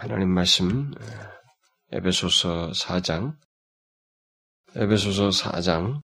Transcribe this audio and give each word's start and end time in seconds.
하나님 0.00 0.28
말씀 0.28 0.92
에베소서 1.90 2.70
4장 2.70 3.36
에베소서 4.76 5.30
4장 5.30 6.00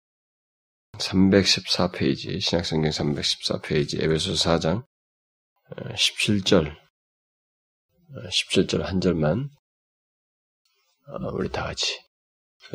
314페이지 0.93 2.41
신약성경 2.41 2.93
314페이지 2.93 4.01
에베소서 4.01 4.57
4장 4.59 4.87
17절 5.75 6.77
17절 8.15 8.83
한 8.83 9.01
절만 9.01 9.51
어, 11.09 11.29
우리 11.33 11.49
다 11.49 11.65
같이 11.65 11.99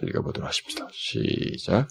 읽어보도록 0.04 0.46
하십시다. 0.50 0.90
시작. 0.92 1.88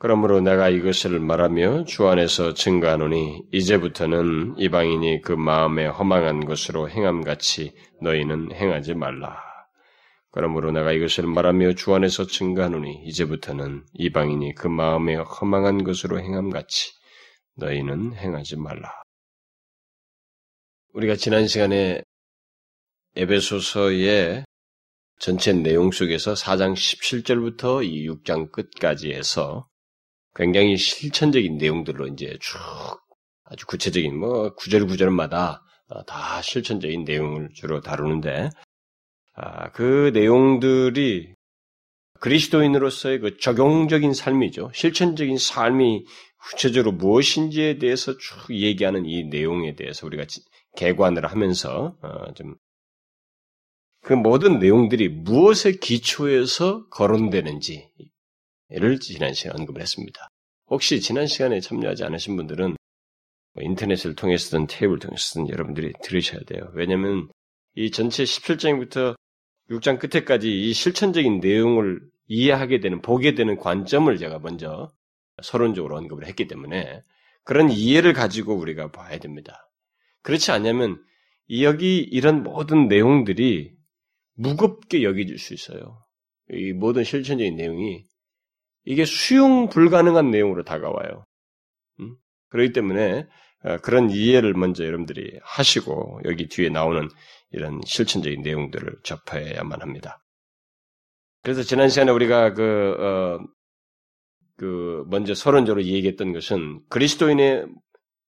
그러므로 0.00 0.40
내가 0.40 0.68
이것을 0.68 1.18
말하며 1.18 1.84
주 1.84 2.06
안에서 2.06 2.54
증가하노니 2.54 3.48
이제부터는 3.52 4.54
이방인이 4.56 5.22
그 5.22 5.32
마음에 5.32 5.86
허망한 5.86 6.44
것으로 6.44 6.88
행함같이 6.88 7.74
너희는 8.00 8.52
행하지 8.54 8.94
말라. 8.94 9.42
그러므로 10.30 10.70
내가 10.70 10.92
이것을 10.92 11.26
말하며 11.26 11.72
주 11.72 11.94
안에서 11.94 12.26
증가하노니 12.28 13.02
이제부터는 13.06 13.86
이방인이 13.94 14.54
그 14.54 14.68
마음에 14.68 15.16
허망한 15.16 15.82
것으로 15.82 16.20
행함같이 16.20 16.92
너희는 17.56 18.14
행하지 18.14 18.56
말라. 18.56 19.02
우리가 20.92 21.16
지난 21.16 21.48
시간에 21.48 22.02
에베소서의 23.16 24.44
전체 25.18 25.52
내용 25.52 25.90
속에서 25.90 26.34
4장 26.34 26.74
17절부터 26.74 27.84
이 27.84 28.08
6장 28.08 28.52
끝까지 28.52 29.12
해서 29.12 29.67
굉장히 30.38 30.76
실천적인 30.76 31.58
내용들로 31.58 32.06
이제 32.06 32.38
쭉 32.40 32.58
아주 33.44 33.66
구체적인 33.66 34.16
뭐 34.16 34.54
구절 34.54 34.86
구절마다 34.86 35.64
다 36.06 36.42
실천적인 36.42 37.02
내용을 37.04 37.50
주로 37.54 37.80
다루는데 37.80 38.50
아, 39.34 39.72
그 39.72 40.12
내용들이 40.14 41.34
그리스도인으로서의 42.20 43.18
그 43.18 43.38
적용적인 43.38 44.14
삶이죠. 44.14 44.70
실천적인 44.74 45.38
삶이 45.38 46.04
구체적으로 46.40 46.92
무엇인지에 46.92 47.78
대해서 47.78 48.16
쭉 48.16 48.54
얘기하는 48.54 49.06
이 49.06 49.24
내용에 49.24 49.74
대해서 49.74 50.06
우리가 50.06 50.24
개관을 50.76 51.26
하면서 51.26 51.96
어, 52.00 52.32
좀그 54.02 54.12
모든 54.12 54.60
내용들이 54.60 55.08
무엇에 55.08 55.72
기초해서 55.72 56.88
거론되는지 56.90 57.90
를 58.70 59.00
지난 59.00 59.32
시간에 59.32 59.58
언급을 59.60 59.80
했습니다. 59.80 60.27
혹시 60.70 61.00
지난 61.00 61.26
시간에 61.26 61.60
참여하지 61.60 62.04
않으신 62.04 62.36
분들은 62.36 62.76
뭐 63.54 63.64
인터넷을 63.64 64.14
통해서든 64.14 64.66
테이블을 64.66 64.98
통해서든 64.98 65.48
여러분들이 65.48 65.92
들으셔야 66.02 66.40
돼요. 66.46 66.70
왜냐하면 66.74 67.28
이 67.74 67.90
전체 67.90 68.24
17장부터 68.24 69.16
6장 69.70 69.98
끝에까지 69.98 70.50
이 70.50 70.72
실천적인 70.72 71.40
내용을 71.40 72.00
이해하게 72.26 72.80
되는, 72.80 73.00
보게 73.00 73.34
되는 73.34 73.56
관점을 73.56 74.14
제가 74.16 74.38
먼저 74.40 74.90
서론적으로 75.42 75.96
언급을 75.96 76.26
했기 76.26 76.46
때문에 76.46 77.02
그런 77.44 77.70
이해를 77.70 78.12
가지고 78.12 78.54
우리가 78.54 78.90
봐야 78.90 79.18
됩니다. 79.18 79.70
그렇지 80.22 80.50
않냐면 80.50 81.02
여기 81.60 81.98
이런 81.98 82.42
모든 82.42 82.88
내용들이 82.88 83.72
무겁게 84.34 85.02
여겨질 85.02 85.38
수 85.38 85.54
있어요. 85.54 86.04
이 86.50 86.72
모든 86.72 87.04
실천적인 87.04 87.56
내용이 87.56 88.04
이게 88.84 89.04
수용 89.04 89.68
불가능한 89.68 90.30
내용으로 90.30 90.64
다가와요. 90.64 91.24
음? 92.00 92.16
그렇기 92.48 92.72
때문에 92.72 93.26
어, 93.64 93.76
그런 93.78 94.10
이해를 94.10 94.54
먼저 94.54 94.84
여러분들이 94.84 95.38
하시고 95.42 96.20
여기 96.24 96.48
뒤에 96.48 96.68
나오는 96.68 97.08
이런 97.50 97.80
실천적인 97.84 98.42
내용들을 98.42 98.98
접해야만 99.02 99.82
합니다. 99.82 100.22
그래서 101.42 101.62
지난 101.62 101.88
시간에 101.88 102.12
우리가 102.12 102.54
그, 102.54 102.96
어, 102.98 103.46
그 104.56 105.04
먼저 105.08 105.34
서론적으로 105.34 105.84
얘기했던 105.84 106.32
것은 106.32 106.80
그리스도인의 106.88 107.66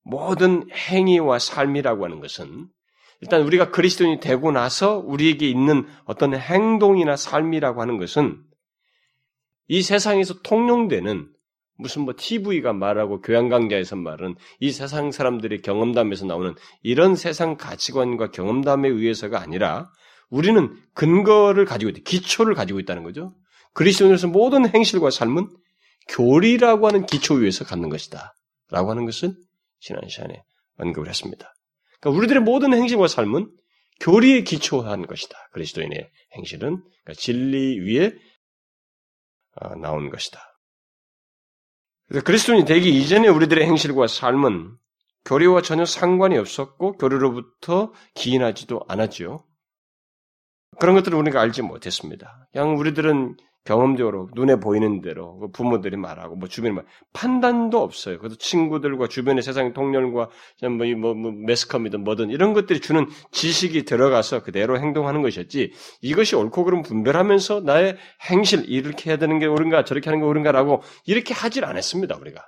모든 0.03 0.69
행위와 0.73 1.39
삶이라고 1.39 2.05
하는 2.05 2.21
것은 2.21 2.69
일단 3.21 3.43
우리가 3.43 3.71
그리스도인이 3.71 4.21
되고 4.21 4.51
나서 4.51 4.97
우리에게 4.99 5.49
있는 5.49 5.87
어떤 6.05 6.35
행동이나 6.35 7.17
삶이라고 7.17 7.83
하는 7.83 7.99
것은 7.99 8.43
이 9.71 9.83
세상에서 9.83 10.43
통용되는 10.43 11.29
무슨 11.77 12.03
뭐 12.03 12.15
TV가 12.17 12.73
말하고 12.73 13.21
교양 13.21 13.49
강좌에서 13.49 13.95
말은 13.95 14.35
이 14.59 14.73
세상 14.73 15.13
사람들의 15.13 15.63
경험담에서 15.63 16.27
나오는 16.27 16.57
이런 16.83 17.15
세상 17.15 17.57
가치관과 17.57 18.33
경험담에 18.33 18.89
의해서가 18.89 19.41
아니라 19.41 19.89
우리는 20.29 20.77
근거를 20.95 21.67
가지고 21.67 21.91
있다. 21.91 22.01
기초를 22.05 22.55
가지고 22.55 22.81
있다는 22.81 23.05
거죠. 23.05 23.33
그리스도인으로서 23.75 24.27
모든 24.27 24.69
행실과 24.69 25.11
삶은 25.11 25.49
교리라고 26.09 26.89
하는 26.89 27.07
기초 27.07 27.35
위에서 27.35 27.65
갖는 27.65 27.91
것이다. 27.91 28.35
라고 28.73 28.91
하는 28.91 29.05
것은 29.05 29.37
지난 29.79 30.03
시간에 30.09 30.43
언급을 30.79 31.09
했습니다. 31.09 31.55
그러니까 32.01 32.19
우리들의 32.19 32.43
모든 32.43 32.75
행실과 32.75 33.07
삶은 33.07 33.49
교리에 34.01 34.43
기초한 34.43 35.07
것이다. 35.07 35.37
그리스도인의 35.53 36.11
행실은 36.37 36.83
그러니까 37.05 37.21
진리 37.21 37.79
위에 37.79 38.07
어, 38.09 38.30
나온 39.81 40.11
것이다. 40.11 40.41
그래서 42.09 42.25
그리스도인이 42.25 42.65
되기 42.65 42.91
이전에 43.01 43.29
우리들의 43.29 43.65
행실과 43.67 44.07
삶은 44.07 44.77
교리와 45.25 45.63
전혀 45.63 45.85
상관이 45.85 46.37
없었고 46.39 46.93
교리로부터 46.93 47.93
기인하지도 48.15 48.85
않았지요. 48.89 49.45
그런 50.79 50.95
것들을 50.97 51.17
우리가 51.17 51.41
알지 51.41 51.63
못했습니다. 51.63 52.49
그냥 52.53 52.77
우리들은 52.77 53.37
경험적으로 53.65 54.31
눈에 54.35 54.57
보이는 54.57 55.03
대로 55.03 55.39
그 55.39 55.51
부모들이 55.51 55.97
말하고 55.97 56.37
뭐 56.37 56.49
주변에 56.49 56.75
말 56.75 56.85
판단도 57.13 57.81
없어요. 57.83 58.19
그래서 58.19 58.37
친구들과 58.37 59.09
주변의 59.09 59.43
세상 59.43 59.73
동료과 59.73 60.31
뭐, 60.63 60.87
뭐, 60.97 61.15
뭐 61.15 61.33
매스컴이든 61.47 62.03
뭐든 62.03 62.31
이런 62.31 62.55
것들이 62.55 62.81
주는 62.81 63.07
지식이 63.33 63.85
들어가서 63.85 64.43
그대로 64.43 64.79
행동하는 64.79 65.21
것이었지 65.23 65.73
이것이 66.01 66.37
옳고 66.37 66.65
그름 66.65 66.83
분별하면서 66.83 67.61
나의 67.61 67.97
행실 68.31 68.65
이렇게 68.67 69.11
해야 69.11 69.19
되는 69.19 69.39
게 69.39 69.47
옳은가 69.47 69.85
저렇게 69.85 70.09
하는 70.09 70.21
게 70.21 70.27
옳은가라고 70.27 70.83
이렇게 71.07 71.35
하질 71.35 71.65
않았습니다 71.65 72.17
우리가. 72.17 72.43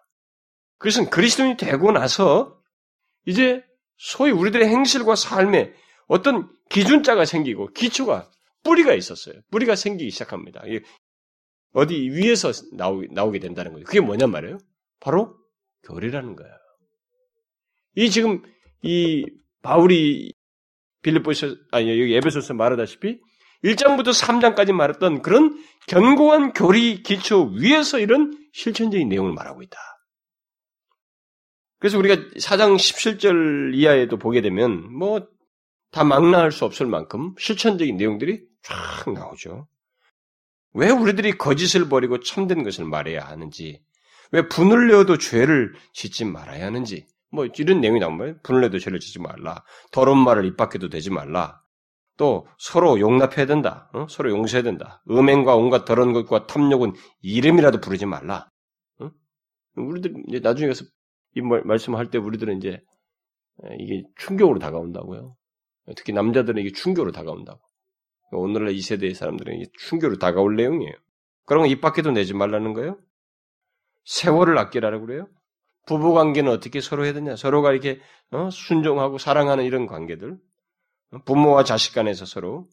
그것은 0.79 1.11
그리스도인이 1.11 1.57
되고 1.59 1.93
나서 1.93 2.57
이제 3.27 3.63
소위 3.99 4.33
우리들의 4.33 4.67
행실과 4.67 5.15
삶에 5.15 5.73
어떤 6.09 6.49
기준자가 6.71 7.25
생기고 7.25 7.69
기초가 7.73 8.29
뿌리가 8.65 8.95
있었어요. 8.95 9.35
뿌리가 9.51 9.77
생기기 9.77 10.11
시작합니다. 10.11 10.63
어디 11.73 12.11
위에서 12.11 12.53
나오, 12.73 13.03
나오게 13.11 13.39
된다는 13.39 13.73
거죠. 13.73 13.85
그게 13.85 14.01
뭐냔 14.01 14.31
말이에요? 14.31 14.59
바로 15.01 15.37
교리라는 15.85 16.37
거예요. 16.37 16.53
이 17.97 18.11
지금 18.11 18.43
이 18.83 19.27
바울이 19.63 20.33
빌립보서 21.03 21.55
아니 21.71 21.89
여기 22.01 22.15
에베소서 22.15 22.55
말하다시피 22.55 23.21
1장부터 23.65 24.09
3장까지 24.09 24.73
말했던 24.73 25.23
그런 25.23 25.63
견고한 25.87 26.53
교리 26.53 27.03
기초 27.03 27.47
위에서 27.57 27.99
이런 27.99 28.37
실천적인 28.53 29.09
내용을 29.09 29.33
말하고 29.33 29.63
있다. 29.63 29.79
그래서 31.79 31.99
우리가 31.99 32.15
4장 32.39 32.77
17절 32.77 33.75
이하에도 33.75 34.17
보게 34.19 34.41
되면 34.41 34.93
뭐 34.93 35.33
다 35.93 36.05
망라할 36.05 36.51
수 36.51 36.65
없을 36.65 36.87
만큼 36.87 37.35
실천적인 37.39 37.97
내용들이 37.97 38.43
쫙 38.63 39.13
나오죠. 39.13 39.69
왜 40.75 40.91
우리들이 40.91 41.39
거짓을 41.39 41.89
버리고 41.89 42.21
참된 42.21 42.63
것을 42.63 42.85
말해야 42.85 43.27
하는지, 43.27 43.83
왜 44.31 44.49
분을 44.49 44.89
내어도 44.89 45.19
죄를 45.19 45.75
짓지 45.93 46.25
말아야 46.25 46.67
하는지, 46.67 47.07
뭐 47.31 47.47
이런 47.47 47.81
내용이 47.81 48.01
나오면 48.01 48.41
분을 48.43 48.61
내도 48.63 48.79
죄를 48.79 49.01
짓지 49.01 49.19
말라. 49.19 49.65
더러운 49.91 50.19
말을 50.19 50.45
입 50.45 50.57
밖에도 50.57 50.89
되지 50.89 51.11
말라. 51.11 51.61
또 52.19 52.47
서로 52.59 53.01
용납해야 53.01 53.47
된다. 53.47 53.91
어? 53.95 54.07
서로 54.09 54.31
용서해야 54.31 54.63
된다. 54.63 55.03
음행과 55.11 55.57
온갖 55.57 55.85
더러운 55.85 56.13
것과 56.13 56.47
탐욕은 56.47 56.93
이름이라도 57.23 57.81
부르지 57.81 58.05
말라. 58.07 58.49
어? 59.01 59.11
우리들 59.77 60.15
이제 60.29 60.41
나중에 60.41 60.69
가서 60.69 60.85
이 61.35 61.41
말씀할 61.41 62.11
때 62.11 62.19
우리들은 62.19 62.59
이제 62.59 62.83
이게 63.79 64.03
충격으로 64.17 64.59
다가온다고요. 64.59 65.35
특히 65.97 66.13
남자들은 66.13 66.61
이게 66.63 66.73
충격으로 66.73 67.13
다가온다고. 67.13 67.61
오늘날 68.33 68.75
이 68.75 68.81
세대의 68.81 69.15
사람들은 69.15 69.63
충격으로 69.79 70.19
다가올 70.19 70.57
내용이에요. 70.57 70.93
거입 71.47 71.81
밖에도 71.81 72.11
내지 72.11 72.35
말라는 72.35 72.73
거예요? 72.73 72.99
세월을 74.05 74.59
아끼라고 74.59 75.07
그래요? 75.07 75.29
부부 75.87 76.15
관계는 76.15 76.51
어떻게 76.51 76.81
서로 76.81 77.05
해야 77.05 77.13
되냐? 77.13 77.37
서로가 77.37 77.73
이렇게 77.73 78.01
어? 78.31 78.51
순종하고 78.51 79.19
사랑하는 79.19 79.65
이런 79.65 79.87
관계들, 79.87 80.39
부모와 81.25 81.65
자식 81.65 81.95
간에서 81.95 82.25
서로 82.25 82.69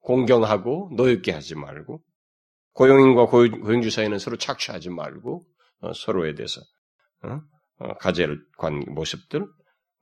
공경하고 0.00 0.90
노엽게 0.94 1.32
하지 1.32 1.54
말고, 1.54 2.02
고용인과 2.74 3.26
고용주 3.26 3.90
사이는 3.90 4.18
서로 4.18 4.36
착취하지 4.36 4.90
말고 4.90 5.42
어, 5.80 5.92
서로에 5.92 6.34
대해서 6.34 6.60
어? 7.24 7.40
어, 7.78 7.94
가젤 7.98 8.38
관 8.56 8.84
모습들, 8.88 9.46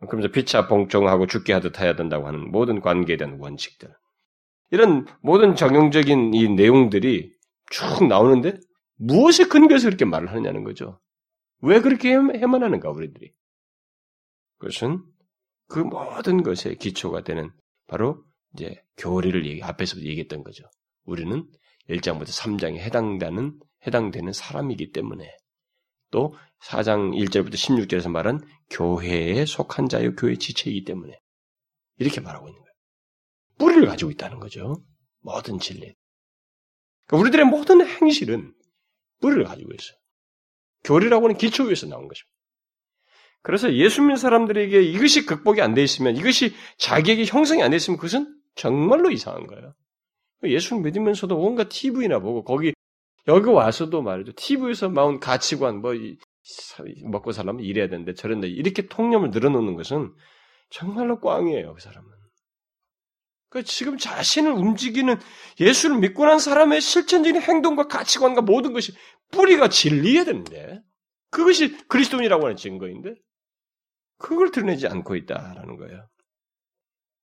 그러면서 0.09 0.33
피차 0.33 0.67
봉종하고 0.67 1.27
죽게 1.27 1.53
하듯 1.53 1.81
해야 1.81 1.95
된다고 1.95 2.27
하는 2.27 2.51
모든 2.51 2.81
관계에 2.81 3.17
대한 3.17 3.39
원칙들. 3.39 3.89
이런 4.71 5.07
모든 5.21 5.55
정형적인 5.57 6.35
이 6.35 6.49
내용들이 6.49 7.33
쭉 7.71 8.07
나오는데 8.07 8.59
무엇에 8.97 9.45
근거해서 9.45 9.89
그렇게 9.89 10.05
말을 10.05 10.31
하느냐는 10.31 10.65
거죠. 10.65 11.01
왜 11.63 11.81
그렇게 11.81 12.11
해만 12.13 12.63
하는가 12.63 12.91
우리들이? 12.91 13.33
그것은 14.59 15.03
그 15.69 15.79
모든 15.79 16.43
것의 16.43 16.77
기초가 16.79 17.23
되는 17.23 17.51
바로 17.87 18.25
이제 18.55 18.83
교리를 18.97 19.47
얘기, 19.47 19.63
앞에서부터 19.63 20.07
얘기했던 20.07 20.43
거죠. 20.43 20.65
우리는 21.05 21.47
1장부터 21.89 22.27
3장에 22.27 22.79
해당되는 22.79 23.59
해당되는 23.87 24.33
사람이기 24.33 24.93
때문에 24.93 25.31
또 26.11 26.35
4장 26.63 27.15
1절부터 27.15 27.55
16절에서 27.55 28.11
말한 28.11 28.41
교회에 28.69 29.47
속한 29.47 29.89
자요 29.89 30.15
교회 30.15 30.37
지체이기 30.37 30.85
때문에 30.85 31.19
이렇게 31.99 32.21
말하고 32.21 32.49
있는 32.49 32.61
거예요. 32.61 32.70
뿌리를 33.61 33.87
가지고 33.87 34.11
있다는 34.11 34.41
거죠. 34.41 34.83
모든 35.21 35.59
진리. 35.61 35.95
그러니까 37.07 37.23
우리들의 37.23 37.47
모든 37.47 37.87
행실은 37.87 38.55
뿌리를 39.21 39.45
가지고 39.45 39.71
있어요. 39.75 39.97
교리라고 40.83 41.27
하는 41.27 41.37
기초 41.37 41.65
위에서 41.65 41.87
나온 41.87 42.09
것입니다. 42.09 42.31
그래서 43.43 43.73
예수 43.75 44.01
믿는 44.01 44.17
사람들에게 44.17 44.83
이것이 44.83 45.27
극복이 45.27 45.61
안 45.61 45.75
돼 45.75 45.83
있으면 45.83 46.17
이것이 46.17 46.55
자기에게 46.79 47.27
형성이 47.27 47.63
안 47.63 47.71
돼 47.71 47.77
있으면 47.77 47.97
그것은 47.99 48.35
정말로 48.55 49.11
이상한 49.11 49.47
거예요. 49.47 49.75
예수를 50.43 50.83
믿으면서도 50.83 51.39
온갖 51.39 51.69
TV나 51.69 52.19
보고 52.21 52.45
거기 52.45 52.73
여기 53.29 53.49
와서도 53.51 54.01
말이죠. 54.03 54.33
TV에서 54.37 54.89
나온 54.89 55.21
가치관 55.21 55.83
뭐 55.83 55.93
먹고 57.05 57.33
살려면 57.33 57.63
이래야 57.63 57.89
되는데 57.89 58.15
저런데 58.15 58.49
이렇게 58.49 58.87
통념을 58.87 59.31
늘어놓는 59.31 59.75
것은 59.75 60.15
정말로 60.71 61.21
꽝이에요. 61.21 61.75
그 61.75 61.81
사람은. 61.81 62.20
그 63.51 63.65
지금 63.65 63.99
자신을 63.99 64.53
움직이는 64.53 65.19
예수를 65.59 65.99
믿고 65.99 66.25
난 66.25 66.39
사람의 66.39 66.81
실천적인 66.81 67.43
행동과 67.43 67.89
가치관과 67.89 68.43
모든 68.43 68.73
것이 68.73 68.93
뿌리가 69.33 69.69
진리해야 69.69 70.25
되는데 70.25 70.81
그것이 71.31 71.77
그리스도인이라고 71.89 72.45
하는 72.45 72.57
증거인데 72.57 73.15
그걸 74.19 74.53
드러내지 74.53 74.87
않고 74.87 75.17
있다라는 75.17 75.77
거예요. 75.77 76.09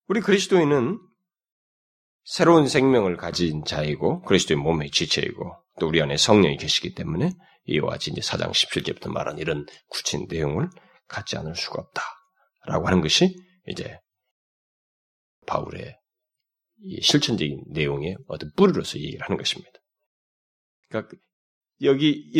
우리 0.08 0.20
그리스도인은 0.20 1.00
새로운 2.24 2.68
생명을 2.68 3.16
가진 3.16 3.64
자이고 3.64 4.22
그리스도의 4.24 4.60
몸의 4.60 4.92
지체이고 4.92 5.56
또 5.80 5.88
우리 5.88 6.02
안에 6.02 6.18
성령이 6.18 6.58
계시기 6.58 6.94
때문에 6.94 7.32
이와 7.66 7.92
같이 7.92 8.12
이제 8.12 8.20
4장 8.20 8.52
17节부터 8.52 9.10
말한 9.10 9.38
이런 9.38 9.66
구체적인 9.90 10.28
내용을 10.30 10.70
갖지 11.08 11.38
않을 11.38 11.56
수가 11.56 11.82
없다라고 11.82 12.88
하는 12.88 13.00
것이 13.00 13.34
이제 13.68 13.98
바울의 15.46 15.98
실천적인 17.02 17.64
내용의 17.68 18.18
어떤 18.28 18.52
뿌리로서 18.56 19.00
얘기를 19.00 19.22
하는 19.24 19.38
것입니다. 19.38 19.72
그러니까 20.90 21.16
여기 21.82 22.32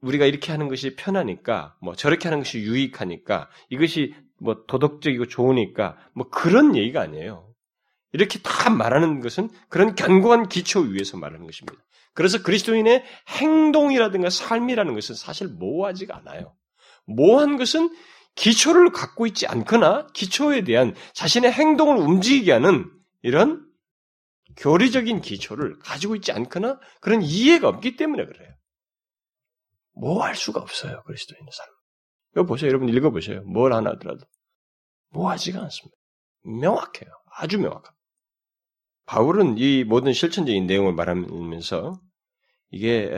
우리가 0.00 0.26
이렇게 0.26 0.52
하는 0.52 0.68
것이 0.68 0.96
편하니까 0.96 1.76
뭐 1.80 1.94
저렇게 1.94 2.28
하는 2.28 2.40
것이 2.40 2.58
유익하니까 2.58 3.48
이것이 3.68 4.14
뭐 4.38 4.64
도덕적이고 4.66 5.26
좋으니까 5.26 5.96
뭐 6.14 6.28
그런 6.28 6.76
얘기가 6.76 7.00
아니에요. 7.00 7.52
이렇게 8.12 8.40
다 8.42 8.70
말하는 8.70 9.20
것은 9.20 9.50
그런 9.68 9.94
견고한 9.94 10.48
기초 10.48 10.80
위에서 10.80 11.16
말하는 11.16 11.46
것입니다. 11.46 11.78
그래서 12.12 12.42
그리스도인의 12.42 13.04
행동이라든가 13.28 14.30
삶이라는 14.30 14.94
것은 14.94 15.14
사실 15.14 15.48
모호하지가 15.48 16.16
않아요. 16.18 16.56
모호한 17.06 17.56
것은 17.56 17.94
기초를 18.34 18.90
갖고 18.90 19.26
있지 19.26 19.46
않거나 19.46 20.08
기초에 20.12 20.64
대한 20.64 20.94
자신의 21.12 21.52
행동을 21.52 21.98
움직이게 21.98 22.52
하는 22.52 22.90
이런 23.22 23.68
교리적인 24.56 25.20
기초를 25.20 25.78
가지고 25.78 26.16
있지 26.16 26.32
않거나 26.32 26.80
그런 27.00 27.22
이해가 27.22 27.68
없기 27.68 27.96
때문에 27.96 28.26
그래요. 28.26 28.52
모호할 29.92 30.34
수가 30.34 30.60
없어요. 30.60 31.02
그리스도인의 31.04 31.48
삶. 31.52 31.66
이거 32.32 32.44
보세요. 32.44 32.68
여러분 32.68 32.88
읽어보세요. 32.88 33.42
뭘 33.42 33.72
하나 33.72 33.90
하더라도. 33.90 34.24
모호하지가 35.10 35.60
않습니다. 35.62 35.96
명확해요. 36.42 37.10
아주 37.36 37.58
명확합니다. 37.58 37.96
바울은 39.06 39.58
이 39.58 39.84
모든 39.84 40.12
실천적인 40.12 40.66
내용을 40.66 40.94
말하면서 40.94 42.00
이게 42.70 43.08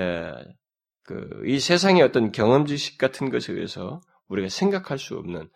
그 1.05 1.43
이 1.45 1.59
세상의 1.59 2.03
어떤 2.03 2.33
경험 2.33 2.67
지식 2.67 2.99
같은 2.99 3.31
것에 3.31 3.53
의해서 3.53 4.01
우리가 4.29 4.49
생각할 4.49 4.99
수 4.99 5.17
없는 5.17 5.51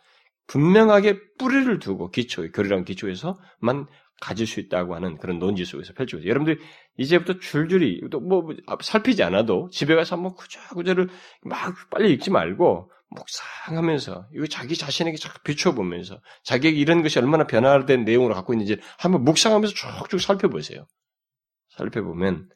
분명하게 0.48 1.18
뿌리를 1.38 1.78
두고 1.78 2.10
기초, 2.10 2.50
교리랑 2.52 2.84
기초에서만 2.84 3.86
가질 4.20 4.46
수 4.46 4.60
있다고 4.60 4.94
하는 4.94 5.18
그런 5.18 5.38
논지 5.38 5.64
속에서 5.64 5.92
펼치고 5.92 6.20
있어요. 6.20 6.30
여러분들 6.30 6.58
이제부터 6.96 7.38
줄줄이 7.38 8.00
또뭐 8.10 8.42
뭐 8.42 8.54
살피지 8.80 9.22
않아도 9.22 9.68
집에 9.70 9.94
가서 9.94 10.16
한번 10.16 10.34
구절구절을 10.34 11.08
막 11.42 11.74
빨리 11.90 12.12
읽지 12.14 12.30
말고 12.30 12.90
묵상하면서 13.10 14.28
이거 14.34 14.46
자기 14.46 14.76
자신에게 14.76 15.16
자꾸 15.16 15.40
비춰보면서 15.42 16.20
자기에게 16.44 16.78
이런 16.78 17.02
것이 17.02 17.18
얼마나 17.18 17.46
변화된 17.46 18.04
내용으로 18.04 18.34
갖고 18.34 18.52
있는지 18.52 18.78
한번 18.98 19.24
묵상하면서 19.24 19.74
쭉쭉 19.74 20.20
살펴보세요. 20.20 20.86
살펴보면 21.76 22.48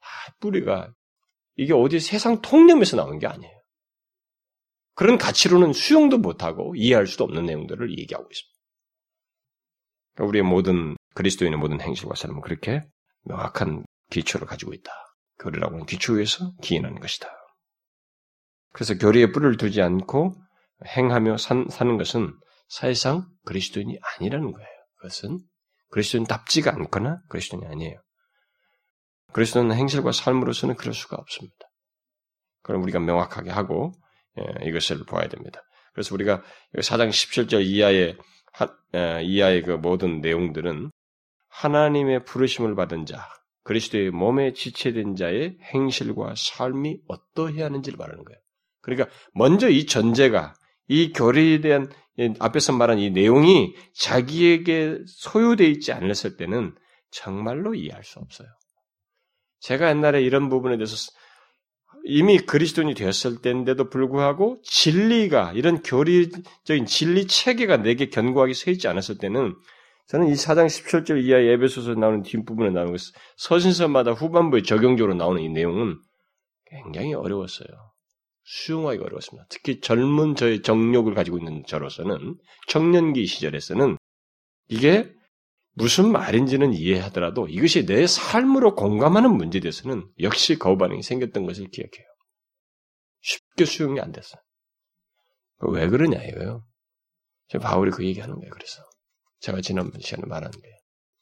아, 0.00 0.32
뿌리가 0.40 0.92
이게 1.56 1.72
어디 1.72 2.00
세상 2.00 2.40
통념에서 2.42 2.96
나온 2.96 3.18
게 3.18 3.26
아니에요. 3.26 3.52
그런 4.94 5.18
가치로는 5.18 5.72
수용도 5.72 6.16
못하고 6.16 6.74
이해할 6.76 7.06
수도 7.06 7.24
없는 7.24 7.44
내용들을 7.44 7.98
얘기하고 7.98 8.28
있습니다. 8.30 8.55
그러니까 10.16 10.24
우리의 10.24 10.42
모든 10.42 10.96
그리스도인의 11.14 11.58
모든 11.58 11.80
행실과 11.80 12.14
삶은 12.14 12.40
그렇게 12.40 12.82
명확한 13.24 13.84
기초를 14.10 14.46
가지고 14.46 14.72
있다. 14.72 14.90
교리라고 15.38 15.74
하는 15.74 15.86
기초 15.86 16.14
위에서 16.14 16.52
기인하는 16.62 17.00
것이다. 17.00 17.28
그래서 18.72 18.96
교리에 18.96 19.32
뿔을 19.32 19.56
두지 19.56 19.80
않고 19.82 20.34
행하며 20.86 21.36
산, 21.36 21.66
사는 21.68 21.96
것은 21.96 22.34
사실상 22.68 23.26
그리스도인이 23.44 23.98
아니라는 24.18 24.52
거예요. 24.52 24.68
그것은 24.96 25.40
그리스도인답지가 25.90 26.72
않거나 26.72 27.18
그리스도인이 27.28 27.66
아니에요. 27.66 28.00
그리스도는 29.32 29.76
행실과 29.76 30.12
삶으로서는 30.12 30.76
그럴 30.76 30.94
수가 30.94 31.16
없습니다. 31.16 31.56
그럼 32.62 32.82
우리가 32.82 33.00
명확하게 33.00 33.50
하고 33.50 33.92
예, 34.38 34.66
이것을 34.66 35.04
보아야 35.04 35.28
됩니다. 35.28 35.62
그래서 35.92 36.14
우리가 36.14 36.42
4장 36.74 37.08
17절 37.08 37.64
이하의 37.64 38.16
예, 38.94 39.22
이하의 39.22 39.62
그 39.62 39.72
모든 39.72 40.20
내용들은 40.20 40.90
하나님의 41.48 42.24
부르심을 42.24 42.74
받은 42.74 43.06
자, 43.06 43.28
그리스도의 43.64 44.10
몸에 44.10 44.52
지체된 44.52 45.16
자의 45.16 45.58
행실과 45.74 46.34
삶이 46.36 47.00
어떠해야 47.08 47.66
하는지를 47.66 47.96
말하는 47.98 48.24
거예요. 48.24 48.40
그러니까 48.80 49.08
먼저 49.32 49.68
이 49.68 49.86
전제가 49.86 50.54
이 50.88 51.12
교리에 51.12 51.60
대한 51.60 51.90
앞에서 52.38 52.72
말한 52.72 52.98
이 52.98 53.10
내용이 53.10 53.74
자기에게 53.94 55.00
소유되어 55.06 55.66
있지 55.68 55.92
않았을 55.92 56.36
때는 56.36 56.74
정말로 57.10 57.74
이해할 57.74 58.04
수 58.04 58.20
없어요. 58.20 58.48
제가 59.60 59.90
옛날에 59.90 60.22
이런 60.22 60.48
부분에 60.48 60.76
대해서 60.76 60.94
이미 62.08 62.38
그리스도인이 62.38 62.94
되었을 62.94 63.42
때인데도 63.42 63.90
불구하고 63.90 64.60
진리가 64.62 65.52
이런 65.54 65.82
교리적인 65.82 66.86
진리 66.86 67.26
체계가 67.26 67.78
내게 67.78 68.08
견고하게 68.08 68.54
서 68.54 68.70
있지 68.70 68.86
않았을 68.86 69.18
때는 69.18 69.56
저는 70.06 70.28
이 70.28 70.34
4장 70.34 70.66
17절 70.66 71.24
이하 71.24 71.42
예배소서 71.42 71.94
나오는 71.94 72.22
뒷부분에 72.22 72.70
나오는 72.70 72.92
것, 72.92 73.00
서신서마다 73.36 74.12
후반부에 74.12 74.62
적용적으로 74.62 75.14
나오는 75.14 75.42
이 75.42 75.48
내용은 75.48 75.98
굉장히 76.66 77.12
어려웠어요. 77.14 77.68
수용하기 78.44 79.00
어려웠습니다. 79.00 79.46
특히 79.50 79.80
젊은 79.80 80.36
저의 80.36 80.62
정욕을 80.62 81.14
가지고 81.14 81.38
있는 81.38 81.64
저로서는 81.66 82.36
청년기 82.68 83.26
시절에서는 83.26 83.96
이게 84.68 85.12
무슨 85.78 86.10
말인지는 86.10 86.72
이해하더라도 86.72 87.48
이것이 87.48 87.84
내 87.84 88.06
삶으로 88.06 88.74
공감하는 88.74 89.30
문제에 89.30 89.60
대해서는 89.60 90.10
역시 90.20 90.58
거부 90.58 90.78
반응이 90.78 91.02
생겼던 91.02 91.44
것을 91.44 91.68
기억해요. 91.68 92.06
쉽게 93.20 93.66
수용이 93.66 94.00
안 94.00 94.10
됐어요. 94.10 94.40
왜 95.68 95.86
그러냐 95.88 96.22
이거요. 96.22 96.66
바울이 97.60 97.90
그 97.90 98.06
얘기하는 98.06 98.36
거예요. 98.36 98.50
그래서 98.50 98.82
제가 99.40 99.60
지난번 99.60 100.00
시간에 100.00 100.26
말하는데 100.26 100.66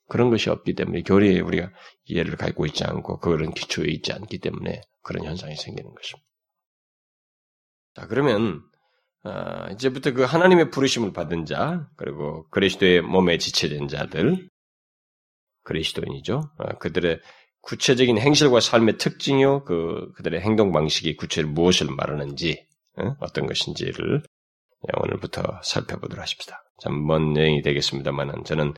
그런 0.07 0.31
것이 0.31 0.51
없기 0.51 0.75
때문에 0.75 1.03
교리에 1.03 1.41
우리가 1.41 1.73
이해를 2.05 2.37
갖고 2.37 2.65
있지 2.67 2.85
않고 2.85 3.19
그런 3.19 3.53
기초에 3.55 3.89
있지 3.89 4.13
않기 4.13 4.39
때문에 4.39 4.83
그런 5.03 5.25
현상이 5.25 5.57
생기는 5.57 5.93
것입니다. 5.93 6.29
자, 7.97 8.07
그러면 8.07 8.63
어, 9.25 9.67
이제부터 9.73 10.13
그 10.13 10.23
하나님의 10.23 10.71
부르심을 10.71 11.13
받은 11.13 11.47
자, 11.47 11.89
그리고 11.97 12.47
그리스도의 12.51 13.01
몸에 13.03 13.39
지체된 13.39 13.89
자들, 13.89 14.49
그리스도인이죠. 15.65 16.43
어, 16.59 16.79
그들의 16.79 17.21
구체적인 17.63 18.19
행실과 18.19 18.61
삶의 18.61 18.99
특징이요, 18.99 19.65
그 19.65 20.13
그들의 20.17 20.41
행동 20.43 20.73
방식이 20.73 21.17
구체로 21.17 21.49
무엇을 21.49 21.87
말하는지, 21.91 22.67
어? 22.99 23.17
떤 23.33 23.47
것인지를 23.47 24.23
오늘부터 25.03 25.43
살펴보도록 25.63 26.21
하십시다. 26.23 26.63
참 26.83 26.93
먼 27.07 27.35
여행이 27.37 27.63
되겠습니다만은 27.63 28.45
저는 28.45 28.75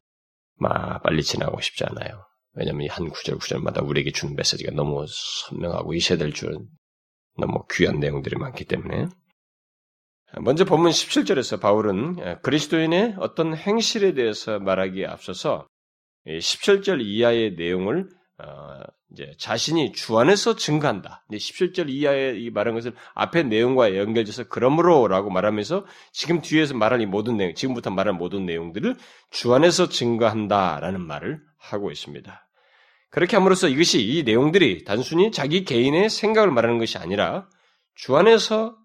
막 0.58 1.02
빨리 1.02 1.22
지나고 1.24 1.60
싶지 1.60 1.84
않아요. 1.84 2.24
왜냐하면 2.52 2.88
한 2.90 3.08
구절 3.10 3.38
구절마다 3.38 3.82
우리에게 3.82 4.12
주는 4.12 4.36
메시지가 4.36 4.72
너무 4.74 5.04
선명하고 5.48 5.92
이세될 5.94 6.32
줄은 6.32 6.68
너무 7.38 7.64
귀한 7.72 7.98
내용들이 7.98 8.36
많기 8.36 8.64
때문에 8.64 9.08
먼저 10.40 10.64
본문 10.64 10.90
17절에서 10.90 11.60
바울은 11.60 12.40
그리스도인의 12.42 13.16
어떤 13.18 13.54
행실에 13.54 14.14
대해서 14.14 14.58
말하기에 14.58 15.06
앞서서 15.06 15.66
17절 16.26 17.00
이하의 17.02 17.54
내용을 17.56 18.08
어, 18.38 18.80
이제 19.12 19.32
자신이 19.38 19.92
주 19.92 20.18
안에서 20.18 20.56
증가한다. 20.56 21.24
17절 21.32 21.88
이하의 21.88 22.42
이 22.42 22.50
말한 22.50 22.74
것을 22.74 22.92
앞에 23.14 23.44
내용과 23.44 23.96
연결돼서 23.96 24.44
그러므로라고 24.48 25.30
말하면서 25.30 25.86
지금 26.12 26.42
뒤에서 26.42 26.74
말한 26.74 27.00
이 27.00 27.06
모든 27.06 27.38
내용, 27.38 27.54
지금부터 27.54 27.90
말한 27.90 28.18
모든 28.18 28.44
내용들을 28.44 28.96
주 29.30 29.54
안에서 29.54 29.88
증가한다라는 29.88 31.00
말을 31.00 31.40
하고 31.58 31.90
있습니다. 31.90 32.48
그렇게 33.10 33.36
함으로써 33.36 33.68
이것이 33.68 34.02
이 34.02 34.22
내용들이 34.24 34.84
단순히 34.84 35.30
자기 35.30 35.64
개인의 35.64 36.10
생각을 36.10 36.50
말하는 36.50 36.78
것이 36.78 36.98
아니라 36.98 37.48
주 37.94 38.16
안에서 38.16 38.76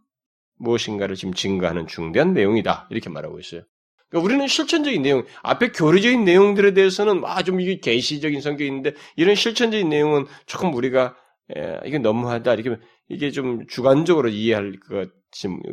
무엇인가를 0.61 1.15
지금 1.15 1.33
증가하는 1.33 1.87
중대한 1.87 2.33
내용이다. 2.33 2.87
이렇게 2.89 3.09
말하고 3.09 3.39
있어요. 3.39 3.61
그러니까 4.09 4.25
우리는 4.25 4.47
실천적인 4.47 5.01
내용, 5.01 5.25
앞에 5.41 5.69
교리적인 5.69 6.23
내용들에 6.25 6.73
대해서는 6.73 7.23
아, 7.25 7.43
좀 7.43 7.61
이게 7.61 7.79
계시적인 7.79 8.41
성격인데 8.41 8.93
이런 9.15 9.35
실천적인 9.35 9.89
내용은 9.89 10.25
조금 10.45 10.73
우리가 10.73 11.15
에, 11.55 11.79
이게 11.85 11.97
너무하다. 11.97 12.53
이렇게 12.53 12.81
이게 13.09 13.31
좀 13.31 13.65
주관적으로 13.67 14.29
이해할 14.29 14.79
것 14.79 15.09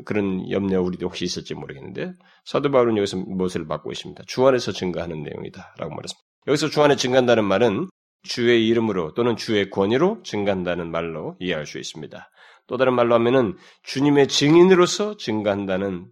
그런 0.05 0.49
염려 0.51 0.81
우리도 0.81 1.07
혹시 1.07 1.25
있을지 1.25 1.55
모르겠는데 1.55 2.13
사도 2.45 2.71
바울은 2.71 2.97
여기서 2.97 3.17
무엇을 3.17 3.67
받고 3.67 3.91
있습니다. 3.91 4.23
주 4.27 4.47
안에서 4.47 4.73
증가하는 4.73 5.23
내용이다라고 5.23 5.91
말했습니다. 5.91 6.23
여기서 6.47 6.69
주 6.71 6.83
안에 6.83 6.97
증가한다는 6.97 7.45
말은 7.45 7.89
주의 8.23 8.67
이름으로 8.69 9.15
또는 9.15 9.37
주의 9.37 9.69
권위로 9.71 10.23
증가한다는 10.23 10.91
말로 10.91 11.37
이해할 11.41 11.67
수 11.67 11.79
있습니다. 11.79 12.31
또 12.69 12.77
다른 12.77 12.95
말로 12.95 13.15
하면은 13.15 13.57
주님의 13.83 14.29
증인으로서 14.29 15.17
증가한다는 15.17 16.07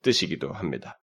뜻이기도 0.00 0.52
합니다. 0.52 0.98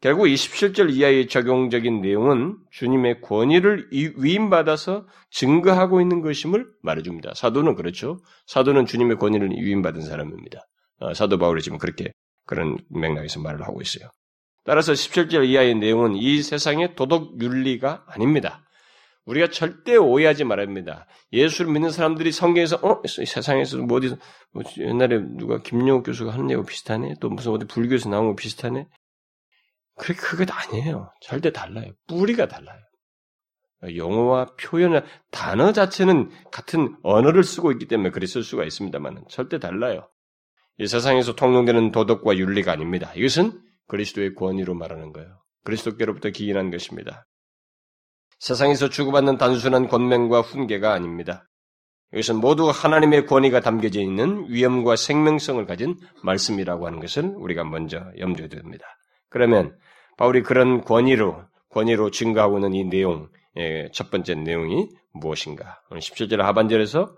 결국 0.00 0.28
이 0.28 0.34
17절 0.34 0.92
이하의 0.92 1.26
적용적인 1.26 2.02
내용은 2.02 2.56
주님의 2.70 3.20
권위를 3.20 3.88
위임받아서 3.90 5.06
증거하고 5.30 6.00
있는 6.00 6.20
것임을 6.20 6.68
말해줍니다. 6.82 7.34
사도는 7.34 7.74
그렇죠. 7.74 8.20
사도는 8.46 8.86
주님의 8.86 9.16
권위를 9.16 9.50
위임받은 9.50 10.02
사람입니다. 10.02 10.60
어, 11.00 11.14
사도 11.14 11.38
바울이 11.38 11.62
지금 11.62 11.78
그렇게 11.78 12.12
그런 12.46 12.76
맥락에서 12.90 13.40
말을 13.40 13.62
하고 13.62 13.80
있어요. 13.80 14.08
따라서 14.64 14.92
17절 14.92 15.48
이하의 15.48 15.76
내용은 15.76 16.14
이 16.14 16.42
세상의 16.42 16.94
도덕 16.94 17.40
윤리가 17.40 18.04
아닙니다. 18.06 18.62
우리가 19.28 19.50
절대 19.50 19.96
오해하지 19.96 20.44
말아야 20.44 20.66
합니다. 20.66 21.06
예수를 21.32 21.70
믿는 21.70 21.90
사람들이 21.90 22.32
성경에서 22.32 22.76
어 22.76 23.02
세상에서 23.06 23.76
뭐 23.78 23.98
어디서 23.98 24.16
뭐 24.52 24.62
옛날에 24.78 25.18
누가 25.36 25.60
김용욱 25.60 26.04
교수가 26.04 26.32
하는 26.32 26.46
내용 26.46 26.64
비슷하네 26.64 27.16
또 27.20 27.28
무슨 27.28 27.52
어디 27.52 27.66
불교에서 27.66 28.08
나온 28.08 28.28
거 28.28 28.34
비슷하네 28.34 28.88
그렇게 29.98 30.20
그게 30.20 30.46
아니에요. 30.50 31.12
절대 31.20 31.52
달라요. 31.52 31.92
뿌리가 32.06 32.48
달라요. 32.48 32.80
용어와 33.94 34.56
표현의 34.56 35.04
단어 35.30 35.72
자체는 35.72 36.30
같은 36.50 36.96
언어를 37.02 37.44
쓰고 37.44 37.70
있기 37.72 37.86
때문에 37.86 38.10
쓸 38.26 38.42
수가 38.42 38.64
있습니다만 38.64 39.24
절대 39.28 39.58
달라요. 39.58 40.08
이 40.78 40.86
세상에서 40.86 41.34
통용되는 41.34 41.92
도덕과 41.92 42.38
윤리가 42.38 42.72
아닙니다. 42.72 43.12
이것은 43.14 43.60
그리스도의 43.88 44.34
권위로 44.34 44.74
말하는 44.74 45.12
거예요. 45.12 45.38
그리스도께로부터 45.64 46.30
기인한 46.30 46.70
것입니다. 46.70 47.27
세상에서 48.38 48.88
주고받는 48.88 49.38
단순한 49.38 49.88
권명과 49.88 50.40
훈계가 50.42 50.92
아닙니다. 50.92 51.44
이것은 52.12 52.36
모두 52.36 52.70
하나님의 52.70 53.26
권위가 53.26 53.60
담겨져 53.60 54.00
있는 54.00 54.46
위엄과 54.48 54.96
생명성을 54.96 55.64
가진 55.66 55.96
말씀이라고 56.22 56.86
하는 56.86 57.00
것을 57.00 57.24
우리가 57.36 57.64
먼저 57.64 58.02
염두에 58.18 58.48
둡니다. 58.50 58.86
그러면 59.28 59.76
바울이 60.16 60.42
그런 60.42 60.82
권위로 60.82 61.42
권위로 61.70 62.10
증가하고 62.10 62.58
있는 62.58 62.74
이 62.74 62.84
내용, 62.84 63.28
예, 63.56 63.88
첫 63.92 64.10
번째 64.10 64.36
내용이 64.36 64.88
무엇인가? 65.12 65.82
오늘 65.90 66.00
17절 66.00 66.38
하반절에서 66.38 67.14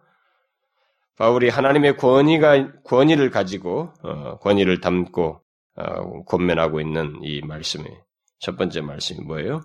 바울이 1.17 1.51
하나님의 1.51 1.97
권위가 1.97 2.83
권위를 2.83 3.31
가지고 3.31 3.93
어, 4.03 4.39
권위를 4.39 4.81
담고 4.81 5.41
어, 5.77 6.25
권면하고 6.25 6.81
있는 6.81 7.19
이 7.23 7.43
말씀이 7.43 7.85
첫 8.41 8.57
번째 8.57 8.81
말씀이 8.81 9.21
뭐예요? 9.25 9.61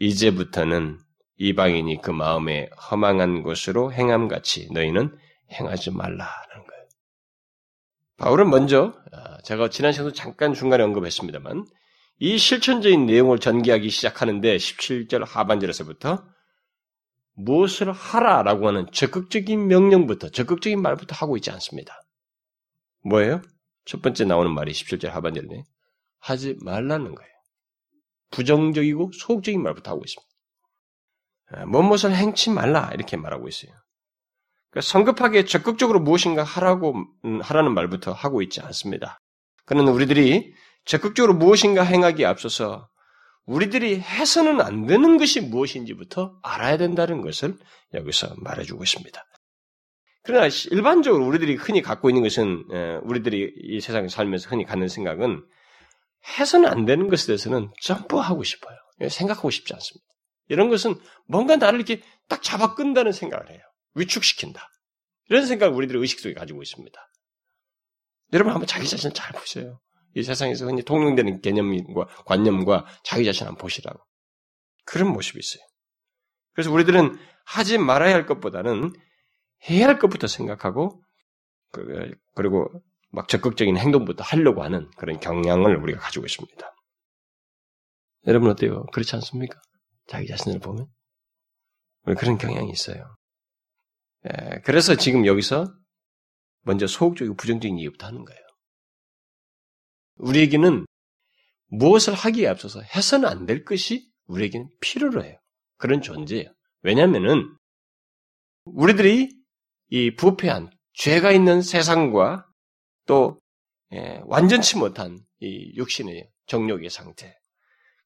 이제부터는 0.00 0.98
이방인이 1.36 2.00
그 2.02 2.10
마음에 2.10 2.68
허망한 2.90 3.42
것으로 3.42 3.92
행함같이 3.92 4.68
너희는 4.72 5.16
행하지 5.52 5.92
말라라는 5.92 6.66
거예요. 6.66 6.88
바울은 8.16 8.50
먼저 8.50 8.94
아, 9.12 9.38
제가 9.42 9.70
지난 9.70 9.92
시간도 9.92 10.12
잠깐 10.12 10.52
중간에 10.52 10.82
언급했습니다만 10.82 11.64
이 12.20 12.36
실천적인 12.36 13.06
내용을 13.06 13.38
전개하기 13.38 13.88
시작하는데 13.90 14.56
17절 14.56 15.24
하반절에서부터 15.24 16.24
무엇을 17.34 17.92
하라라고 17.92 18.66
하는 18.66 18.86
적극적인 18.92 19.68
명령부터 19.68 20.30
적극적인 20.30 20.82
말부터 20.82 21.14
하고 21.14 21.36
있지 21.36 21.52
않습니다. 21.52 22.02
뭐예요? 23.04 23.40
첫 23.84 24.02
번째 24.02 24.24
나오는 24.24 24.52
말이 24.52 24.72
17절 24.72 25.08
하반절에 25.08 25.62
하지 26.18 26.56
말라는 26.60 27.14
거예요. 27.14 27.37
부정적이고 28.30 29.12
소극적인 29.12 29.62
말부터 29.62 29.92
하고 29.92 30.02
있습니다. 30.04 30.28
무엇을 31.66 32.14
행치 32.14 32.50
말라 32.50 32.90
이렇게 32.92 33.16
말하고 33.16 33.48
있어요. 33.48 33.72
그러니까 34.70 34.86
성급하게 34.86 35.44
적극적으로 35.44 36.00
무엇인가 36.00 36.42
하라고 36.42 37.04
음, 37.24 37.40
하라는 37.40 37.72
말부터 37.72 38.12
하고 38.12 38.42
있지 38.42 38.60
않습니다. 38.60 39.18
그는 39.64 39.88
우리들이 39.88 40.52
적극적으로 40.84 41.34
무엇인가 41.34 41.82
행하기에 41.82 42.26
앞서서 42.26 42.88
우리들이 43.46 43.98
해서는 43.98 44.60
안 44.60 44.86
되는 44.86 45.16
것이 45.16 45.40
무엇인지부터 45.40 46.38
알아야 46.42 46.76
된다는 46.76 47.22
것을 47.22 47.56
여기서 47.94 48.34
말해주고 48.36 48.84
있습니다. 48.84 49.24
그러나 50.22 50.48
일반적으로 50.70 51.26
우리들이 51.26 51.54
흔히 51.54 51.80
갖고 51.80 52.10
있는 52.10 52.22
것은 52.22 52.64
우리들이 53.04 53.54
이 53.56 53.80
세상에 53.80 54.08
살면서 54.08 54.50
흔히 54.50 54.64
갖는 54.64 54.88
생각은 54.88 55.42
해서는 56.38 56.68
안 56.68 56.84
되는 56.84 57.08
것에 57.08 57.26
대해서는 57.26 57.70
점프하고 57.80 58.42
싶어요. 58.44 58.76
생각하고 59.08 59.50
싶지 59.50 59.72
않습니다. 59.74 60.06
이런 60.48 60.68
것은 60.68 60.94
뭔가 61.26 61.56
나를 61.56 61.78
이렇게 61.78 62.02
딱 62.28 62.42
잡아 62.42 62.74
끈다는 62.74 63.12
생각을 63.12 63.50
해요. 63.50 63.60
위축시킨다. 63.94 64.68
이런 65.28 65.46
생각을 65.46 65.74
우리들의 65.74 66.00
의식 66.00 66.20
속에 66.20 66.34
가지고 66.34 66.62
있습니다. 66.62 66.98
여러분 68.32 68.52
한번 68.52 68.66
자기 68.66 68.88
자신을 68.88 69.14
잘 69.14 69.32
보세요. 69.32 69.80
이 70.14 70.22
세상에서 70.22 70.66
흔히 70.66 70.82
통용되는 70.82 71.40
개념과 71.40 72.06
관념과 72.24 72.86
자기 73.04 73.24
자신 73.24 73.46
한번 73.46 73.60
보시라고. 73.60 74.00
그런 74.84 75.12
모습이 75.12 75.38
있어요. 75.38 75.62
그래서 76.54 76.72
우리들은 76.72 77.18
하지 77.44 77.78
말아야 77.78 78.14
할 78.14 78.26
것보다는 78.26 78.92
해야 79.68 79.86
할 79.86 79.98
것부터 79.98 80.26
생각하고 80.26 81.02
그, 81.72 82.10
그리고 82.34 82.68
막 83.10 83.28
적극적인 83.28 83.76
행동부터 83.76 84.22
하려고 84.22 84.62
하는 84.62 84.90
그런 84.96 85.18
경향을 85.20 85.76
우리가 85.76 86.00
가지고 86.00 86.26
있습니다. 86.26 86.74
여러분 88.26 88.50
어때요? 88.50 88.84
그렇지 88.92 89.14
않습니까? 89.16 89.60
자기 90.06 90.26
자신을 90.26 90.58
보면 90.60 90.86
우리 92.04 92.14
그런 92.14 92.38
경향이 92.38 92.70
있어요. 92.70 93.16
예, 94.26 94.60
그래서 94.64 94.96
지금 94.96 95.26
여기서 95.26 95.72
먼저 96.62 96.86
소극적이고 96.86 97.36
부정적인 97.36 97.78
이유부터 97.78 98.06
하는 98.06 98.24
거예요. 98.24 98.40
우리에게는 100.16 100.84
무엇을 101.68 102.14
하기에 102.14 102.48
앞서서 102.48 102.82
해서는 102.82 103.28
안 103.28 103.46
될 103.46 103.64
것이 103.64 104.10
우리에게는 104.26 104.68
필요로 104.80 105.24
해요. 105.24 105.38
그런 105.76 106.02
존재예요. 106.02 106.52
왜냐하면은 106.82 107.56
우리들이 108.64 109.30
이 109.90 110.14
부패한 110.16 110.70
죄가 110.94 111.30
있는 111.32 111.62
세상과 111.62 112.46
또 113.08 113.40
예, 113.92 114.20
완전치 114.26 114.76
못한 114.76 115.18
이 115.40 115.72
육신의 115.76 116.30
정욕의 116.46 116.90
상태 116.90 117.34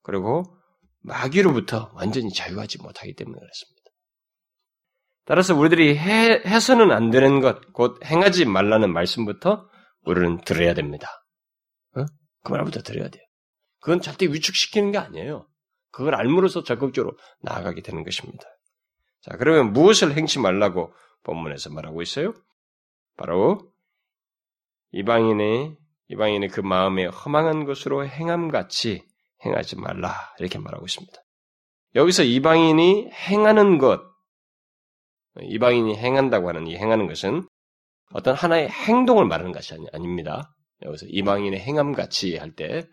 그리고 0.02 0.44
마귀로부터 1.00 1.90
완전히 1.94 2.32
자유하지 2.32 2.78
못하기 2.78 3.14
때문에 3.14 3.38
그렇습니다. 3.38 3.82
따라서 5.24 5.54
우리들이 5.54 5.98
해, 5.98 6.42
해서는 6.46 6.92
안 6.92 7.10
되는 7.10 7.40
것, 7.40 7.72
곧 7.72 8.04
행하지 8.04 8.44
말라는 8.44 8.92
말씀부터 8.92 9.68
우리는 10.04 10.40
들어야 10.44 10.74
됩니다. 10.74 11.08
어? 11.96 12.04
그 12.44 12.52
말부터 12.52 12.82
들어야 12.82 13.08
돼요. 13.08 13.22
그건 13.80 14.00
절대 14.00 14.26
위축시키는 14.26 14.92
게 14.92 14.98
아니에요. 14.98 15.48
그걸 15.90 16.14
알므로써 16.14 16.62
적극적으로 16.62 17.16
나아가게 17.40 17.82
되는 17.82 18.04
것입니다. 18.04 18.44
자, 19.20 19.36
그러면 19.36 19.72
무엇을 19.72 20.16
행치 20.16 20.38
말라고 20.38 20.92
본문에서 21.24 21.70
말하고 21.70 22.02
있어요? 22.02 22.34
바로 23.16 23.71
이방인의 24.92 25.76
이방인의 26.08 26.48
그 26.50 26.60
마음에 26.60 27.06
허망한 27.06 27.64
것으로 27.64 28.06
행함같이 28.06 29.02
행하지 29.44 29.76
말라 29.76 30.14
이렇게 30.38 30.58
말하고 30.58 30.84
있습니다. 30.84 31.22
여기서 31.94 32.22
이방인이 32.22 33.10
행하는 33.10 33.78
것, 33.78 34.00
이방인이 35.40 35.96
행한다고 35.96 36.48
하는 36.48 36.66
이 36.66 36.76
행하는 36.76 37.06
것은 37.06 37.46
어떤 38.12 38.34
하나의 38.34 38.68
행동을 38.68 39.26
말하는 39.26 39.52
것이 39.52 39.74
아닙니다. 39.92 40.54
여기서 40.82 41.06
이방인의 41.08 41.60
행함 41.60 41.92
같이 41.92 42.36
할 42.36 42.54
때, 42.54 42.86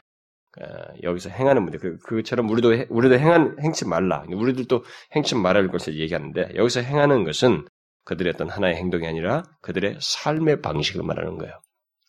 어, 0.60 0.66
여기서 1.04 1.30
행하는 1.30 1.64
문제, 1.64 1.78
그, 1.78 1.98
그처럼 2.00 2.50
우리도, 2.50 2.86
우리도 2.90 3.20
행한, 3.20 3.58
행치 3.62 3.86
말라. 3.86 4.26
우리들도 4.28 4.84
행치 5.16 5.36
말할 5.36 5.68
것을 5.70 6.00
얘기하는데, 6.00 6.54
여기서 6.56 6.82
행하는 6.82 7.24
것은 7.24 7.68
그들의 8.06 8.34
어떤 8.34 8.50
하나의 8.50 8.76
행동이 8.76 9.08
아니라 9.08 9.44
그들의 9.62 9.98
삶의 10.00 10.62
방식을 10.62 11.04
말하는 11.04 11.38
거예요. 11.38 11.60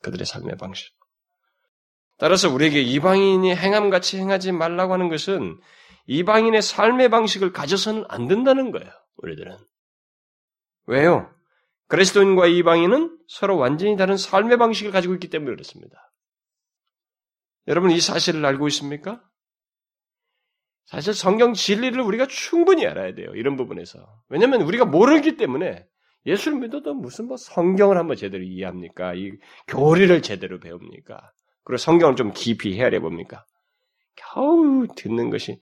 그들의 0.02 0.26
삶의 0.26 0.56
방식. 0.56 0.94
따라서 2.18 2.52
우리에게 2.52 2.80
이방인이 2.82 3.54
행함같이 3.54 4.18
행하지 4.18 4.52
말라고 4.52 4.92
하는 4.92 5.08
것은 5.08 5.58
이방인의 6.06 6.60
삶의 6.60 7.08
방식을 7.08 7.52
가져서는 7.52 8.04
안 8.08 8.28
된다는 8.28 8.72
거예요. 8.72 8.90
우리들은. 9.16 9.56
왜요? 10.86 11.32
그리스도인과 11.88 12.46
이방인은 12.46 13.18
서로 13.28 13.56
완전히 13.56 13.96
다른 13.96 14.16
삶의 14.16 14.58
방식을 14.58 14.92
가지고 14.92 15.14
있기 15.14 15.28
때문에 15.28 15.52
그렇습니다. 15.52 16.12
여러분 17.68 17.90
이 17.90 18.00
사실을 18.00 18.44
알고 18.44 18.68
있습니까? 18.68 19.22
사실 20.86 21.14
성경 21.14 21.54
진리를 21.54 22.00
우리가 22.00 22.26
충분히 22.26 22.86
알아야 22.86 23.14
돼요. 23.14 23.30
이런 23.34 23.56
부분에서. 23.56 24.04
왜냐하면 24.28 24.62
우리가 24.62 24.84
모르기 24.84 25.36
때문에 25.36 25.86
예수를 26.26 26.58
믿어도 26.58 26.94
무슨 26.94 27.26
뭐 27.28 27.36
성경을 27.36 27.96
한번 27.98 28.16
제대로 28.16 28.42
이해합니까? 28.44 29.14
이 29.14 29.32
교리를 29.68 30.22
제대로 30.22 30.60
배웁니까? 30.60 31.32
그리고 31.64 31.78
성경을 31.78 32.16
좀 32.16 32.32
깊이 32.34 32.78
헤아려 32.78 33.00
봅니까? 33.00 33.44
겨우 34.16 34.86
듣는 34.96 35.30
것이 35.30 35.60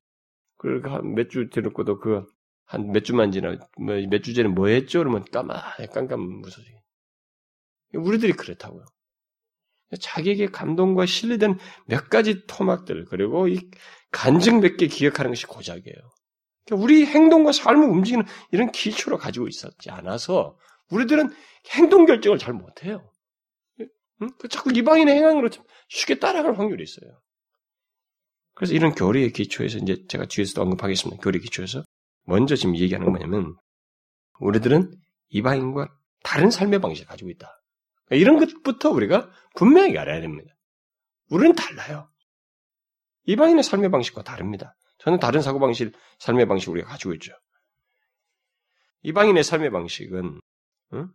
그리고 0.59 1.03
몇주 1.03 1.51
들었고도 1.51 1.99
그 2.01 2.25
한 2.71 2.93
몇 2.93 3.05
주만 3.05 3.33
지나 3.33 3.57
뭐몇주 3.79 4.35
전에 4.35 4.49
뭐 4.49 4.69
했죠? 4.69 4.99
그러면 5.01 5.25
까마에 5.33 5.87
깜깜 5.93 6.21
무서지. 6.21 6.69
우리들이 7.95 8.33
그렇다고요. 8.33 8.85
자기에게 10.01 10.49
감동과 10.49 11.07
신뢰된 11.07 11.59
몇 11.87 12.11
가지 12.11 12.47
토막들 12.47 13.07
그리고 13.07 13.49
이 13.49 13.59
간증 14.11 14.61
몇 14.61 14.77
개 14.77 14.87
기억하는 14.87 15.31
것이 15.31 15.47
고작이에요. 15.47 15.97
그러니까 16.69 16.85
우리 16.85 17.07
행동과 17.07 17.53
삶을 17.53 17.89
움직이는 17.89 18.25
이런 18.53 18.71
기초를 18.71 19.17
가지고 19.19 19.49
있었지 19.49 19.91
않아서 19.91 20.59
우리들은 20.91 21.31
행동 21.71 22.05
결정을 22.05 22.39
잘 22.39 22.53
못해요. 22.53 23.11
응? 24.23 24.31
그 24.39 24.49
자꾸 24.49 24.71
이방인의 24.75 25.15
행함으로 25.15 25.49
쉽게 25.89 26.19
따라갈 26.19 26.59
확률이 26.59 26.83
있어요. 26.83 27.21
그래서 28.55 28.75
이런 28.75 28.95
교리의 28.95 29.33
기초에서 29.33 29.79
이제 29.79 30.05
제가 30.09 30.27
뒤에서도 30.27 30.61
언급하겠습니다. 30.61 31.23
교리 31.23 31.41
기초에서 31.41 31.85
먼저 32.25 32.55
지금 32.55 32.77
얘기하는 32.77 33.07
건 33.07 33.13
뭐냐면 33.13 33.57
우리들은 34.41 34.93
이방인과 35.31 35.89
다른 36.23 36.51
삶의 36.51 36.81
방식을 36.81 37.09
가지고 37.09 37.31
있다. 37.31 37.63
그러니까 38.07 38.23
이런 38.23 38.39
것부터 38.39 38.91
우리가 38.91 39.31
분명히 39.55 39.97
알아야 39.97 40.21
됩니다. 40.21 40.53
우리는 41.31 41.55
달라요. 41.55 42.11
이방인의 43.25 43.63
삶의 43.63 43.91
방식과 43.91 44.23
다릅니다. 44.23 44.75
저는 45.09 45.21
다른 45.21 45.41
사고방식, 45.41 45.93
삶의 46.19 46.47
방식을 46.47 46.73
우리가 46.73 46.91
가지고 46.91 47.15
있죠. 47.15 47.33
이방인의 49.03 49.43
삶의 49.43 49.71
방식은, 49.71 50.39
응? 50.93 51.09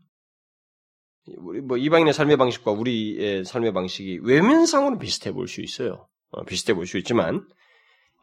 우리 1.38 1.62
뭐 1.62 1.77
이방인의 1.77 2.12
삶의 2.12 2.38
방식과 2.38 2.71
우리의 2.71 3.45
삶의 3.45 3.71
방식이 3.71 4.21
외면상으로 4.23 4.97
비슷해 4.97 5.31
보일 5.31 5.47
수 5.47 5.62
있어요. 5.62 6.07
어, 6.31 6.43
비슷해 6.43 6.73
보일 6.73 6.88
수 6.88 6.97
있지만 6.97 7.47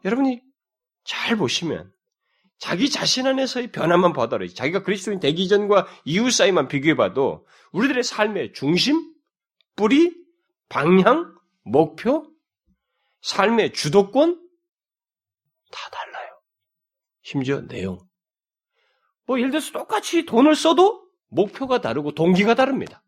여러분이 0.03 0.41
잘 1.05 1.37
보시면 1.37 1.91
자기 2.57 2.89
자신 2.89 3.25
안에서의 3.25 3.71
변화만 3.71 4.11
보더라도 4.11 4.53
자기가 4.53 4.83
그리스도인 4.83 5.21
되기 5.21 5.47
전과 5.47 5.87
이후 6.03 6.29
사이만 6.29 6.67
비교해봐도 6.67 7.47
우리들의 7.71 8.03
삶의 8.03 8.53
중심, 8.53 9.13
뿌리, 9.77 10.13
방향, 10.67 11.33
목표, 11.63 12.29
삶의 13.21 13.71
주도권 13.71 14.40
다 15.71 15.89
달라요. 15.89 16.29
심지어 17.23 17.61
내용. 17.61 17.99
뭐 19.25 19.39
예를 19.39 19.51
들어서 19.51 19.71
똑같이 19.71 20.25
돈을 20.25 20.55
써도 20.55 21.07
목표가 21.29 21.81
다르고 21.81 22.13
동기가 22.13 22.55
다릅니다. 22.55 23.03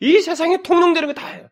이 0.00 0.20
세상에 0.20 0.62
통용되는 0.62 1.08
거 1.08 1.14
다예요. 1.14 1.48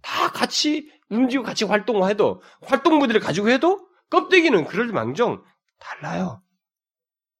다 0.00 0.30
같이 0.30 0.90
움직이고 1.10 1.42
같이 1.42 1.64
활동해도 1.64 2.42
활동부들을 2.62 3.20
가지고 3.20 3.50
해도 3.50 3.88
껍데기는 4.10 4.64
그럴 4.64 4.88
망정 4.88 5.44
달라요. 5.78 6.42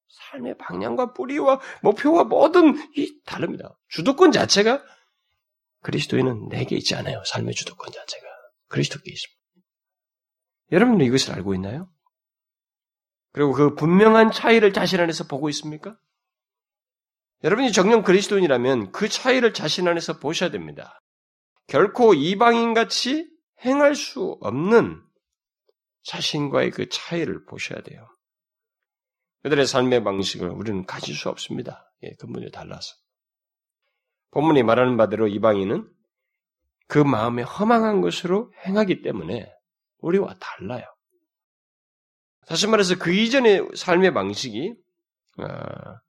삶의 0.08 0.58
방향과 0.58 1.12
뿌리와 1.12 1.60
목표와 1.82 2.24
모든 2.24 2.76
이 2.96 3.20
다릅니다. 3.24 3.76
주도권 3.88 4.32
자체가 4.32 4.82
그리스도인은 5.82 6.48
내게 6.48 6.76
있지 6.76 6.94
않아요. 6.94 7.22
삶의 7.26 7.54
주도권 7.54 7.92
자체가 7.92 8.26
그리스도께 8.68 9.10
있습니다. 9.10 9.40
여러분은 10.72 11.06
이것을 11.06 11.34
알고 11.34 11.54
있나요? 11.54 11.88
그리고 13.34 13.52
그 13.52 13.74
분명한 13.74 14.30
차이를 14.30 14.72
자신 14.72 15.00
안에서 15.00 15.24
보고 15.24 15.48
있습니까? 15.48 15.98
여러분이 17.42 17.72
정령 17.72 18.04
그리스도인이라면 18.04 18.92
그 18.92 19.08
차이를 19.08 19.52
자신 19.52 19.88
안에서 19.88 20.20
보셔야 20.20 20.50
됩니다. 20.50 21.00
결코 21.66 22.14
이방인 22.14 22.74
같이 22.74 23.28
행할 23.64 23.96
수 23.96 24.38
없는 24.40 25.02
자신과의 26.04 26.70
그 26.70 26.88
차이를 26.88 27.44
보셔야 27.44 27.82
돼요. 27.82 28.06
그들의 29.42 29.66
삶의 29.66 30.04
방식을 30.04 30.48
우리는 30.48 30.86
가질 30.86 31.16
수 31.16 31.28
없습니다. 31.28 31.92
예, 32.04 32.12
근본이 32.20 32.52
달라서. 32.52 32.94
본문이 34.30 34.62
말하는 34.62 34.96
바대로 34.96 35.26
이방인은 35.26 35.90
그 36.86 36.98
마음에 36.98 37.42
허망한 37.42 38.00
것으로 38.00 38.52
행하기 38.64 39.02
때문에 39.02 39.52
우리와 39.98 40.36
달라요. 40.38 40.93
다시 42.46 42.66
말해서 42.66 42.98
그 42.98 43.12
이전의 43.12 43.68
삶의 43.74 44.12
방식이 44.12 44.74
아, 45.38 46.00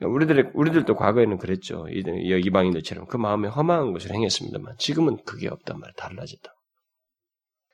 우리들 0.00 0.50
우리들도 0.54 0.94
과거에는 0.96 1.38
그랬죠. 1.38 1.86
이방인들처럼 1.88 3.06
그 3.06 3.16
마음에 3.16 3.48
허망한 3.48 3.92
것을 3.92 4.12
행했습니다만 4.12 4.76
지금은 4.78 5.18
그게 5.24 5.48
없단 5.48 5.78
말이에요. 5.78 5.94
달라졌다. 5.96 6.52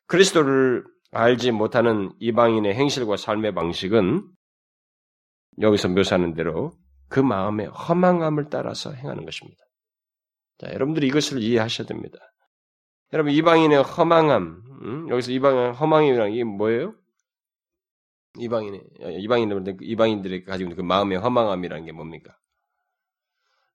그리스도를 0.06 0.84
알지 1.10 1.52
못하는 1.52 2.12
이방인의 2.18 2.74
행실과 2.74 3.16
삶의 3.16 3.54
방식은 3.54 4.28
여기서 5.60 5.88
묘사하는 5.88 6.34
대로 6.34 6.72
그 7.08 7.20
마음의 7.20 7.68
허망함을 7.68 8.48
따라서 8.50 8.92
행하는 8.92 9.24
것입니다. 9.24 9.58
자, 10.58 10.72
여러분들이 10.72 11.06
이것을 11.06 11.42
이해하셔야 11.42 11.86
됩니다. 11.86 12.18
여러분 13.12 13.32
이방인의 13.32 13.82
허망함, 13.82 14.62
음? 14.82 15.08
여기서 15.08 15.32
이방인 15.32 15.72
허망이라는 15.72 16.34
게 16.34 16.44
뭐예요? 16.44 16.94
이방인 18.36 18.82
이방인들 19.00 19.76
이방인들이 19.80 20.44
가지고 20.44 20.70
있는 20.70 20.76
그 20.76 20.82
마음의 20.82 21.18
허망함이라는 21.18 21.84
게 21.86 21.92
뭡니까? 21.92 22.36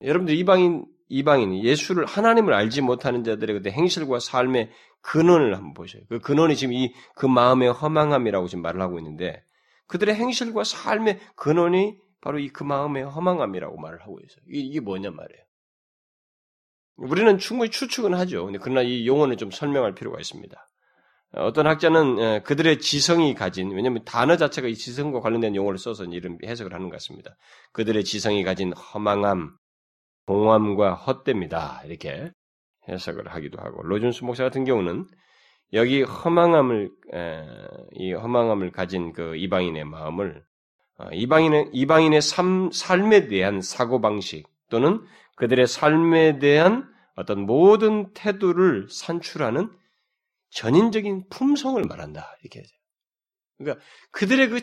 여러분들 0.02 0.36
이방인 0.36 0.86
이방인 1.10 1.64
예수를 1.64 2.06
하나님을 2.06 2.54
알지 2.54 2.82
못하는 2.82 3.24
자들의 3.24 3.62
그 3.62 3.70
행실과 3.70 4.20
삶의 4.20 4.72
근원을 5.02 5.56
한번 5.56 5.74
보셔요. 5.74 6.04
그 6.10 6.20
근원이 6.20 6.56
지금 6.56 6.74
이 6.74 6.94
그 7.16 7.26
마음의 7.26 7.72
허망함이라고 7.74 8.48
지금 8.48 8.62
말을 8.62 8.82
하고 8.82 9.00
있는데 9.00 9.44
그들의 9.88 10.16
행실과 10.16 10.64
삶의 10.64 11.20
근원이 11.36 11.98
바로 12.22 12.40
이 12.40 12.50
그 12.50 12.64
마음의 12.64 13.04
허망함이라고 13.04 13.78
말을 13.80 14.02
하고 14.02 14.20
있어요. 14.20 14.44
이게 14.48 14.80
뭐냐 14.80 15.12
말이에요. 15.12 15.44
우리는 16.96 17.38
충분히 17.38 17.70
추측은 17.70 18.14
하죠. 18.14 18.50
그러나 18.62 18.82
이 18.82 19.06
용어는 19.08 19.38
좀 19.38 19.52
설명할 19.52 19.94
필요가 19.96 20.20
있습니다. 20.20 20.70
어떤 21.36 21.68
학자는 21.68 22.44
그들의 22.44 22.80
지성이 22.80 23.34
가진 23.34 23.72
왜냐하면 23.72 24.04
단어 24.06 24.38
자체가 24.38 24.68
이 24.68 24.76
지성과 24.76 25.20
관련된 25.20 25.56
용어를 25.56 25.80
써서 25.80 26.06
이런 26.06 26.38
해석을 26.44 26.74
하는 26.74 26.90
것 26.90 26.96
같습니다. 26.98 27.36
그들의 27.72 28.04
지성이 28.04 28.44
가진 28.44 28.72
허망함, 28.74 29.56
공함과 30.28 30.94
헛됩니다. 30.94 31.82
이렇게 31.86 32.32
해석을 32.88 33.28
하기도 33.30 33.60
하고 33.60 33.82
로준스 33.84 34.26
목사 34.26 34.44
같은 34.44 34.64
경우는 34.64 35.08
여기 35.74 36.04
허망함을 36.04 36.92
이 37.94 38.14
허망함을 38.14 38.72
가진 38.72 39.12
그 39.12 39.36
이방인의 39.36 39.86
마음을 39.86 40.44
어, 41.00 41.08
이방인의 41.12 41.72
이방인의 41.74 42.22
삶, 42.22 42.70
삶에 42.72 43.28
대한 43.28 43.62
사고 43.62 44.00
방식 44.00 44.48
또는 44.70 45.02
그들의 45.36 45.66
삶에 45.66 46.38
대한 46.38 46.88
어떤 47.16 47.48
모든 47.48 48.14
태도를 48.14 48.88
산출하는 48.90 49.72
전인적인 50.56 51.30
품성을 51.30 51.82
말한다. 51.84 52.36
이렇게. 52.42 52.64
그러니까 53.58 53.84
그들의 54.12 54.50
그 54.50 54.62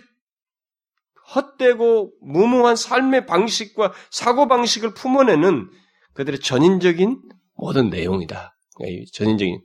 헛되고 1.34 2.12
무모한 2.22 2.76
삶의 2.76 3.26
방식과 3.26 3.92
사고 4.10 4.48
방식을 4.48 4.94
품어내는 4.94 5.70
그들의 6.14 6.40
전인적인 6.40 7.22
모든 7.54 7.90
내용이다. 7.90 8.56
그러니까 8.76 9.04
전인적인 9.12 9.60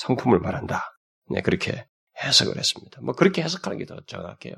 성품을 0.00 0.40
말한다. 0.40 0.82
네, 1.30 1.42
그렇게 1.42 1.86
해석을 2.22 2.56
했습니다. 2.56 3.00
뭐 3.02 3.14
그렇게 3.14 3.42
해석하는 3.42 3.78
게 3.78 3.84
더 3.84 4.00
정확해요. 4.06 4.54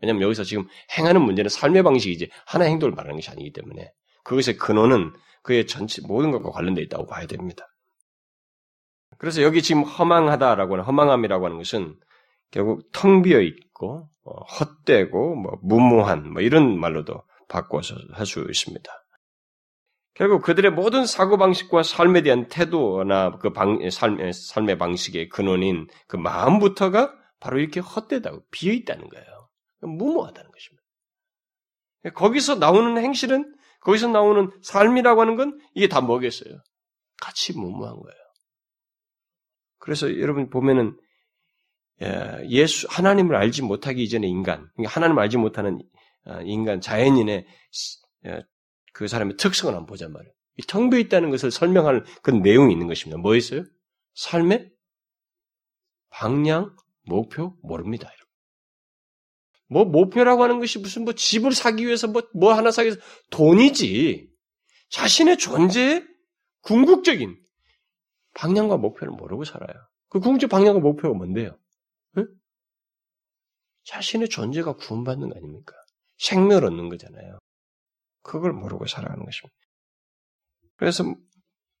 왜냐하면 0.00 0.22
여기서 0.22 0.44
지금 0.44 0.66
행하는 0.96 1.22
문제는 1.22 1.48
삶의 1.48 1.82
방식이지 1.82 2.30
하나의 2.46 2.72
행동을 2.72 2.94
말하는 2.94 3.16
것이 3.16 3.30
아니기 3.30 3.52
때문에 3.52 3.92
그것의 4.24 4.56
근원은 4.56 5.12
그의 5.42 5.66
전체 5.66 6.02
모든 6.06 6.30
것과 6.30 6.50
관련되어 6.50 6.84
있다고 6.84 7.06
봐야 7.06 7.26
됩니다. 7.26 7.66
그래서 9.16 9.42
여기 9.42 9.62
지금 9.62 9.82
허망하다라고 9.82 10.74
하는 10.74 10.84
허망함이라고 10.84 11.44
하는 11.46 11.58
것은 11.58 11.96
결국 12.50 12.90
텅 12.92 13.22
비어 13.22 13.40
있고 13.40 14.08
어, 14.24 14.44
헛되고 14.44 15.36
뭐 15.36 15.58
무모한 15.62 16.30
뭐 16.32 16.42
이런 16.42 16.78
말로도 16.78 17.22
바꿔서 17.48 17.94
할 18.12 18.26
수 18.26 18.44
있습니다. 18.48 18.92
결국 20.14 20.42
그들의 20.42 20.72
모든 20.72 21.06
사고 21.06 21.36
방식과 21.36 21.84
삶에 21.84 22.22
대한 22.22 22.48
태도나 22.48 23.38
그 23.38 23.52
방, 23.52 23.88
삶, 23.90 24.18
삶의 24.32 24.76
방식의 24.76 25.28
근원인 25.28 25.86
그 26.08 26.16
마음부터가 26.16 27.14
바로 27.38 27.60
이렇게 27.60 27.78
헛되다고 27.78 28.42
비어 28.50 28.72
있다는 28.72 29.08
거예요. 29.08 29.48
무모하다는 29.80 30.50
것입니다. 30.50 30.82
거기서 32.16 32.56
나오는 32.56 32.98
행실은, 32.98 33.54
거기서 33.80 34.08
나오는 34.08 34.50
삶이라고 34.62 35.20
하는 35.20 35.36
건 35.36 35.60
이게 35.74 35.86
다 35.86 36.00
뭐겠어요? 36.00 36.62
같이 37.20 37.56
무모한 37.56 37.94
거예요. 37.94 38.18
그래서 39.88 40.20
여러분 40.20 40.50
보면은, 40.50 40.98
예, 42.02 42.46
예수, 42.50 42.86
하나님을 42.90 43.34
알지 43.36 43.62
못하기 43.62 44.02
이전의 44.02 44.28
인간, 44.28 44.68
그러니까 44.74 44.92
하나님을 44.92 45.22
알지 45.22 45.38
못하는 45.38 45.80
어, 46.26 46.42
인간, 46.42 46.82
자연인의 46.82 47.46
예, 48.26 48.42
그 48.92 49.08
사람의 49.08 49.38
특성을 49.38 49.74
한번 49.74 49.86
보자 49.86 50.06
말이에요. 50.10 50.30
텅 50.66 50.90
비어 50.90 50.98
있다는 50.98 51.30
것을 51.30 51.50
설명할 51.50 52.04
그 52.22 52.30
내용이 52.30 52.70
있는 52.70 52.86
것입니다. 52.86 53.16
뭐 53.16 53.34
있어요? 53.34 53.64
삶의 54.12 54.70
방향, 56.10 56.76
목표 57.06 57.56
모릅니다. 57.62 58.10
뭐 59.70 59.86
목표라고 59.86 60.42
하는 60.42 60.60
것이 60.60 60.78
무슨 60.80 61.04
뭐 61.04 61.14
집을 61.14 61.52
사기 61.52 61.86
위해서 61.86 62.08
뭐, 62.08 62.28
뭐 62.34 62.52
하나 62.52 62.70
사기 62.70 62.88
위해서 62.88 63.00
돈이지. 63.30 64.28
자신의 64.90 65.38
존재의 65.38 66.06
궁극적인 66.60 67.38
방향과 68.38 68.76
목표를 68.76 69.12
모르고 69.12 69.44
살아요. 69.44 69.88
그 70.08 70.20
궁극적 70.20 70.48
방향과 70.48 70.80
목표가 70.80 71.16
뭔데요? 71.16 71.58
응? 72.18 72.26
자신의 73.84 74.28
존재가 74.28 74.74
구원받는 74.74 75.30
거 75.30 75.36
아닙니까? 75.36 75.74
생명을 76.18 76.64
얻는 76.64 76.88
거잖아요. 76.88 77.38
그걸 78.22 78.52
모르고 78.52 78.86
살아가는 78.86 79.24
것입니다. 79.24 79.56
그래서 80.76 81.04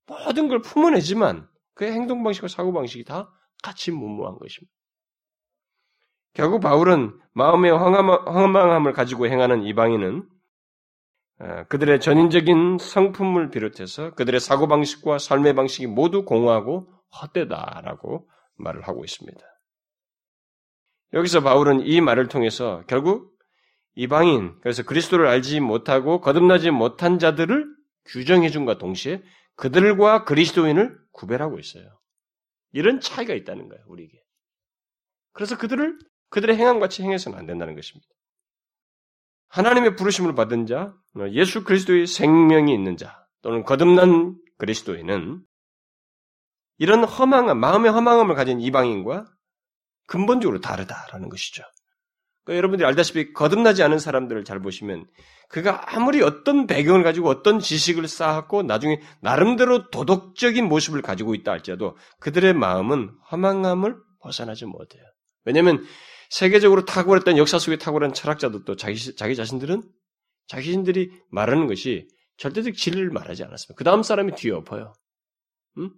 모든 0.06 0.48
걸 0.48 0.60
품어내지만 0.60 1.48
그의 1.74 1.92
행동 1.92 2.24
방식과 2.24 2.48
사고 2.48 2.72
방식이 2.72 3.04
다 3.04 3.30
같이 3.62 3.92
무모한 3.92 4.38
것입니다. 4.38 4.72
결국 6.32 6.60
바울은 6.60 7.20
마음의 7.34 7.70
황망함을 7.70 8.92
가지고 8.92 9.26
행하는 9.26 9.64
이방인은 9.64 10.18
어, 10.18 10.28
그들의 11.68 12.00
전인적인 12.00 12.78
성품을 12.78 13.50
비롯해서 13.50 14.14
그들의 14.14 14.40
사고 14.40 14.66
방식과 14.66 15.18
삶의 15.18 15.54
방식이 15.54 15.86
모두 15.86 16.24
공허하고 16.24 16.92
헛되다라고 17.22 18.28
말을 18.56 18.82
하고 18.82 19.04
있습니다. 19.04 19.40
여기서 21.14 21.42
바울은 21.42 21.86
이 21.86 22.00
말을 22.00 22.28
통해서 22.28 22.82
결국 22.86 23.38
이방인, 23.94 24.58
그래서 24.60 24.82
그리스도를 24.82 25.26
알지 25.26 25.60
못하고 25.60 26.20
거듭나지 26.20 26.70
못한 26.70 27.18
자들을 27.18 27.66
규정해 28.04 28.50
준과 28.50 28.78
동시에 28.78 29.22
그들과 29.56 30.24
그리스도인을 30.24 30.98
구별하고 31.12 31.58
있어요. 31.58 31.98
이런 32.72 33.00
차이가 33.00 33.34
있다는 33.34 33.68
거예요, 33.68 33.82
우리에게. 33.88 34.22
그래서 35.32 35.56
그들을 35.56 35.98
그들의 36.30 36.56
행함같이 36.56 37.02
행해서는 37.02 37.38
안 37.38 37.46
된다는 37.46 37.74
것입니다. 37.74 38.06
하나님의 39.48 39.96
부르심을 39.96 40.34
받은 40.34 40.66
자, 40.66 40.94
예수 41.32 41.64
그리스도의 41.64 42.06
생명이 42.06 42.72
있는 42.72 42.96
자, 42.96 43.26
또는 43.42 43.64
거듭난 43.64 44.36
그리스도인은 44.58 45.42
이런 46.78 47.04
허망함, 47.04 47.58
마음의 47.58 47.90
허망함을 47.90 48.34
가진 48.34 48.60
이방인과 48.60 49.26
근본적으로 50.06 50.60
다르다라는 50.60 51.28
것이죠. 51.28 51.62
그러니까 52.44 52.58
여러분들이 52.58 52.86
알다시피 52.86 53.32
거듭나지 53.32 53.82
않은 53.82 53.98
사람들을 53.98 54.44
잘 54.44 54.60
보시면 54.60 55.06
그가 55.48 55.94
아무리 55.94 56.22
어떤 56.22 56.66
배경을 56.66 57.02
가지고 57.02 57.28
어떤 57.28 57.58
지식을 57.58 58.08
쌓았고 58.08 58.62
나중에 58.62 59.00
나름대로 59.20 59.90
도덕적인 59.90 60.66
모습을 60.66 61.02
가지고 61.02 61.34
있다 61.34 61.52
할지라도 61.52 61.96
그들의 62.20 62.54
마음은 62.54 63.10
허망함을 63.30 63.96
벗어나지 64.20 64.64
못해요. 64.64 65.02
왜냐하면 65.44 65.84
세계적으로 66.28 66.84
탁월했던 66.84 67.38
역사 67.38 67.58
속에 67.58 67.78
탁월한 67.78 68.12
철학자들도 68.12 68.76
자기, 68.76 69.16
자기 69.16 69.34
자신들은 69.34 69.82
자신들이 70.46 71.10
말하는 71.30 71.66
것이 71.66 72.08
절대적 72.36 72.74
진리를 72.74 73.10
말하지 73.10 73.44
않았습니다. 73.44 73.74
그 73.76 73.84
다음 73.84 74.02
사람이 74.02 74.34
뒤에 74.34 74.52
엎어요. 74.52 74.94
음? 75.78 75.90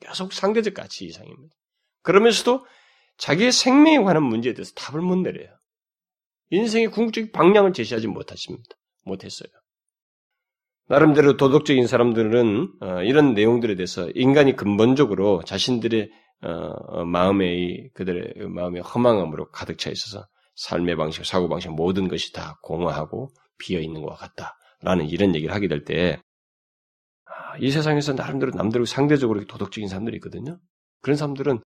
계속 0.00 0.32
상대적 0.32 0.74
가치 0.74 1.04
이상입니다. 1.06 1.54
그러면서도 2.02 2.64
자기의 3.18 3.52
생명에 3.52 3.98
관한 3.98 4.22
문제에 4.22 4.54
대해서 4.54 4.72
답을 4.74 5.02
못 5.02 5.16
내려요. 5.16 5.48
인생의 6.50 6.88
궁극적 6.88 7.32
방향을 7.32 7.72
제시하지 7.72 8.06
못하십니다. 8.06 8.76
못했어요. 9.04 9.50
나름대로 10.88 11.36
도덕적인 11.36 11.86
사람들은 11.86 12.72
어, 12.80 13.02
이런 13.02 13.34
내용들에 13.34 13.76
대해서 13.76 14.10
인간이 14.14 14.56
근본적으로 14.56 15.42
자신들의 15.44 16.10
어, 16.42 16.48
어, 16.48 17.04
마음의 17.04 17.90
그들의 17.94 18.48
마음의 18.48 18.82
허망함으로 18.82 19.50
가득 19.50 19.78
차 19.78 19.90
있어서 19.90 20.26
삶의 20.56 20.96
방식, 20.96 21.24
사고 21.24 21.48
방식 21.48 21.70
모든 21.70 22.08
것이 22.08 22.32
다 22.32 22.58
공허하고 22.62 23.30
비어 23.58 23.80
있는 23.80 24.02
것 24.02 24.14
같다라는 24.14 25.08
이런 25.08 25.34
얘기를 25.34 25.54
하게 25.54 25.68
될 25.68 25.84
때이 25.84 26.16
아, 27.24 27.58
세상에서 27.58 28.14
나름대로 28.14 28.52
남들과 28.54 28.86
상대적으로 28.86 29.44
도덕적인 29.46 29.88
사람들이 29.88 30.16
있거든요. 30.16 30.58
그런 31.02 31.16
사람들은 31.16 31.60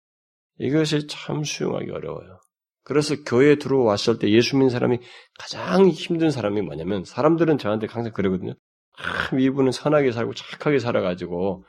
이것이 0.59 1.07
참 1.07 1.43
수용하기 1.43 1.91
어려워요. 1.91 2.39
그래서 2.83 3.15
교회에 3.23 3.55
들어왔을 3.55 4.19
때 4.19 4.29
예수 4.31 4.55
믿는 4.55 4.69
사람이 4.69 4.99
가장 5.39 5.87
힘든 5.89 6.31
사람이 6.31 6.61
뭐냐면 6.61 7.03
사람들은 7.05 7.57
저한테 7.57 7.87
항상 7.89 8.11
그러거든요. 8.11 8.53
참 8.97 9.39
이분은 9.39 9.71
선하게 9.71 10.11
살고 10.11 10.33
착하게 10.33 10.79
살아가지고 10.79 11.65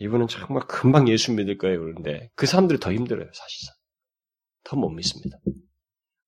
이분은 0.00 0.28
정말 0.28 0.66
금방 0.66 1.08
예수 1.08 1.32
믿을 1.32 1.58
거예요 1.58 1.80
그런데 1.80 2.30
그 2.34 2.46
사람들이 2.46 2.80
더 2.80 2.92
힘들어요 2.92 3.26
사실상 3.32 3.74
더 4.64 4.76
못 4.76 4.90
믿습니다. 4.90 5.38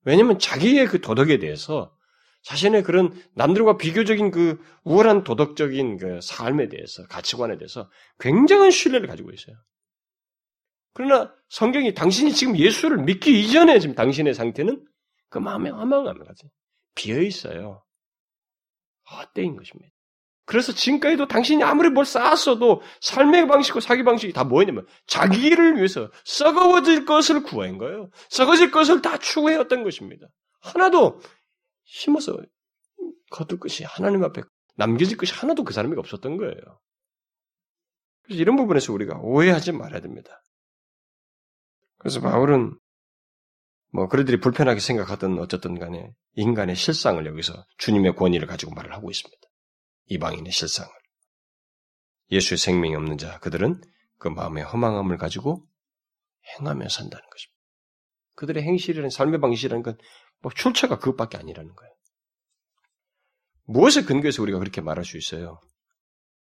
왜냐하면 0.03 0.38
자기의 0.38 0.87
그 0.87 1.00
도덕에 1.00 1.38
대해서 1.38 1.96
자신의 2.42 2.83
그런 2.83 3.14
남들과 3.35 3.79
비교적인 3.79 4.31
그 4.31 4.61
우월한 4.85 5.24
도덕적인 5.24 5.96
그 5.96 6.20
삶에 6.20 6.68
대해서 6.68 7.07
가치관에 7.07 7.57
대해서 7.57 7.90
굉장한 8.18 8.70
신뢰를 8.70 9.07
가지고 9.07 9.31
있어요. 9.31 9.57
그러나 10.92 11.35
성경이 11.48 11.94
당신이 11.94 12.33
지금 12.33 12.59
예수를 12.59 12.98
믿기 12.98 13.40
이전에 13.40 13.79
지금 13.81 13.94
당신의 13.94 14.35
상태는 14.35 14.85
그 15.31 15.38
마음에 15.38 15.70
허망함을 15.70 16.24
가지 16.24 16.48
비어 16.94 17.20
있어요. 17.20 17.83
헛되인 19.11 19.57
것입니다. 19.57 19.93
그래서 20.46 20.72
지금까지도 20.72 21.26
당신이 21.26 21.62
아무리 21.62 21.88
뭘 21.88 22.04
쌓았어도 22.04 22.83
삶의 23.00 23.48
방식과 23.48 23.80
사기 23.80 24.04
방식이 24.04 24.33
다 24.33 24.44
뭐였냐면 24.44 24.87
자기를 25.07 25.76
위해서 25.76 26.11
썩어질 26.24 27.07
것을 27.07 27.42
구한 27.42 27.78
거예요. 27.78 28.11
썩어질 28.28 28.70
것을 28.70 29.00
다 29.00 29.18
추구해왔던 29.18 29.85
것입니다. 29.85 30.26
하나도 30.61 31.20
심어서 31.85 32.37
거둘 33.30 33.59
것이 33.59 33.85
하나님 33.85 34.22
앞에 34.24 34.42
남겨질 34.76 35.16
것이 35.16 35.33
하나도 35.35 35.64
그 35.64 35.72
사람에게 35.72 35.98
없었던 35.98 36.37
거예요. 36.37 36.54
그래서 38.22 38.40
이런 38.40 38.57
부분에서 38.57 38.92
우리가 38.92 39.18
오해하지 39.20 39.72
말아야 39.72 40.00
됩니다. 40.00 40.42
그래서 41.98 42.20
바울은 42.20 42.78
뭐 43.92 44.09
그들이 44.09 44.40
불편하게 44.40 44.80
생각하던 44.80 45.38
어쨌든 45.38 45.78
간에 45.78 46.12
인간의 46.35 46.74
실상을 46.74 47.24
여기서 47.24 47.64
주님의 47.78 48.16
권위를 48.16 48.46
가지고 48.46 48.74
말을 48.74 48.92
하고 48.92 49.11
있습니다. 49.11 49.43
이방인의 50.06 50.52
실상을. 50.52 50.90
예수의 52.30 52.58
생명이 52.58 52.94
없는 52.96 53.18
자 53.18 53.38
그들은 53.40 53.80
그 54.18 54.28
마음의 54.28 54.64
허망함을 54.64 55.18
가지고 55.18 55.66
행하며 56.58 56.88
산다는 56.88 57.22
것입니다. 57.30 57.54
그들의 58.34 58.62
행실이라는 58.62 59.10
삶의 59.10 59.40
방식이라는 59.40 59.82
건 59.82 59.96
뭐 60.44 60.52
출처가 60.54 60.98
그것밖에 60.98 61.38
아니라는 61.38 61.74
거예요. 61.74 61.94
무엇에 63.64 64.02
근거해서 64.02 64.42
우리가 64.42 64.58
그렇게 64.58 64.82
말할 64.82 65.04
수 65.04 65.16
있어요? 65.16 65.58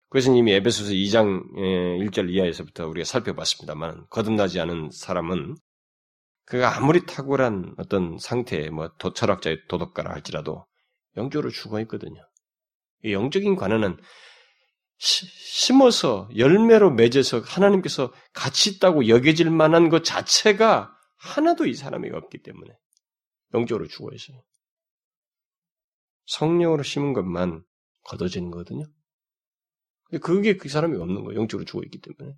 그것은 0.10 0.36
이미 0.36 0.52
에베소서 0.52 0.92
2장 0.92 1.54
1절 1.56 2.30
이하에서부터 2.30 2.88
우리가 2.88 3.06
살펴봤습니다만 3.06 4.08
거듭나지 4.10 4.60
않은 4.60 4.90
사람은 4.92 5.56
그가 6.46 6.78
아무리 6.78 7.06
탁월한 7.06 7.76
어떤 7.78 8.18
상태의 8.18 8.70
뭐 8.72 8.90
도, 8.98 9.14
철학자의 9.14 9.68
도덕가라 9.70 10.12
할지라도 10.12 10.66
영적으로 11.16 11.50
죽어 11.50 11.80
있거든요. 11.82 12.22
이 13.04 13.14
영적인 13.14 13.56
관원은 13.56 13.98
심어서 14.98 16.28
열매로 16.36 16.92
맺어서 16.92 17.40
하나님께서 17.42 18.14
가치 18.34 18.72
있다고 18.72 19.08
여겨질 19.08 19.50
만한 19.52 19.90
것 19.90 20.04
자체가 20.04 20.96
하나도 21.18 21.68
이 21.68 21.74
사람에게 21.74 22.16
없기 22.16 22.42
때문에 22.42 22.74
영적으로 23.54 23.88
죽어 23.88 24.10
있어요. 24.14 24.42
성령으로 26.26 26.84
심은 26.84 27.14
것만 27.14 27.64
걷어지는 28.04 28.52
거거든요. 28.52 28.86
그게 30.22 30.58
그 30.58 30.70
사람이 30.70 30.98
없는 30.98 31.24
거예요. 31.24 31.40
영적으로 31.40 31.66
죽어 31.66 31.82
있기 31.84 32.00
때문에. 32.00 32.36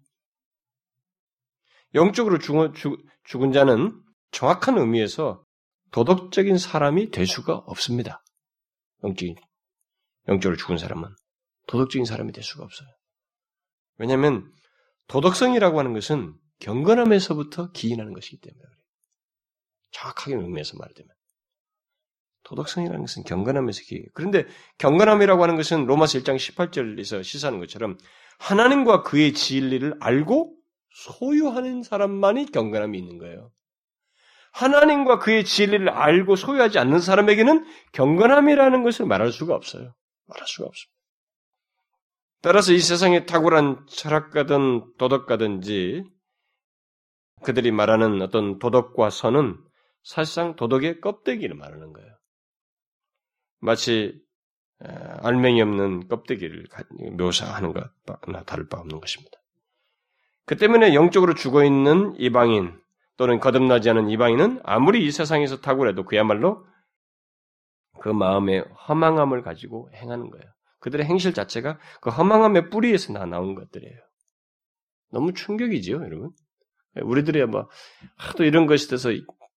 영적으로 1.95 2.39
죽어, 2.39 2.71
죽, 2.73 3.03
죽은 3.23 3.51
자는 3.51 3.99
정확한 4.31 4.77
의미에서 4.77 5.43
도덕적인 5.91 6.57
사람이 6.57 7.09
될 7.09 7.25
수가 7.25 7.55
없습니다. 7.55 8.23
영적인, 9.03 9.35
영적으로 10.29 10.55
죽은 10.55 10.77
사람은 10.77 11.09
도덕적인 11.67 12.05
사람이 12.05 12.31
될 12.31 12.43
수가 12.43 12.63
없어요. 12.63 12.87
왜냐하면 13.97 14.49
도덕성이라고 15.07 15.77
하는 15.79 15.93
것은 15.93 16.35
경건함에서부터 16.59 17.71
기인하는 17.71 18.13
것이기 18.13 18.39
때문에 18.39 18.61
그래요. 18.61 18.79
정확하게 19.91 20.35
의미에서 20.35 20.77
말하자면. 20.77 21.09
도덕성이라는 22.43 23.01
것은 23.01 23.23
경건함에서 23.23 23.81
기 23.83 24.05
그런데 24.13 24.45
경건함이라고 24.77 25.43
하는 25.43 25.55
것은 25.57 25.85
로마서 25.85 26.19
1장 26.19 26.37
18절에서 26.37 27.23
시사하는 27.23 27.59
것처럼 27.59 27.97
하나님과 28.39 29.03
그의 29.03 29.33
진리를 29.33 29.97
알고 29.99 30.55
소유하는 30.91 31.83
사람만이 31.83 32.47
경건함이 32.51 32.97
있는 32.97 33.17
거예요. 33.17 33.51
하나님과 34.51 35.19
그의 35.19 35.43
진리를 35.45 35.89
알고 35.89 36.35
소유하지 36.35 36.79
않는 36.79 36.99
사람에게는 36.99 37.65
경건함이라는 37.91 38.83
것을 38.83 39.05
말할 39.05 39.31
수가 39.31 39.53
없어요. 39.53 39.93
말할 40.29 40.47
수가 40.47 40.67
없습니다. 40.67 40.99
따라서 42.41 42.71
이 42.71 42.79
세상에 42.79 43.25
탁월한 43.25 43.85
철학가든 43.87 44.93
도덕가든지 44.97 46.05
그들이 47.43 47.71
말하는 47.71 48.21
어떤 48.21 48.59
도덕과 48.59 49.09
선은 49.09 49.57
사실상 50.03 50.55
도덕의 50.55 51.01
껍데기를 51.01 51.55
말하는 51.55 51.91
거예요. 51.91 52.09
마치 53.59 54.21
알맹이 54.79 55.61
없는 55.61 56.07
껍데기를 56.07 56.67
묘사하는 57.17 57.73
것나 57.73 58.43
다를 58.43 58.69
바 58.69 58.79
없는 58.79 59.01
것입니다. 59.01 59.37
그 60.45 60.55
때문에 60.55 60.93
영적으로 60.93 61.35
죽어 61.35 61.65
있는 61.65 62.15
이방인 62.17 62.79
또는 63.17 63.39
거듭나지 63.39 63.89
않은 63.89 64.09
이방인은 64.09 64.61
아무리 64.63 65.05
이 65.05 65.11
세상에서 65.11 65.59
탁월해도 65.59 66.05
그야말로 66.05 66.65
그 68.01 68.09
마음의 68.09 68.65
허망함을 68.87 69.41
가지고 69.41 69.89
행하는 69.93 70.29
거예요. 70.29 70.45
그들의 70.79 71.05
행실 71.05 71.33
자체가 71.33 71.79
그 72.01 72.09
허망함의 72.09 72.69
뿌리에서 72.69 73.13
나 73.13 73.25
나온 73.25 73.55
것들이에요. 73.55 73.97
너무 75.11 75.33
충격이지요, 75.33 75.97
여러분. 75.97 76.31
우리들이 77.01 77.43
뭐 77.45 77.69
하도 78.15 78.43
이런 78.43 78.65
것에 78.65 78.87
대해서 78.87 79.09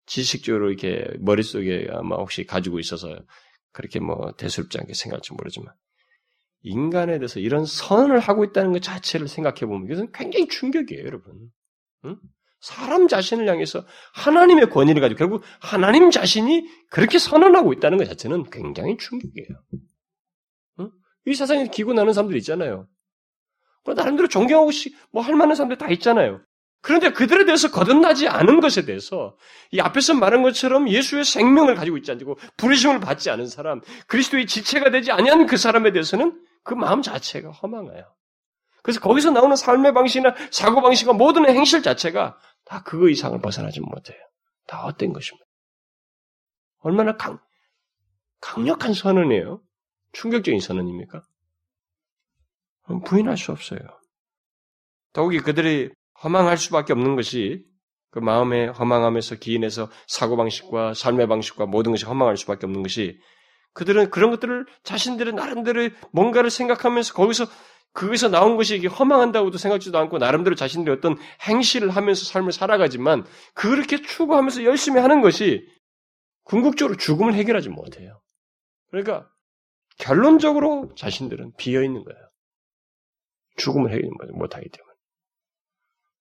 지식적으로 0.06 0.70
이렇게 0.70 1.06
머릿속에 1.20 1.88
아마 1.90 2.16
혹시 2.16 2.44
가지고 2.44 2.78
있어서 2.78 3.08
그렇게 3.72 4.00
뭐 4.00 4.32
대수롭지 4.36 4.78
않게 4.78 4.94
생각할지 4.94 5.32
모르지만 5.32 5.72
인간에 6.62 7.18
대해서 7.18 7.40
이런 7.40 7.64
선을 7.64 8.18
하고 8.18 8.44
있다는 8.44 8.72
것 8.72 8.82
자체를 8.82 9.28
생각해 9.28 9.60
보면 9.60 9.86
이것은 9.86 10.12
굉장히 10.12 10.48
충격이에요, 10.48 11.04
여러분. 11.04 11.50
응? 12.04 12.16
사람 12.62 13.08
자신을 13.08 13.48
향해서 13.48 13.84
하나님의 14.14 14.70
권위를 14.70 15.02
가지고 15.02 15.18
결국 15.18 15.42
하나님 15.60 16.10
자신이 16.10 16.64
그렇게 16.90 17.18
선언하고 17.18 17.72
있다는 17.72 17.98
것 17.98 18.08
자체는 18.08 18.50
굉장히 18.50 18.96
충격이에요. 18.96 19.48
응? 20.80 20.90
이 21.26 21.34
세상에 21.34 21.66
기고 21.66 21.92
나는 21.92 22.12
사람들 22.12 22.36
있잖아요. 22.38 22.86
나름대로 23.84 24.28
존경하고 24.28 24.70
뭐 25.10 25.24
할 25.24 25.34
만한 25.34 25.56
사람들 25.56 25.76
다 25.76 25.88
있잖아요. 25.90 26.40
그런데 26.82 27.10
그들에 27.10 27.44
대해서 27.44 27.68
거듭나지 27.70 28.28
않은 28.28 28.60
것에 28.60 28.84
대해서 28.84 29.36
이 29.72 29.80
앞에서 29.80 30.14
말한 30.14 30.42
것처럼 30.42 30.88
예수의 30.88 31.24
생명을 31.24 31.74
가지고 31.74 31.96
있지 31.96 32.12
않고 32.12 32.38
부르심을 32.56 33.00
받지 33.00 33.28
않은 33.30 33.48
사람, 33.48 33.80
그리스도의 34.06 34.46
지체가 34.46 34.90
되지 34.90 35.10
아니한 35.10 35.46
그 35.46 35.56
사람에 35.56 35.90
대해서는 35.90 36.40
그 36.62 36.74
마음 36.74 37.02
자체가 37.02 37.50
허망해요. 37.50 38.04
그래서 38.82 39.00
거기서 39.00 39.30
나오는 39.30 39.54
삶의 39.54 39.94
방식이나 39.94 40.34
사고 40.50 40.82
방식과 40.82 41.12
모든 41.12 41.48
행실 41.48 41.82
자체가 41.82 42.36
다 42.72 42.82
그거 42.82 43.10
이상을 43.10 43.38
벗어나지 43.42 43.80
못해요. 43.80 44.16
다 44.66 44.86
헛된 44.86 45.12
것입니다. 45.12 45.46
얼마나 46.78 47.18
강, 47.18 47.38
강력한 48.40 48.94
선언이에요? 48.94 49.60
충격적인 50.12 50.58
선언입니까? 50.58 51.22
부인할 53.04 53.36
수 53.36 53.52
없어요. 53.52 53.78
더욱이 55.12 55.40
그들이 55.40 55.90
허망할 56.24 56.56
수밖에 56.56 56.94
없는 56.94 57.14
것이 57.14 57.62
그 58.10 58.20
마음의 58.20 58.68
허망함에서 58.68 59.34
기인해서 59.34 59.90
사고방식과 60.06 60.94
삶의 60.94 61.28
방식과 61.28 61.66
모든 61.66 61.92
것이 61.92 62.06
허망할 62.06 62.38
수밖에 62.38 62.64
없는 62.64 62.82
것이 62.82 63.20
그들은 63.74 64.08
그런 64.08 64.30
것들을 64.30 64.64
자신들의 64.82 65.34
나름대로 65.34 65.90
뭔가를 66.10 66.48
생각하면서 66.48 67.12
거기서 67.12 67.44
거기서 67.92 68.30
나온 68.30 68.56
것이 68.56 68.76
이게 68.76 68.88
허망한다고도 68.88 69.58
생각지도 69.58 69.98
않고 69.98 70.18
나름대로 70.18 70.56
자신들의 70.56 70.96
어떤 70.96 71.18
행실을 71.42 71.90
하면서 71.90 72.24
삶을 72.24 72.52
살아가지만 72.52 73.24
그렇게 73.54 74.00
추구하면서 74.00 74.64
열심히 74.64 75.00
하는 75.00 75.20
것이 75.20 75.66
궁극적으로 76.44 76.96
죽음을 76.96 77.34
해결하지 77.34 77.68
못해요. 77.68 78.20
그러니까 78.90 79.28
결론적으로 79.98 80.94
자신들은 80.96 81.52
비어 81.58 81.82
있는 81.82 82.02
거예요. 82.04 82.20
죽음을 83.56 83.90
해결 83.90 84.10
못하기 84.32 84.68
때문에. 84.68 84.92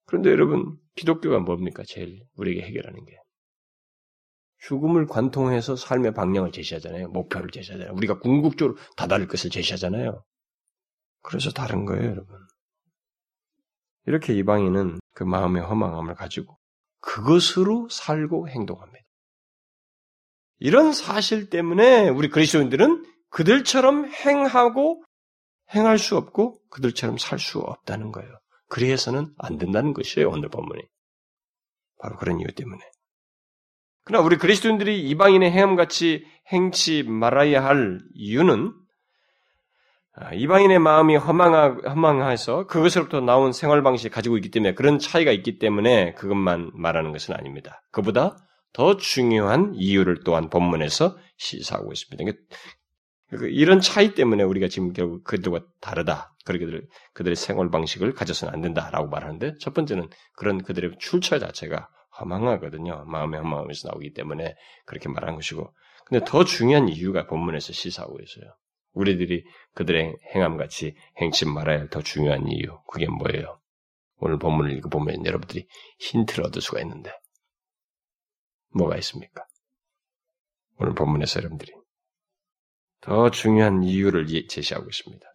그런데 0.06 0.30
여러분, 0.30 0.78
기독교가 0.96 1.40
뭡니까? 1.40 1.84
제일 1.88 2.22
우리에게 2.36 2.62
해결하는 2.64 3.06
게. 3.06 3.18
죽음을 4.60 5.08
관통해서 5.08 5.76
삶의 5.76 6.14
방향을 6.14 6.52
제시하잖아요. 6.52 7.08
목표를 7.10 7.50
제시하잖아요. 7.50 7.96
우리가 7.96 8.20
궁극적으로 8.20 8.78
다다를 8.98 9.28
것을 9.28 9.50
제시하잖아요. 9.50 10.24
그래서 11.22 11.52
다른 11.52 11.86
거예요, 11.86 12.10
여러분. 12.10 12.38
이렇게 14.06 14.34
이방인은 14.34 15.00
그 15.14 15.24
마음의 15.24 15.64
허망함을 15.64 16.16
가지고 16.16 16.58
그것으로 17.00 17.90
살고 17.90 18.50
행동합니다. 18.50 19.06
이런 20.60 20.94
사실 20.94 21.50
때문에 21.50 22.10
우리 22.10 22.30
그리스도인들은 22.30 23.06
그들처럼 23.30 24.06
행하고 24.12 25.04
행할 25.74 25.98
수 25.98 26.18
없고 26.18 26.60
그들처럼 26.70 27.18
살 27.18 27.40
수 27.40 27.60
없다는 27.60 28.12
거예요. 28.12 28.30
그래서는 28.68 29.34
안 29.38 29.58
된다는 29.58 29.94
것이에요, 29.94 30.30
오늘 30.30 30.50
본문이. 30.50 30.82
바로 32.00 32.18
그런 32.18 32.40
이유 32.40 32.48
때문에. 32.54 32.80
그러나 34.04 34.26
우리 34.26 34.38
그리스도인들이 34.38 35.08
이방인의 35.10 35.52
행함같이 35.52 36.26
행치 36.52 37.04
말아야 37.04 37.64
할 37.64 38.00
이유는 38.14 38.68
아, 38.68 38.81
이방인의 40.34 40.80
마음이 40.80 41.16
허망하, 41.16 41.78
허망해서 41.90 42.68
그것으로부터 42.68 43.22
나온 43.22 43.54
생활 43.54 43.82
방식을 43.82 44.12
가지고 44.12 44.38
있기 44.38 44.52
때문에 44.52 44.74
그런 44.74 45.00
차이가 45.00 45.32
있기 45.32 45.58
때문에 45.58 46.14
그것만 46.14 46.72
말하는 46.74 47.12
것은 47.12 47.34
아닙니다. 47.34 47.82
그보다 47.92 48.36
더 48.74 48.98
중요한 48.98 49.74
이유를 49.76 50.24
또한 50.26 50.50
본문에서 50.50 51.18
시사하고 51.38 51.92
있습니다. 51.92 52.32
그 53.32 53.48
이런 53.48 53.80
차이 53.80 54.14
때문에 54.14 54.44
우리가 54.44 54.68
지금 54.68 54.92
결국 54.92 55.24
그들과 55.24 55.62
다르다. 55.80 56.36
그렇게들 56.46 56.88
그들의 57.14 57.36
생활 57.36 57.70
방식을 57.70 58.14
가져서는 58.14 58.54
안 58.54 58.62
된다라고 58.62 59.08
말하는데 59.08 59.54
첫 59.60 59.74
번째는 59.74 60.10
그런 60.36 60.62
그들의 60.62 60.98
출처 61.00 61.40
자체가 61.40 61.88
허망하거든요. 62.20 63.06
마음의 63.06 63.40
허망함에서 63.40 63.90
나오기 63.90 64.14
때문에 64.14 64.56
그렇게 64.86 65.08
말한 65.08 65.36
것이고. 65.36 65.74
근데 66.06 66.26
더 66.26 66.44
중요한 66.44 66.90
이유가 66.90 67.26
본문에서 67.28 67.72
시사하고 67.72 68.18
있어요. 68.20 68.54
우리들이 68.94 69.44
그들의 69.74 70.18
행함같이 70.36 70.96
행치 71.18 71.46
말아야 71.46 71.80
할 71.80 71.90
더 71.90 72.02
중요한 72.02 72.48
이유. 72.48 72.82
그게 72.92 73.08
뭐예요? 73.08 73.60
오늘 74.18 74.38
본문을 74.38 74.72
읽어보면 74.78 75.26
여러분들이 75.26 75.68
힌트를 76.00 76.46
얻을 76.46 76.62
수가 76.62 76.82
있는데. 76.82 77.12
뭐가 78.74 78.98
있습니까? 78.98 79.46
오늘 80.78 80.94
본문에서 80.94 81.40
여러분들이 81.40 81.74
더 83.02 83.32
중요한 83.32 83.84
이유를 83.84 84.28
제시하고 84.48 84.88
있습니다. 84.88 85.26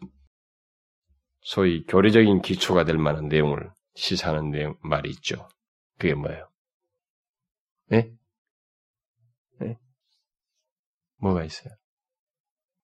소위 1.40 1.85
교리적인 1.85 2.42
기초가 2.42 2.85
될 2.85 2.99
만한 2.99 3.29
내용을 3.29 3.71
시사하는 3.95 4.51
내용, 4.51 4.77
말이 4.83 5.11
있죠. 5.11 5.49
그게 5.99 6.14
뭐예요? 6.14 6.51
예? 7.92 8.12
예? 9.62 9.77
뭐가 11.19 11.45
있어요? 11.45 11.75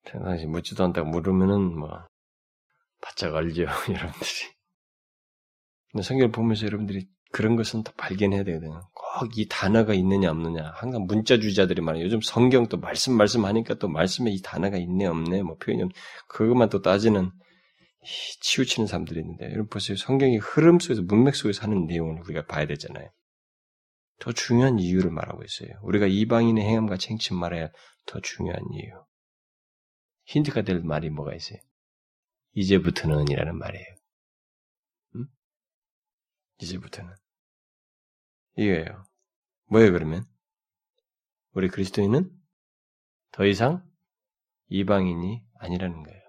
평상시 0.05 0.47
묻지도 0.47 0.85
않다고 0.85 1.09
물으면은 1.09 1.79
뭐 1.79 2.07
바짝 3.01 3.35
알죠, 3.35 3.63
여러분들이. 3.89 4.53
근데 5.91 6.03
성경을 6.03 6.33
보면서 6.33 6.67
여러분들이 6.67 7.07
그런 7.33 7.57
것은 7.57 7.83
다 7.83 7.93
발견해야 7.97 8.45
되거든요. 8.45 8.81
꼭 8.95 9.03
이 9.37 9.47
단어가 9.49 9.95
있느냐 9.95 10.31
없느냐. 10.31 10.73
항상 10.75 11.05
문자 11.07 11.39
주의자들이 11.39 11.81
말해요. 11.83 12.05
요즘 12.05 12.21
성경 12.23 12.67
또 12.69 12.79
말씀 12.79 13.15
말씀하니까 13.17 13.75
또 13.75 13.89
말씀에 13.89 14.31
이 14.31 14.41
단어가 14.43 14.77
있네 14.77 15.07
없네 15.07 15.43
뭐 15.43 15.57
표현이 15.57 15.85
그것만 16.29 16.71
또 16.71 16.81
따지는 16.83 17.31
치우치는 18.41 18.87
사람들이 18.87 19.21
있는데 19.21 19.47
여러분 19.47 19.69
보세요. 19.69 19.97
성경이 19.97 20.39
흐름 20.39 20.79
속에서 20.81 21.03
문맥 21.03 21.35
속에서 21.37 21.63
하는 21.63 21.87
내용을 21.87 22.23
우리가 22.23 22.47
봐야 22.47 22.67
되잖아요. 22.67 23.09
더 24.19 24.33
중요한 24.33 24.79
이유를 24.79 25.11
말하고 25.11 25.43
있어요. 25.45 25.79
우리가 25.83 26.07
이방인의 26.07 26.65
행함과 26.65 26.97
챙침 26.97 27.37
말해야 27.39 27.69
더 28.07 28.21
중요한 28.21 28.61
이유. 28.73 28.91
힌트가 30.25 30.63
될 30.63 30.81
말이 30.81 31.11
뭐가 31.11 31.35
있어요? 31.35 31.59
이제부터는이라는 32.55 33.59
말이에요. 33.59 33.95
음? 35.17 35.27
이제부터는. 36.61 37.15
이거예요. 38.57 39.05
뭐예요, 39.67 39.93
그러면? 39.93 40.25
우리 41.53 41.69
그리스도인은 41.69 42.31
더 43.33 43.47
이상 43.47 43.87
이방인이 44.69 45.43
아니라는 45.59 46.03
거예요. 46.03 46.23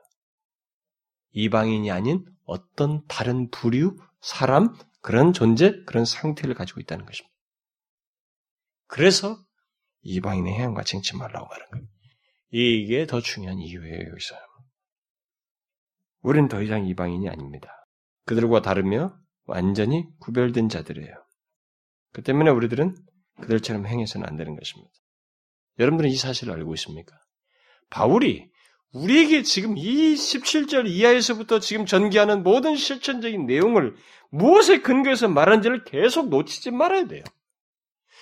이방인이 1.32 1.92
아닌 1.92 2.26
어떤 2.46 3.06
다른 3.08 3.50
부류, 3.50 3.98
사람, 4.22 4.76
그런 5.02 5.34
존재, 5.34 5.84
그런 5.86 6.06
상태를 6.06 6.56
가지고 6.56 6.80
있다는 6.80 7.06
것입니다. 7.06 7.34
그래서 8.88 9.44
이방인의 10.02 10.54
해양과 10.54 10.84
쟁치 10.84 11.18
말라고 11.18 11.48
말한 11.48 11.70
거예요. 11.72 11.88
이게 12.56 13.08
더 13.08 13.20
중요한 13.20 13.58
이유예요, 13.58 14.10
여기서. 14.12 14.36
우리는 16.22 16.48
더 16.48 16.62
이상 16.62 16.86
이방인이 16.86 17.28
아닙니다. 17.28 17.88
그들과 18.26 18.62
다르며 18.62 19.18
완전히 19.46 20.06
구별된 20.20 20.70
자들이에요. 20.70 21.16
그 22.12 22.22
때문에 22.22 22.52
우리들은 22.52 22.96
그들처럼 23.42 23.88
행해서는 23.88 24.28
안 24.28 24.38
되는 24.38 24.56
것입니다. 24.56 24.92
여러분들은 25.80 26.12
이 26.12 26.16
사실을 26.16 26.54
알고 26.54 26.76
있습니까? 26.76 27.16
바울이 27.90 28.52
우리에게 28.94 29.42
지금 29.42 29.76
이 29.76 30.14
17절 30.14 30.88
이하에서부터 30.88 31.60
지금 31.60 31.88
전개하는 31.88 32.44
모든 32.44 32.76
실천적인 32.76 33.48
내용을 33.48 33.96
무엇에 34.30 34.82
근거해서 34.82 35.28
말하는지를 35.28 35.86
계속 35.86 36.30
놓치지 36.30 36.70
말아야 36.70 37.08
돼요. 37.08 37.24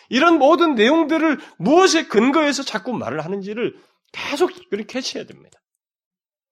이런 0.10 0.40
모든 0.40 0.76
내용들을 0.76 1.38
무엇에 1.58 2.08
근거해서 2.08 2.64
자꾸 2.64 2.94
말을 2.94 3.26
하는지를 3.26 3.76
계속 4.12 4.52
그렇게 4.70 4.86
캐치해야 4.86 5.26
됩니다. 5.26 5.60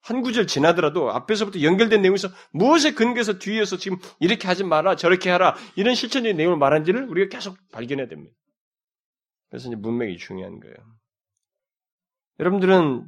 한 0.02 0.22
구절 0.22 0.48
지나더라도 0.48 1.12
앞에서부터 1.12 1.62
연결된 1.62 2.02
내용에서 2.02 2.30
무엇에 2.52 2.94
근거해서 2.94 3.38
뒤에서 3.38 3.78
지금 3.78 3.98
이렇게 4.20 4.48
하지 4.48 4.64
마라, 4.64 4.96
저렇게 4.96 5.30
하라, 5.30 5.56
이런 5.76 5.94
실천적인 5.94 6.38
내용을 6.38 6.58
말하는지를 6.58 7.08
우리가 7.10 7.30
계속 7.30 7.58
발견해야 7.72 8.08
됩니다. 8.08 8.36
그래서 9.50 9.68
이제 9.68 9.76
문맥이 9.76 10.18
중요한 10.18 10.60
거예요. 10.60 10.76
여러분들은 12.40 13.08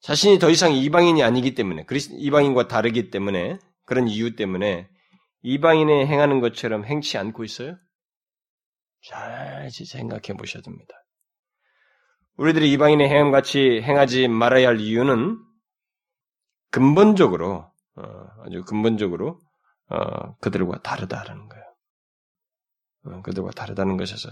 자신이 0.00 0.38
더 0.38 0.48
이상 0.48 0.72
이방인이 0.72 1.22
아니기 1.22 1.54
때문에, 1.54 1.84
이방인과 2.18 2.68
다르기 2.68 3.10
때문에, 3.10 3.58
그런 3.84 4.08
이유 4.08 4.36
때문에 4.36 4.88
이방인의 5.42 6.06
행하는 6.06 6.40
것처럼 6.40 6.84
행치 6.84 7.18
않고 7.18 7.44
있어요? 7.44 7.76
잘 9.02 9.68
생각해 9.70 10.36
보셔야 10.36 10.62
됩니다. 10.62 10.94
우리들이 12.38 12.70
이방인의 12.72 13.08
행함같이 13.08 13.82
행하지 13.82 14.28
말아야 14.28 14.68
할 14.68 14.80
이유는 14.80 15.38
근본적으로, 16.70 17.70
어, 17.96 18.02
아주 18.44 18.64
근본적으로, 18.64 19.40
어, 19.88 20.36
그들과 20.36 20.80
다르다라는 20.82 21.48
거예요. 21.48 21.64
어, 23.06 23.22
그들과 23.22 23.50
다르다는 23.50 23.96
것에서 23.96 24.28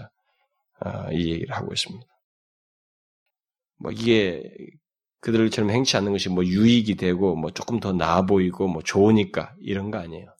어, 0.85 1.11
이 1.11 1.31
얘기를 1.31 1.53
하고 1.53 1.73
있습니다. 1.73 2.07
뭐 3.79 3.91
이게 3.91 4.41
그들처럼 5.19 5.71
행치 5.71 5.97
않는 5.97 6.13
것이 6.13 6.29
뭐 6.29 6.45
유익이 6.45 6.95
되고 6.95 7.35
뭐 7.35 7.51
조금 7.51 7.79
더 7.79 7.91
나아 7.91 8.21
보이고 8.21 8.67
뭐 8.67 8.81
좋으니까 8.83 9.53
이런 9.59 9.91
거 9.91 9.97
아니에요. 9.97 10.33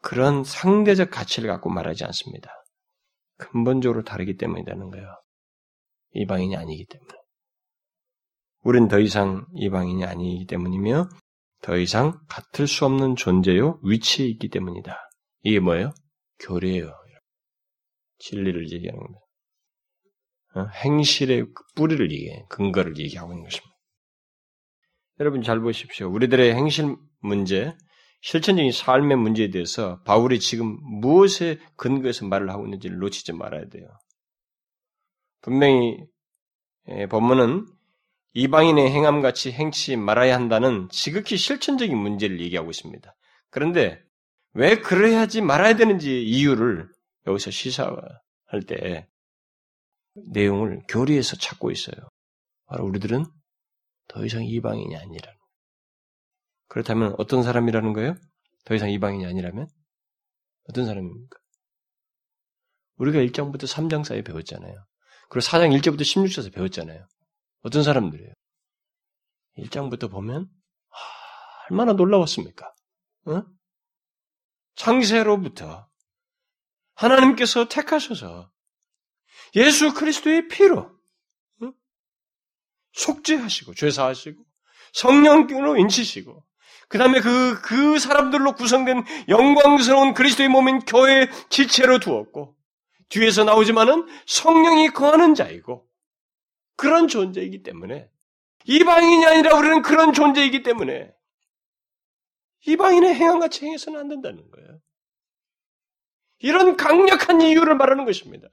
그런 0.00 0.44
상대적 0.44 1.10
가치를 1.10 1.50
갖고 1.50 1.68
말하지 1.68 2.04
않습니다. 2.04 2.50
근본적으로 3.36 4.02
다르기 4.02 4.36
때문이라는 4.38 4.90
거예요. 4.90 5.20
이방인이 6.12 6.56
아니기 6.56 6.84
때문에. 6.86 7.12
우린 8.62 8.88
더 8.88 8.98
이상 8.98 9.46
이방인이 9.54 10.04
아니기 10.04 10.46
때문이며 10.46 11.08
더 11.62 11.76
이상 11.76 12.20
같을 12.28 12.66
수 12.66 12.84
없는 12.84 13.16
존재요 13.16 13.80
위치에 13.82 14.26
있기 14.26 14.48
때문이다. 14.48 14.96
이게 15.42 15.60
뭐예요? 15.60 15.92
교례예요. 16.40 17.00
진리를 18.20 18.70
얘기하는 18.72 19.00
겁니다. 19.00 19.20
어? 20.54 20.66
행실의 20.84 21.46
뿌리를 21.74 22.10
얘기해, 22.10 22.44
근거를 22.48 22.98
얘기하고 22.98 23.32
있는 23.32 23.44
것입니다. 23.44 23.70
여러분 25.20 25.42
잘 25.42 25.60
보십시오. 25.60 26.10
우리들의 26.10 26.54
행실 26.54 26.96
문제, 27.20 27.74
실천적인 28.22 28.72
삶의 28.72 29.16
문제에 29.16 29.50
대해서 29.50 30.00
바울이 30.02 30.40
지금 30.40 30.78
무엇에 31.00 31.58
근거해서 31.76 32.26
말을 32.26 32.50
하고 32.50 32.64
있는지를 32.64 32.98
놓치지 32.98 33.32
말아야 33.34 33.68
돼요. 33.68 33.86
분명히 35.40 35.98
예, 36.88 37.06
본문은 37.06 37.66
이방인의 38.32 38.90
행함같이 38.90 39.52
행치 39.52 39.96
말아야 39.96 40.34
한다는 40.34 40.88
지극히 40.90 41.36
실천적인 41.36 41.96
문제를 41.96 42.40
얘기하고 42.40 42.70
있습니다. 42.70 43.14
그런데 43.50 44.02
왜 44.52 44.76
그래야지 44.76 45.40
말아야 45.40 45.76
되는지 45.76 46.22
이유를 46.22 46.88
여기서 47.26 47.50
시사할 47.50 48.62
때 48.66 49.08
내용을 50.14 50.82
교리에서 50.88 51.36
찾고 51.36 51.70
있어요. 51.70 52.08
바로 52.66 52.84
우리들은 52.86 53.24
더 54.08 54.24
이상 54.24 54.44
이방인이 54.44 54.96
아니라는 54.96 55.38
그렇다면 56.68 57.14
어떤 57.18 57.42
사람이라는 57.42 57.92
거예요? 57.92 58.14
더 58.64 58.74
이상 58.74 58.90
이방인이 58.90 59.26
아니라면? 59.26 59.66
어떤 60.68 60.86
사람입니까? 60.86 61.38
우리가 62.96 63.18
1장부터 63.18 63.64
3장 63.64 64.04
사이에 64.04 64.22
배웠잖아요. 64.22 64.86
그리고 65.30 65.46
4장 65.46 65.80
1절부터 65.80 66.00
16절에서 66.00 66.52
배웠잖아요. 66.52 67.06
어떤 67.62 67.82
사람들이에요? 67.82 68.32
1장부터 69.58 70.10
보면 70.10 70.48
하, 70.88 70.98
얼마나 71.70 71.92
놀라웠습니까? 71.92 72.72
어? 73.26 73.42
창세로부터 74.74 75.88
하나님께서 76.94 77.68
택하셔서 77.68 78.50
예수 79.54 79.94
그리스도의 79.94 80.48
피로 80.48 80.80
어? 81.62 81.72
속죄하시고 82.92 83.74
죄사하시고 83.74 84.44
성령으로 84.92 85.76
인치시고 85.76 86.44
그 86.88 86.98
다음에 86.98 87.20
그, 87.20 87.60
그 87.62 88.00
사람들로 88.00 88.54
구성된 88.56 89.04
영광스러운 89.28 90.12
그리스도의 90.12 90.48
몸인 90.48 90.80
교회 90.80 91.30
지체로 91.48 92.00
두었고, 92.00 92.56
뒤에서 93.10 93.44
나오지만은 93.44 94.06
성령이 94.26 94.88
거하는 94.88 95.34
자이고, 95.34 95.86
그런 96.76 97.06
존재이기 97.06 97.62
때문에, 97.62 98.08
이방인이 98.64 99.26
아니라 99.26 99.56
우리는 99.56 99.82
그런 99.82 100.12
존재이기 100.12 100.62
때문에, 100.62 101.12
이방인의 102.66 103.14
행함같이 103.14 103.64
행해서는 103.64 104.00
안 104.00 104.08
된다는 104.08 104.50
거예요. 104.50 104.80
이런 106.40 106.76
강력한 106.76 107.40
이유를 107.40 107.76
말하는 107.76 108.04
것입니다. 108.04 108.48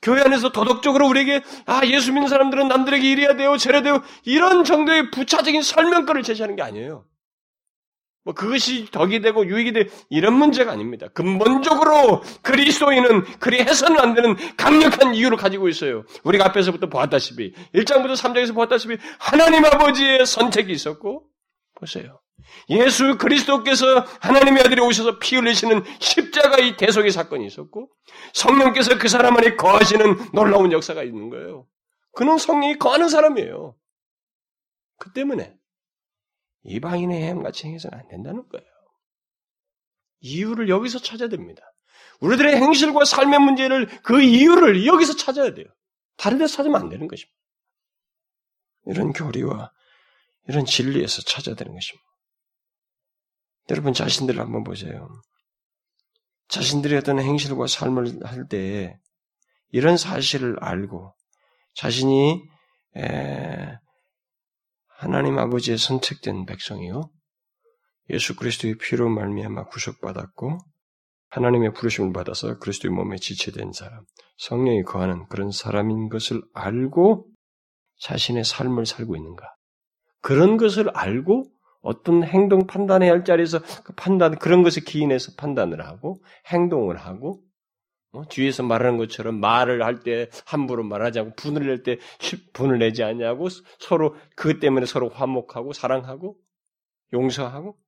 교회 0.00 0.22
안에서 0.22 0.52
도덕적으로 0.52 1.06
우리에게 1.08 1.42
아 1.66 1.84
예수 1.86 2.12
믿는 2.12 2.28
사람들은 2.28 2.68
남들에게 2.68 3.10
이래야 3.10 3.34
돼요 3.34 3.56
저래야 3.56 3.82
돼요 3.82 4.02
이런 4.22 4.62
정도의 4.62 5.10
부차적인 5.10 5.62
설명거를 5.62 6.22
제시하는 6.22 6.56
게 6.56 6.62
아니에요. 6.62 7.04
뭐 8.24 8.34
그것이 8.34 8.90
덕이 8.90 9.20
되고 9.20 9.46
유익이 9.46 9.72
되고 9.72 9.90
이런 10.10 10.34
문제가 10.34 10.72
아닙니다. 10.72 11.08
근본적으로 11.14 12.22
그리스도인은 12.42 13.24
그리 13.38 13.60
해서는 13.60 13.98
안 13.98 14.14
되는 14.14 14.36
강력한 14.56 15.14
이유를 15.14 15.36
가지고 15.36 15.68
있어요. 15.68 16.04
우리가 16.24 16.46
앞에서부터 16.46 16.88
보았다시피 16.88 17.54
1장부터 17.74 18.12
3장에서 18.12 18.54
보았다시피 18.54 18.98
하나님 19.18 19.64
아버지의 19.64 20.26
선택이 20.26 20.72
있었고 20.72 21.24
보세요. 21.74 22.20
예수 22.70 23.16
그리스도께서 23.18 24.04
하나님의 24.20 24.62
아들이 24.62 24.80
오셔서 24.80 25.18
피 25.18 25.36
흘리시는 25.36 25.82
십자가의 25.98 26.76
대속의 26.76 27.10
사건이 27.10 27.46
있었고 27.46 27.90
성령께서 28.34 28.98
그 28.98 29.08
사람 29.08 29.36
안에 29.36 29.56
거하시는 29.56 30.32
놀라운 30.32 30.72
역사가 30.72 31.02
있는 31.02 31.30
거예요. 31.30 31.66
그는 32.14 32.38
성령이 32.38 32.78
거하는 32.78 33.08
사람이에요. 33.08 33.74
그 34.98 35.12
때문에 35.12 35.57
이방인의 36.68 37.22
행같이 37.22 37.66
행해서는 37.66 37.98
안 37.98 38.08
된다는 38.08 38.46
거예요. 38.48 38.66
이유를 40.20 40.68
여기서 40.68 40.98
찾아야 40.98 41.28
됩니다. 41.28 41.62
우리들의 42.20 42.56
행실과 42.56 43.04
삶의 43.04 43.38
문제를 43.40 43.86
그 44.02 44.20
이유를 44.20 44.86
여기서 44.86 45.16
찾아야 45.16 45.54
돼요. 45.54 45.66
다른 46.16 46.38
데서 46.38 46.56
찾으면 46.56 46.80
안 46.80 46.88
되는 46.88 47.06
것입니다. 47.06 47.38
이런 48.86 49.12
교리와 49.12 49.70
이런 50.48 50.64
진리에서 50.64 51.22
찾아야 51.22 51.54
되는 51.54 51.72
것입니다. 51.72 52.08
여러분 53.70 53.92
자신들을 53.92 54.40
한번 54.40 54.64
보세요. 54.64 55.08
자신들의 56.48 56.98
어떤 56.98 57.20
행실과 57.20 57.66
삶을 57.66 58.24
할때 58.24 58.98
이런 59.70 59.96
사실을 59.96 60.56
알고 60.60 61.14
자신이 61.74 62.42
하나님 64.98 65.38
아버지의 65.38 65.78
선택된 65.78 66.44
백성이요. 66.44 67.08
예수 68.10 68.34
그리스도의 68.34 68.78
피로 68.78 69.08
말미암아 69.08 69.66
구속받았고 69.66 70.58
하나님의 71.30 71.72
부르심을 71.72 72.12
받아서 72.12 72.58
그리스도의 72.58 72.92
몸에 72.92 73.16
지체된 73.16 73.70
사람, 73.72 74.04
성령이 74.38 74.82
거하는 74.82 75.28
그런 75.28 75.52
사람인 75.52 76.08
것을 76.08 76.42
알고 76.52 77.28
자신의 78.00 78.42
삶을 78.42 78.86
살고 78.86 79.14
있는가? 79.14 79.54
그런 80.20 80.56
것을 80.56 80.90
알고 80.90 81.44
어떤 81.80 82.24
행동 82.24 82.66
판단해야 82.66 83.12
할 83.12 83.22
자리에서 83.22 83.60
그 83.84 83.92
판단 83.94 84.36
그런 84.36 84.64
것에 84.64 84.80
기인해서 84.80 85.30
판단을 85.36 85.86
하고 85.86 86.20
행동을 86.48 86.96
하고 86.96 87.40
어? 87.40 87.47
뒤에서 88.30 88.62
말하는 88.62 88.96
것처럼 88.98 89.38
말을 89.40 89.84
할 89.84 90.00
때 90.00 90.28
함부로 90.46 90.82
말하지 90.84 91.18
않고 91.20 91.34
분을 91.36 91.66
낼 91.66 91.82
때 91.82 91.98
분을 92.52 92.78
내지 92.78 93.02
않냐고 93.02 93.48
서로 93.78 94.16
그것 94.34 94.60
때문에 94.60 94.86
서로 94.86 95.08
화목하고 95.08 95.72
사랑하고 95.72 96.36
용서하고 97.12 97.78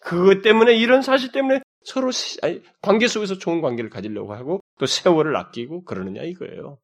그것 0.00 0.42
때문에 0.42 0.74
이런 0.76 1.02
사실 1.02 1.32
때문에 1.32 1.60
서로 1.84 2.10
관계 2.82 3.08
속에서 3.08 3.38
좋은 3.38 3.60
관계를 3.60 3.90
가지려고 3.90 4.34
하고 4.34 4.60
또 4.78 4.86
세월을 4.86 5.36
아끼고 5.36 5.84
그러느냐 5.84 6.22
이거예요. 6.22 6.78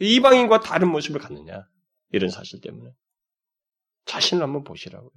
이방인과 0.00 0.60
다른 0.60 0.88
모습을 0.90 1.20
갖느냐 1.20 1.66
이런 2.12 2.30
사실 2.30 2.60
때문에 2.60 2.90
자신을 4.06 4.42
한번 4.42 4.64
보시라고요. 4.64 5.10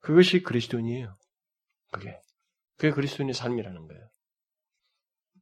그것이 0.00 0.42
그리스도인이에요. 0.42 1.16
그게 1.92 2.20
그게 2.76 2.90
그리스도인의 2.92 3.34
삶이라는 3.34 3.86
거예요. 3.86 4.08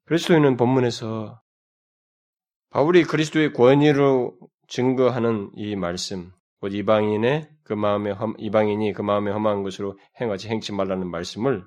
그리스도인은 0.07 0.57
본문에서 0.57 1.40
바울이 2.70 3.05
그리스도의 3.05 3.52
권위로 3.52 4.36
증거하는 4.68 5.50
이 5.55 5.76
말씀, 5.76 6.32
곧 6.61 6.74
이방인의 6.74 7.48
그 7.62 7.72
마음에 7.72 8.11
험, 8.11 8.34
이방인이 8.38 8.92
그 8.92 9.02
마음에 9.02 9.30
험한 9.30 9.62
것으로 9.62 9.98
행하지 10.20 10.48
행치 10.48 10.72
말라는 10.72 11.09
말씀을 11.11 11.64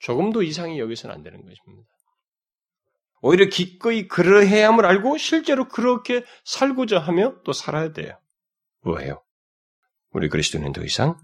조금도 0.00 0.42
이상히 0.42 0.78
여기서는 0.78 1.14
안 1.14 1.22
되는 1.22 1.38
것입니다. 1.40 1.88
오히려 3.22 3.46
기꺼이 3.46 4.08
그러해야 4.08 4.68
함을 4.68 4.86
알고 4.86 5.18
실제로 5.18 5.68
그렇게 5.68 6.24
살고자 6.44 6.98
하며 6.98 7.40
또 7.44 7.52
살아야 7.52 7.92
돼요. 7.92 8.18
뭐예요? 8.82 9.22
우리 10.10 10.28
그리스도는 10.28 10.72
더 10.72 10.82
이상 10.82 11.16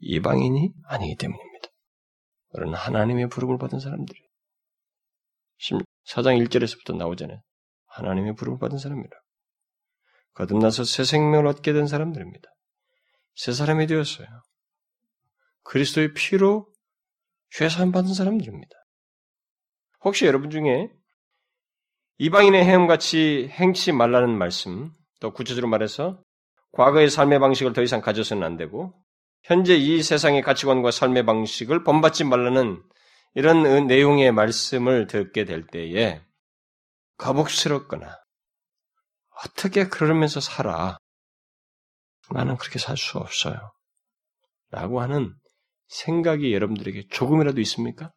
이방인이 0.00 0.72
아니기 0.86 1.16
때문입니다. 1.16 1.68
그런 2.52 2.74
하나님의 2.74 3.28
부름을 3.28 3.58
받은 3.58 3.80
사람들이 3.80 4.18
4장 6.06 6.44
1절에서부터 6.46 6.96
나오잖아요. 6.96 7.40
하나님의 7.86 8.34
부름을 8.34 8.58
받은 8.58 8.78
사람이라. 8.78 9.10
거듭나서 10.34 10.84
새 10.84 11.04
생명을 11.04 11.46
얻게 11.46 11.72
된 11.72 11.86
사람들입니다. 11.86 12.48
새 13.36 13.52
사람이 13.52 13.86
되었어요. 13.86 14.26
그리스도의 15.62 16.12
피로 16.14 16.68
죄사함 17.50 17.92
받은 17.92 18.14
사람들입니다. 18.14 18.74
혹시 20.04 20.26
여러분 20.26 20.50
중에 20.50 20.90
이방인의 22.18 22.64
행함같이 22.64 23.48
행치 23.50 23.92
말라는 23.92 24.36
말씀, 24.36 24.90
또 25.20 25.32
구체적으로 25.32 25.68
말해서 25.70 26.22
과거의 26.72 27.08
삶의 27.08 27.38
방식을 27.38 27.72
더 27.72 27.82
이상 27.82 28.00
가져서는 28.00 28.42
안 28.42 28.56
되고 28.56 28.92
현재 29.42 29.74
이 29.76 30.02
세상의 30.02 30.42
가치관과 30.42 30.90
삶의 30.90 31.24
방식을 31.26 31.84
본받지 31.84 32.24
말라는 32.24 32.82
이런 33.34 33.86
내용의 33.86 34.32
말씀을 34.32 35.06
듣게 35.06 35.44
될 35.44 35.66
때에 35.66 36.22
거북스럽거나 37.18 38.16
어떻게 39.44 39.88
그러면서 39.88 40.40
살아? 40.40 40.96
나는 42.30 42.56
그렇게 42.56 42.78
살 42.78 42.96
수 42.96 43.18
없어요. 43.18 43.72
라고 44.70 45.00
하는 45.00 45.34
생각이 45.88 46.54
여러분들에게 46.54 47.08
조금이라도 47.08 47.60
있습니까? 47.60 48.12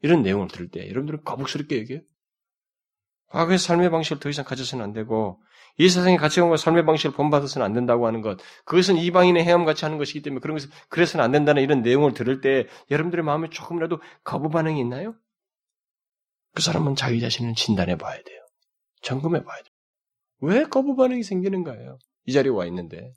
이런 0.00 0.22
내용을 0.22 0.48
들을 0.48 0.68
때 0.70 0.88
여러분들은 0.88 1.24
거북스럽게 1.24 1.76
얘기해요. 1.76 2.02
과거의 3.26 3.58
삶의 3.58 3.90
방식을 3.90 4.20
더 4.20 4.28
이상 4.28 4.44
가져서는 4.44 4.84
안 4.84 4.92
되고 4.92 5.42
이 5.76 5.88
세상의 5.88 6.16
가치관과 6.16 6.56
삶의 6.56 6.84
방식을 6.86 7.14
본받아서는 7.14 7.64
안 7.64 7.72
된다고 7.72 8.06
하는 8.06 8.22
것, 8.22 8.38
그것은 8.64 8.96
이방인의 8.96 9.44
해함같이 9.44 9.84
하는 9.84 9.98
것이기 9.98 10.22
때문에 10.22 10.40
그런 10.40 10.56
것을 10.56 10.70
그래서는 10.88 11.24
안 11.24 11.30
된다는 11.30 11.62
이런 11.62 11.82
내용을 11.82 12.14
들을 12.14 12.40
때 12.40 12.66
여러분들의 12.90 13.24
마음에 13.24 13.48
조금이라도 13.50 14.00
거부 14.24 14.48
반응이 14.48 14.80
있나요? 14.80 15.14
그 16.54 16.62
사람은 16.62 16.96
자기 16.96 17.20
자신을 17.20 17.54
진단해 17.54 17.96
봐야 17.96 18.16
돼요. 18.22 18.40
점검해 19.02 19.44
봐야 19.44 19.56
돼요. 19.56 19.72
왜 20.40 20.64
거부 20.64 20.96
반응이 20.96 21.22
생기는 21.22 21.64
거예요? 21.64 21.98
이 22.24 22.32
자리에 22.32 22.50
와 22.50 22.66
있는데. 22.66 23.12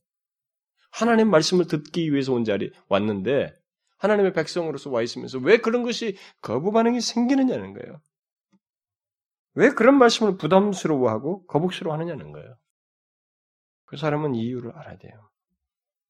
하나님 0.91 1.29
말씀을 1.29 1.67
듣기 1.67 2.11
위해서 2.11 2.33
온 2.33 2.43
자리에 2.43 2.69
왔는데, 2.89 3.53
하나님의 3.97 4.33
백성으로서 4.33 4.89
와 4.89 5.01
있으면서 5.01 5.39
왜 5.39 5.57
그런 5.57 5.83
것이 5.83 6.17
거부 6.41 6.71
반응이 6.71 7.01
생기느냐는 7.01 7.73
거예요. 7.73 8.01
왜 9.55 9.69
그런 9.69 9.97
말씀을 9.97 10.37
부담스러워하고 10.37 11.45
거북스러워 11.47 11.95
하느냐는 11.95 12.31
거예요. 12.31 12.55
그 13.85 13.97
사람은 13.97 14.35
이유를 14.35 14.71
알아야 14.75 14.97
돼요. 14.97 15.29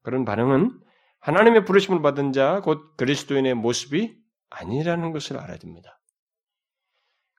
그런 0.03 0.25
반응은 0.25 0.79
하나님의 1.19 1.65
부르심을 1.65 2.01
받은 2.01 2.33
자, 2.33 2.61
곧 2.61 2.95
그리스도인의 2.97 3.53
모습이 3.55 4.15
아니라는 4.49 5.11
것을 5.11 5.37
알아야 5.37 5.57
됩니다. 5.57 5.99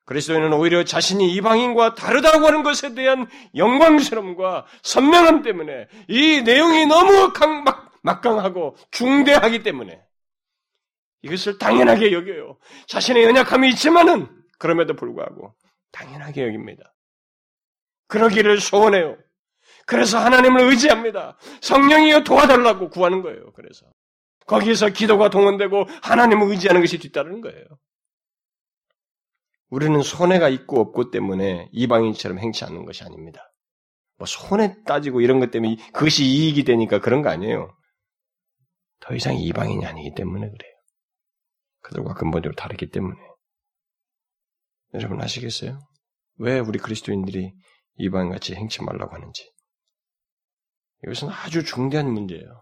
그리스도인은 0.05 0.51
오히려 0.53 0.83
자신이 0.83 1.33
이방인과 1.35 1.95
다르다고 1.95 2.45
하는 2.45 2.63
것에 2.63 2.93
대한 2.93 3.27
영광스러움과 3.55 4.65
선명함 4.81 5.43
때문에 5.43 5.87
이 6.09 6.41
내용이 6.41 6.85
너무 6.87 7.31
강, 7.31 7.63
막, 7.63 7.93
막강하고 8.01 8.75
중대하기 8.91 9.63
때문에 9.63 10.01
이것을 11.21 11.57
당연하게 11.57 12.11
여겨요. 12.11 12.57
자신의 12.87 13.23
연약함이 13.23 13.69
있지만은 13.69 14.27
그럼에도 14.59 14.93
불구하고 14.95 15.55
당연하게 15.93 16.43
여깁니다. 16.47 16.93
그러기를 18.07 18.59
소원해요. 18.59 19.17
그래서 19.85 20.19
하나님을 20.19 20.69
의지합니다. 20.69 21.37
성령이여 21.61 22.23
도와달라고 22.23 22.89
구하는 22.89 23.21
거예요. 23.21 23.53
그래서 23.53 23.85
거기에서 24.45 24.89
기도가 24.89 25.29
동원되고 25.29 25.85
하나님을 26.01 26.49
의지하는 26.49 26.81
것이 26.81 26.99
뒤따르는 26.99 27.39
거예요. 27.41 27.63
우리는 29.69 30.01
손해가 30.01 30.49
있고 30.49 30.79
없고 30.81 31.09
때문에 31.09 31.69
이방인처럼 31.71 32.37
행치 32.39 32.65
않는 32.65 32.85
것이 32.85 33.03
아닙니다. 33.03 33.51
뭐 34.17 34.27
손해 34.27 34.83
따지고 34.83 35.21
이런 35.21 35.39
것 35.39 35.49
때문에 35.49 35.77
그것이 35.93 36.25
이익이 36.25 36.63
되니까 36.63 36.99
그런 36.99 37.21
거 37.21 37.29
아니에요. 37.29 37.75
더 38.99 39.15
이상 39.15 39.35
이방인이 39.35 39.85
아니기 39.85 40.13
때문에 40.15 40.47
그래요. 40.47 40.73
그들과 41.81 42.13
근본적으로 42.13 42.55
다르기 42.55 42.91
때문에. 42.91 43.19
여러분 44.93 45.21
아시겠어요? 45.21 45.79
왜 46.37 46.59
우리 46.59 46.79
그리스도인들이 46.79 47.53
이방같이 47.97 48.55
행치 48.55 48.83
말라고 48.83 49.15
하는지. 49.15 49.51
이것은 51.03 51.29
아주 51.29 51.63
중대한 51.63 52.11
문제예요. 52.11 52.61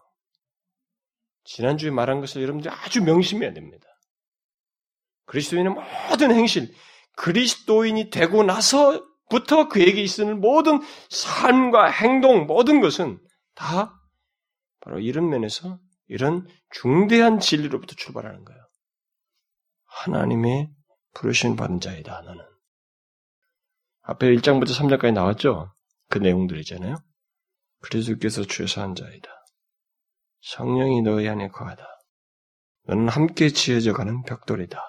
지난주에 1.44 1.92
말한 1.92 2.20
것을 2.20 2.42
여러분들이 2.42 2.74
아주 2.74 3.04
명심해야 3.04 3.54
됩니다. 3.54 3.88
그리스도인의 5.26 5.74
모든 6.10 6.34
행실, 6.34 6.74
그리스도인이 7.16 8.10
되고 8.10 8.44
나서부터 8.44 9.68
그에게 9.70 10.04
있는 10.04 10.42
모든 10.42 10.80
삶과 11.10 11.90
행동, 11.90 12.46
모든 12.46 12.82
것은 12.82 13.20
다 13.56 13.98
바로 14.82 15.00
이런 15.00 15.30
면에서 15.30 15.80
이런 16.08 16.48
중대한 16.72 17.40
진리로부터 17.40 17.96
출발하는 17.96 18.44
거예요. 18.44 18.62
하나님의 19.86 20.70
부르신 21.14 21.56
받은 21.56 21.80
자이다, 21.80 22.22
너는. 22.22 22.44
앞에 24.02 24.28
1장부터 24.36 24.70
3장까지 24.70 25.14
나왔죠? 25.14 25.74
그 26.10 26.18
내용들이잖아요. 26.18 26.98
그리스도께서 27.82 28.44
죄사한 28.46 28.96
자이다. 28.96 29.30
성령이 30.42 31.02
너희 31.02 31.28
안에 31.28 31.50
거하다. 31.50 31.86
너는 32.84 33.10
함께 33.10 33.50
지어져 33.50 33.94
가는 33.94 34.24
벽돌이다. 34.24 34.80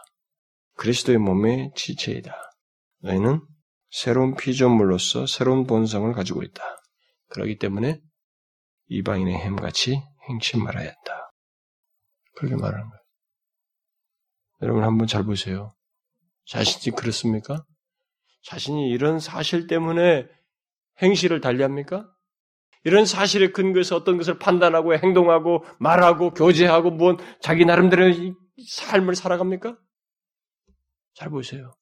그리스도의 0.77 1.19
몸의 1.19 1.73
지체이다. 1.77 2.35
너희는 3.01 3.47
새로운 3.91 4.35
피조물로서 4.35 5.27
새로운 5.27 5.67
본성을 5.67 6.11
가지고 6.15 6.43
있다. 6.43 6.63
그러기 7.29 7.59
때문에 7.59 8.01
이방인의 8.87 9.35
햄같이 9.35 10.03
행치 10.29 10.57
말아야 10.57 10.89
한다. 10.89 11.33
그렇게 12.35 12.57
말하는 12.57 12.89
거예요. 12.89 13.03
여러분 14.63 14.85
한번 14.85 15.07
잘 15.07 15.25
보세요. 15.25 15.75
자신이 16.47 16.95
그렇습니까? 16.97 17.65
자신이 18.43 18.91
이런 18.91 19.19
사실 19.21 19.67
때문에 19.67 20.27
행실을 21.01 21.41
달리합니까? 21.41 22.09
이런 22.85 23.07
사실에 23.07 23.53
근거해서 23.53 23.97
어떤 23.97 24.17
것을 24.17 24.39
판단하고 24.39 24.95
행동하고 24.95 25.65
말하고 25.79 26.31
교제하고 26.35 26.91
무언 26.91 27.17
자기 27.41 27.65
나름대로 27.65 28.13
삶을 28.69 29.15
살아갑니까? 29.15 29.79
잘 31.15 31.31
보세요. 31.31 31.73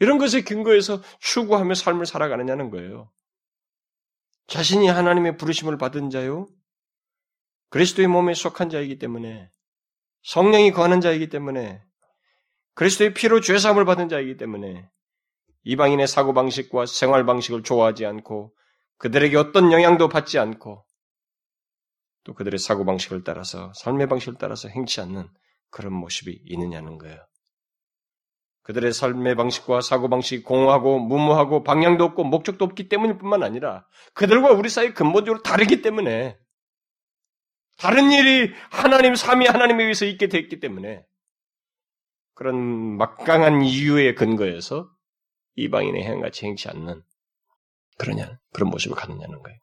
이런 0.00 0.18
것에 0.18 0.42
근거해서 0.42 1.00
추구하며 1.20 1.74
삶을 1.74 2.06
살아가느냐는 2.06 2.70
거예요. 2.70 3.12
자신이 4.48 4.88
하나님의 4.88 5.36
부르심을 5.36 5.78
받은 5.78 6.10
자요. 6.10 6.48
그리스도의 7.70 8.08
몸에 8.08 8.34
속한 8.34 8.70
자이기 8.70 8.98
때문에 8.98 9.50
성령이 10.22 10.72
거하는 10.72 11.00
자이기 11.00 11.28
때문에 11.28 11.82
그리스도의 12.74 13.14
피로 13.14 13.40
죄 13.40 13.58
사함을 13.58 13.84
받은 13.84 14.08
자이기 14.08 14.36
때문에 14.36 14.88
이방인의 15.64 16.06
사고 16.06 16.34
방식과 16.34 16.86
생활 16.86 17.24
방식을 17.24 17.62
좋아하지 17.62 18.04
않고 18.06 18.54
그들에게 18.98 19.36
어떤 19.36 19.72
영향도 19.72 20.08
받지 20.08 20.38
않고 20.38 20.84
또 22.24 22.34
그들의 22.34 22.58
사고 22.58 22.84
방식을 22.84 23.22
따라서 23.24 23.72
삶의 23.76 24.08
방식을 24.08 24.34
따라서 24.38 24.68
행치 24.68 25.00
않는 25.00 25.28
그런 25.70 25.92
모습이 25.92 26.42
있느냐는 26.44 26.98
거예요. 26.98 27.18
그들의 28.62 28.92
삶의 28.92 29.34
방식과 29.36 29.82
사고 29.82 30.08
방식이 30.08 30.42
공허하고 30.42 30.98
무모하고 30.98 31.62
방향도 31.64 32.02
없고 32.04 32.24
목적도 32.24 32.64
없기 32.64 32.88
때문일 32.88 33.18
뿐만 33.18 33.42
아니라 33.42 33.86
그들과 34.14 34.52
우리 34.52 34.70
사이 34.70 34.94
근본적으로 34.94 35.42
다르기 35.42 35.82
때문에 35.82 36.38
다른 37.76 38.10
일이 38.10 38.52
하나님, 38.70 39.14
삼위 39.14 39.46
하나님에 39.46 39.82
의해서 39.82 40.06
있게 40.06 40.28
됐기 40.28 40.60
때문에 40.60 41.04
그런 42.34 42.96
막강한 42.96 43.62
이유의 43.62 44.14
근거에서 44.14 44.88
이방인의 45.56 46.02
행같이 46.02 46.46
행치 46.46 46.68
않는 46.68 47.02
그러냐, 47.98 48.38
그런 48.52 48.70
모습을 48.70 48.96
갖느냐는 48.96 49.40
거예요. 49.42 49.58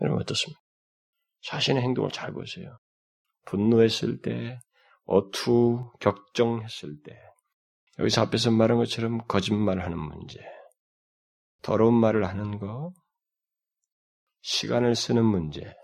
여러분 0.00 0.22
어떻습니까? 0.22 0.60
자신의 1.42 1.82
행동을 1.82 2.10
잘 2.10 2.32
보세요. 2.32 2.78
분노했을 3.46 4.20
때, 4.20 4.58
어투, 5.04 5.92
격정했을 6.00 7.02
때, 7.02 7.18
여기서 7.98 8.22
앞에서 8.22 8.50
말한 8.50 8.78
것처럼 8.78 9.18
거짓말하는 9.26 9.98
문제, 9.98 10.40
더러운 11.62 11.94
말을 11.94 12.26
하는 12.26 12.58
거, 12.58 12.92
시간을 14.42 14.94
쓰는 14.94 15.24
문제, 15.24 15.74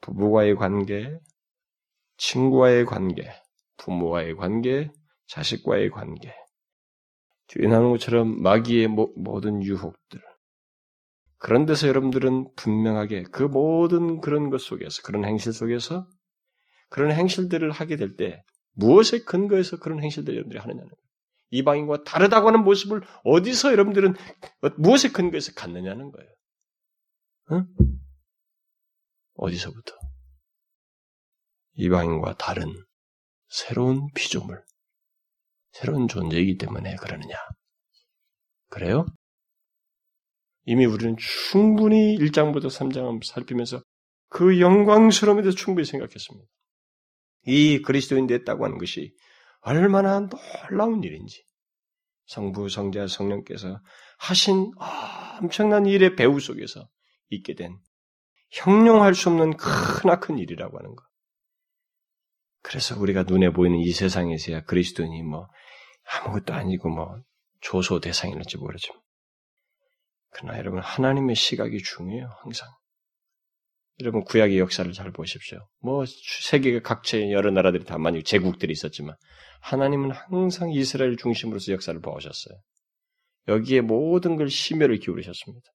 부부와의 0.00 0.56
관계, 0.56 1.18
친구와의 2.16 2.86
관계, 2.86 3.30
부모와의 3.78 4.36
관계, 4.36 4.90
자식과의 5.26 5.90
관계, 5.90 6.34
뒤에 7.48 7.66
나오는 7.66 7.90
것처럼 7.90 8.42
마귀의 8.42 8.88
모든 8.88 9.62
유혹들. 9.62 10.20
그런 11.38 11.66
데서 11.66 11.88
여러분들은 11.88 12.54
분명하게 12.56 13.22
그 13.30 13.44
모든 13.44 14.20
그런 14.20 14.50
것 14.50 14.60
속에서, 14.60 15.02
그런 15.02 15.24
행실 15.24 15.52
속에서, 15.52 16.08
그런 16.90 17.12
행실들을 17.12 17.70
하게 17.70 17.96
될 17.96 18.16
때, 18.16 18.42
무엇에 18.72 19.20
근거해서 19.20 19.78
그런 19.78 20.02
행실들을 20.02 20.36
여러분들이 20.36 20.60
하느냐는 20.60 20.88
거예요. 20.88 21.02
이방인과 21.50 22.04
다르다고 22.04 22.48
하는 22.48 22.64
모습을 22.64 23.02
어디서 23.24 23.72
여러분들은, 23.72 24.14
무엇에 24.76 25.10
근거해서 25.10 25.52
갖느냐는 25.54 26.10
거예요. 26.10 26.30
응? 27.52 27.66
어디서부터? 29.34 29.94
이방인과 31.74 32.36
다른 32.36 32.74
새로운 33.48 34.08
피조물, 34.14 34.62
새로운 35.72 36.08
존재이기 36.08 36.58
때문에 36.58 36.96
그러느냐. 36.96 37.34
그래요? 38.68 39.06
이미 40.64 40.84
우리는 40.84 41.16
충분히 41.16 42.16
1장부터 42.18 42.66
3장 42.66 43.24
살피면서 43.24 43.82
그 44.28 44.60
영광스러움에 44.60 45.42
대해서 45.42 45.56
충분히 45.56 45.86
생각했습니다. 45.86 46.46
이 47.46 47.80
그리스도인 47.80 48.26
됐다고 48.26 48.64
하는 48.64 48.76
것이 48.76 49.14
얼마나 49.60 50.28
놀라운 50.68 51.02
일인지 51.02 51.42
성부, 52.26 52.68
성자, 52.68 53.06
성령께서 53.06 53.80
하신 54.18 54.72
엄청난 55.40 55.86
일의 55.86 56.14
배후 56.14 56.40
속에서 56.40 56.86
있게 57.30 57.54
된 57.54 57.78
형용할 58.50 59.14
수 59.14 59.30
없는 59.30 59.56
크나큰 59.56 60.38
일이라고 60.38 60.78
하는 60.78 60.94
것. 60.94 61.07
그래서 62.68 63.00
우리가 63.00 63.22
눈에 63.22 63.48
보이는 63.50 63.78
이 63.78 63.90
세상에서야 63.92 64.64
그리스도인이 64.64 65.22
뭐 65.22 65.48
아무것도 66.04 66.52
아니고 66.52 66.90
뭐 66.90 67.18
조소 67.62 67.98
대상일지 67.98 68.58
모르지만 68.58 69.00
그러나 70.30 70.58
여러분 70.58 70.80
하나님의 70.80 71.34
시각이 71.34 71.78
중요해요 71.78 72.28
항상. 72.42 72.68
여러분 74.00 74.22
구약의 74.22 74.58
역사를 74.58 74.92
잘 74.92 75.10
보십시오. 75.12 75.66
뭐 75.80 76.04
세계 76.06 76.78
각처의 76.80 77.32
여러 77.32 77.50
나라들이 77.50 77.84
다 77.84 77.96
많이 77.96 78.22
제국들이 78.22 78.70
있었지만 78.70 79.16
하나님은 79.62 80.10
항상 80.10 80.70
이스라엘 80.70 81.16
중심으로서 81.16 81.72
역사를 81.72 81.98
보셨어요. 81.98 82.60
여기에 83.48 83.80
모든 83.80 84.36
걸 84.36 84.50
심혈을 84.50 84.98
기울이셨습니다. 84.98 85.66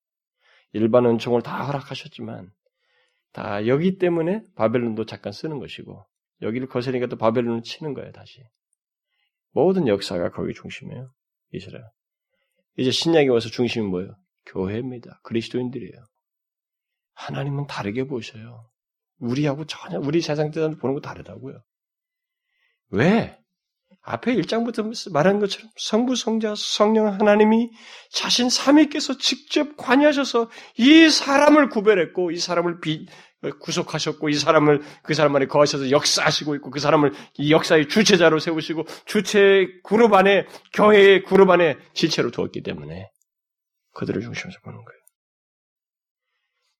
일반 0.73 1.07
은총을 1.07 1.41
다 1.41 1.65
허락하셨지만 1.65 2.51
다 3.31 3.65
여기 3.65 3.97
때문에 3.97 4.43
바벨론도 4.55 5.07
잠깐 5.07 5.33
쓰는 5.33 5.57
것이고 5.57 6.05
여기를 6.43 6.67
거스니까 6.67 7.07
또 7.07 7.17
바벨론을 7.17 7.63
치는 7.63 7.93
거예요 7.93 8.11
다시. 8.11 8.43
모든 9.51 9.87
역사가 9.87 10.31
거기 10.31 10.53
중심이에요. 10.53 11.11
이스라엘. 11.51 11.83
이제 12.77 12.91
신약에 12.91 13.29
와서 13.29 13.49
중심이 13.49 13.87
뭐예요? 13.87 14.15
교회입니다. 14.45 15.19
그리스도인들이에요. 15.23 16.05
하나님은 17.13 17.67
다르게 17.67 18.05
보셔요. 18.05 18.69
우리하고 19.19 19.65
전혀 19.65 19.99
우리 19.99 20.21
세상 20.21 20.51
때 20.51 20.59
보는 20.59 20.95
거 20.95 21.01
다르다고요. 21.01 21.61
왜? 22.89 23.37
앞에 24.01 24.35
1장부터 24.35 25.11
말한 25.13 25.39
것처럼 25.39 25.71
성부, 25.77 26.15
성자, 26.15 26.55
성령 26.57 27.07
하나님이 27.07 27.71
자신 28.11 28.49
삼위께서 28.49 29.17
직접 29.17 29.77
관여하셔서 29.77 30.49
이 30.77 31.09
사람을 31.09 31.69
구별했고 31.69 32.31
이 32.31 32.37
사람을 32.37 32.81
비, 32.81 33.07
구속하셨고 33.51 34.29
이 34.29 34.33
사람을 34.33 34.81
그 35.03 35.13
사람 35.13 35.35
안에 35.35 35.47
거하셔서 35.47 35.91
역사하시고 35.91 36.55
있고 36.55 36.69
그 36.71 36.79
사람을 36.79 37.13
이 37.37 37.51
역사의 37.51 37.89
주체자로 37.89 38.39
세우시고 38.39 38.85
주체 39.05 39.67
그룹 39.83 40.13
안에 40.13 40.47
교회의 40.73 41.23
그룹 41.23 41.49
안에 41.49 41.77
지체로 41.93 42.31
두었기 42.31 42.63
때문에 42.63 43.09
그들을 43.93 44.21
중심에서 44.21 44.59
보는 44.63 44.83
거예요. 44.83 44.99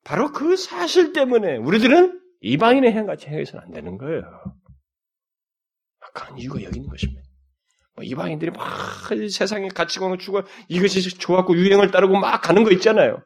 바로 0.03 0.32
그 0.32 0.55
사실 0.57 1.14
때문에 1.14 1.57
우리들은 1.57 2.22
이방인의 2.41 2.91
행같이 2.91 3.28
행해서는 3.28 3.64
안 3.66 3.72
되는 3.72 3.97
거예요. 3.97 4.22
그런 6.14 6.38
이유가 6.38 6.61
여기 6.64 6.78
있는 6.78 6.89
것입니다. 6.89 7.22
뭐 7.95 8.03
이방인들이 8.03 8.51
막 8.51 8.68
세상의 9.30 9.70
가치관을 9.70 10.18
추구 10.18 10.43
이것이 10.68 11.01
좋았고 11.18 11.55
유행을 11.55 11.91
따르고 11.91 12.18
막 12.20 12.41
가는 12.41 12.64
거 12.64 12.72
있잖아요. 12.72 13.24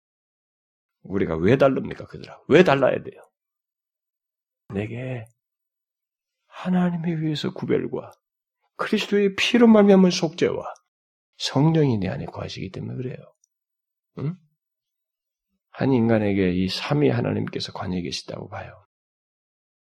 우리가 1.03 1.37
왜 1.37 1.57
다릅니까 1.57 2.05
그들아? 2.05 2.39
왜 2.49 2.63
달라야 2.63 3.01
돼요? 3.01 3.26
내게 4.73 5.25
하나님에 6.47 7.11
의해서 7.11 7.53
구별과 7.53 8.11
그리스도의 8.75 9.35
피로 9.35 9.67
말미암은 9.67 10.11
속죄와 10.11 10.73
성령이 11.37 11.99
내 11.99 12.07
안에 12.09 12.25
거하시기 12.25 12.71
때문에 12.71 12.95
그래요. 12.95 13.17
응? 14.19 14.35
한 15.69 15.93
인간에게 15.93 16.51
이 16.53 16.67
삼위 16.67 17.09
하나님께서 17.09 17.71
관여 17.71 18.01
계시다고 18.01 18.49
봐요. 18.49 18.85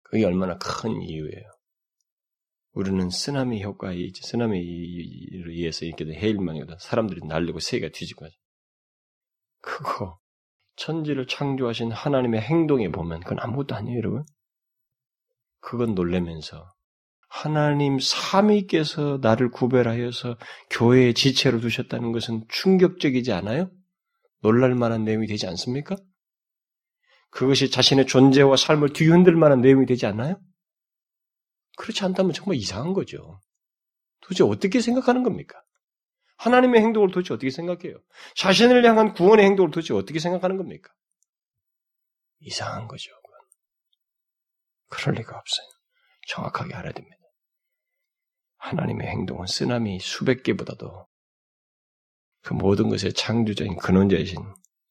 그게 0.04 0.26
얼마나 0.26 0.58
큰 0.58 1.02
이유예요. 1.02 1.50
우리는 2.74 3.10
쓰나미 3.10 3.64
효과에 3.64 3.96
있지, 3.96 4.22
쓰나미로 4.24 5.52
의해서 5.52 5.86
이렇게 5.86 6.06
된 6.06 6.14
해일망이거든. 6.16 6.78
사람들이 6.80 7.22
날리고 7.26 7.60
세계가 7.60 7.92
뒤집고 7.92 8.26
하죠. 8.26 8.36
그거, 9.62 10.20
천지를 10.76 11.28
창조하신 11.28 11.92
하나님의 11.92 12.42
행동에 12.42 12.90
보면 12.90 13.22
그건 13.22 13.40
아무것도 13.40 13.76
아니에요, 13.76 13.98
여러분. 13.98 14.24
그건 15.62 15.96
놀래면서 15.96 16.74
하나님 17.30 17.98
삼위께서 18.00 19.20
나를 19.22 19.52
구별하여서 19.52 20.38
교회의 20.70 21.14
지체로 21.14 21.62
두셨다는 21.62 22.12
것은 22.12 22.46
충격적이지 22.50 23.32
않아요? 23.32 23.72
놀랄 24.42 24.76
만한 24.76 25.06
내용이 25.06 25.28
되지 25.28 25.48
않습니까? 25.48 25.96
그것이 27.30 27.72
자신의 27.72 28.08
존재와 28.08 28.58
삶을 28.58 28.92
뒤흔들 28.92 29.36
만한 29.36 29.62
내용이 29.62 29.86
되지 29.86 30.06
않나요? 30.06 30.36
그렇지 31.78 32.04
않다면 32.04 32.34
정말 32.34 32.58
이상한 32.58 32.94
거죠. 32.94 33.40
도대체 34.22 34.44
어떻게 34.44 34.82
생각하는 34.82 35.24
겁니까? 35.24 35.62
하나님의 36.38 36.82
행동을 36.82 37.12
도대체 37.12 37.34
어떻게 37.34 37.50
생각해요? 37.50 37.98
자신을 38.36 38.84
향한 38.86 39.14
구원의 39.14 39.46
행동을 39.46 39.72
도대체 39.72 39.94
어떻게 39.94 40.20
생각하는 40.20 40.58
겁니까? 40.58 40.92
이상한 42.40 42.88
거죠. 42.88 43.12
그럴 44.92 45.16
리가 45.16 45.38
없어요. 45.38 45.68
정확하게 46.28 46.76
알아야 46.76 46.92
됩니다. 46.92 47.18
하나님의 48.58 49.08
행동은 49.08 49.48
쓰나미 49.48 50.00
수백 50.00 50.44
개보다도 50.44 51.08
그 52.44 52.54
모든 52.54 52.90
것의 52.90 53.14
창조자인 53.14 53.76
근원자이신 53.78 54.38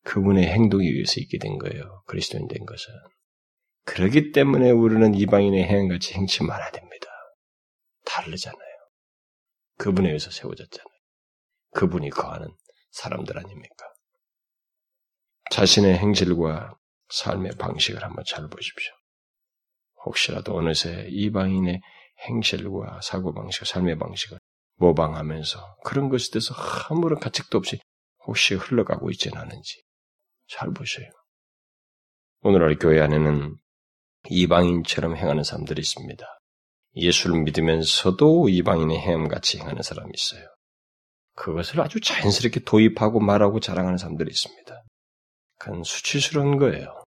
그분의 0.05 0.47
행동에 0.47 0.87
의해서 0.87 1.21
있게 1.21 1.39
된 1.39 1.59
거예요. 1.59 2.03
그리스도인 2.07 2.49
된 2.49 2.65
것은. 2.65 2.87
그러기 3.85 4.33
때문에 4.33 4.71
우리는 4.71 5.15
이방인의 5.15 5.65
행함같이 5.65 6.15
행치 6.15 6.43
말아야 6.43 6.71
됩니다. 6.71 7.07
다르잖아요. 8.05 8.59
그분에 9.79 10.09
의해서 10.09 10.31
세워졌잖아요. 10.31 11.01
그분이 11.73 12.11
거하는 12.11 12.49
사람들 12.91 13.39
아닙니까? 13.39 13.87
자신의 15.51 15.99
행실과 15.99 16.77
삶의 17.09 17.53
방식을 17.59 18.03
한번 18.03 18.25
잘 18.27 18.49
보십시오. 18.49 18.93
혹시라도 20.05 20.57
어느새 20.57 21.07
이방인의 21.09 21.81
행실과 22.29 23.01
사고방식, 23.03 23.67
삶의 23.67 23.99
방식을 23.99 24.39
모방하면서 24.77 25.77
그런 25.85 26.09
것에 26.09 26.31
대해서 26.33 26.55
아무런 26.89 27.21
가책도 27.21 27.59
없이 27.59 27.79
혹시 28.27 28.55
흘러가고 28.55 29.11
있지는 29.11 29.39
않은지 29.39 29.83
잘 30.49 30.73
보세요. 30.73 31.11
오늘날 32.43 32.77
교회 32.79 33.01
안에는 33.01 33.57
이방인처럼 34.29 35.17
행하는 35.17 35.45
사람들이 35.45 35.81
있습니다. 35.81 36.27
예수를 36.97 37.43
믿으면서도 37.43 38.49
이방인의 38.49 38.99
행함같이 38.99 39.59
행하는 39.59 39.83
사람이 39.83 40.11
있어요. 40.15 40.47
그것을 41.37 41.81
아주 41.81 42.01
자연스럽게 42.01 42.61
도입하고 42.61 43.21
말하고 43.21 43.61
자랑하는 43.61 43.97
사람들이 43.97 44.31
있습니다. 44.31 44.83
그건 45.59 45.83
수치스러운 45.85 46.59
거예요. 46.59 47.03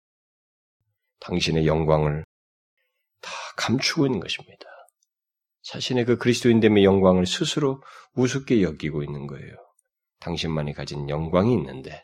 당신의 1.20 1.68
영광을 1.68 2.26
다 3.22 3.32
감추고 3.58 4.06
있는 4.06 4.20
것입니다. 4.20 4.66
자신의 5.64 6.06
그 6.06 6.18
그리스도인됨의 6.18 6.84
영광을 6.84 7.26
스스로 7.26 7.82
우습게 8.14 8.64
여기고 8.64 9.04
있는 9.04 9.28
거예요. 9.28 9.56
당신만이 10.20 10.74
가진 10.74 11.10
영광이 11.10 11.54
있는데, 11.54 12.04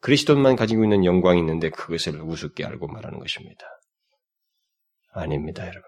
그리스도만 0.00 0.56
가지고 0.56 0.84
있는 0.84 1.04
영광이 1.04 1.40
있는데 1.40 1.70
그것을 1.70 2.20
우습게 2.20 2.64
알고 2.64 2.86
말하는 2.88 3.18
것입니다. 3.18 3.64
아닙니다, 5.12 5.66
여러분. 5.66 5.82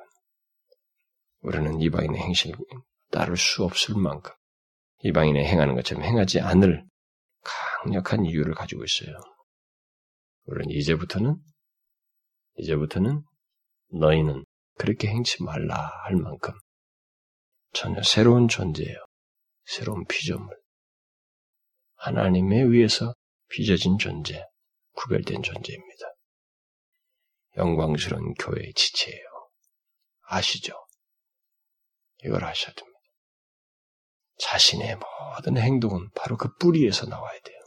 우리는 1.43 1.81
이방인의 1.81 2.21
행실을 2.21 2.59
따를 3.11 3.37
수 3.37 3.65
없을 3.65 3.97
만큼 3.97 4.33
이방인의 5.03 5.47
행하는 5.47 5.75
것처럼 5.75 6.05
행하지 6.05 6.41
않을 6.41 6.85
강력한 7.43 8.27
이유를 8.27 8.55
가지고 8.55 8.85
있어요. 8.85 9.17
우리는 10.45 10.71
이제부터는 10.71 11.37
이제부터는 12.57 13.23
너희는 13.93 14.45
그렇게 14.79 15.09
행치 15.09 15.43
말라 15.43 15.77
할 16.05 16.17
만큼 16.17 16.53
전혀 17.73 18.03
새로운 18.03 18.49
존재예요. 18.49 18.97
새로운 19.65 20.05
피조물. 20.07 20.59
하나님에 21.97 22.61
의해서 22.61 23.15
빚어진 23.49 23.99
존재, 23.99 24.45
구별된 24.93 25.43
존재입니다. 25.43 26.07
영광스러운 27.57 28.35
교회의 28.35 28.73
지체예요. 28.75 29.25
아시죠? 30.23 30.75
이걸 32.25 32.45
아셔야 32.45 32.73
됩니다. 32.75 32.99
자신의 34.39 34.97
모든 34.97 35.59
행동은 35.59 36.11
바로 36.15 36.37
그 36.37 36.55
뿌리에서 36.57 37.07
나와야 37.07 37.39
돼요. 37.41 37.60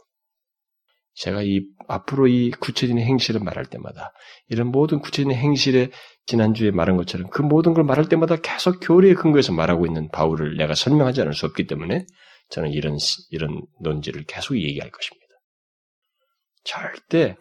제가 1.14 1.42
이 1.42 1.62
앞으로 1.86 2.26
이 2.26 2.50
구체적인 2.50 2.98
행실을 2.98 3.40
말할 3.40 3.66
때마다 3.66 4.12
이런 4.48 4.68
모든 4.68 5.00
구체적인 5.00 5.36
행실에 5.36 5.90
지난주에 6.26 6.70
말한 6.70 6.96
것처럼 6.96 7.28
그 7.30 7.42
모든 7.42 7.74
걸 7.74 7.84
말할 7.84 8.08
때마다 8.08 8.36
계속 8.36 8.80
교리에 8.80 9.14
근거해서 9.14 9.52
말하고 9.52 9.86
있는 9.86 10.08
바울을 10.10 10.56
내가 10.56 10.74
설명하지 10.74 11.20
않을 11.22 11.34
수 11.34 11.46
없기 11.46 11.66
때문에 11.66 12.06
저는 12.50 12.72
이런 12.72 12.98
이런 13.30 13.62
논지를 13.80 14.24
계속 14.26 14.56
얘기할 14.56 14.90
것입니다. 14.90 15.24
절대 16.64 17.36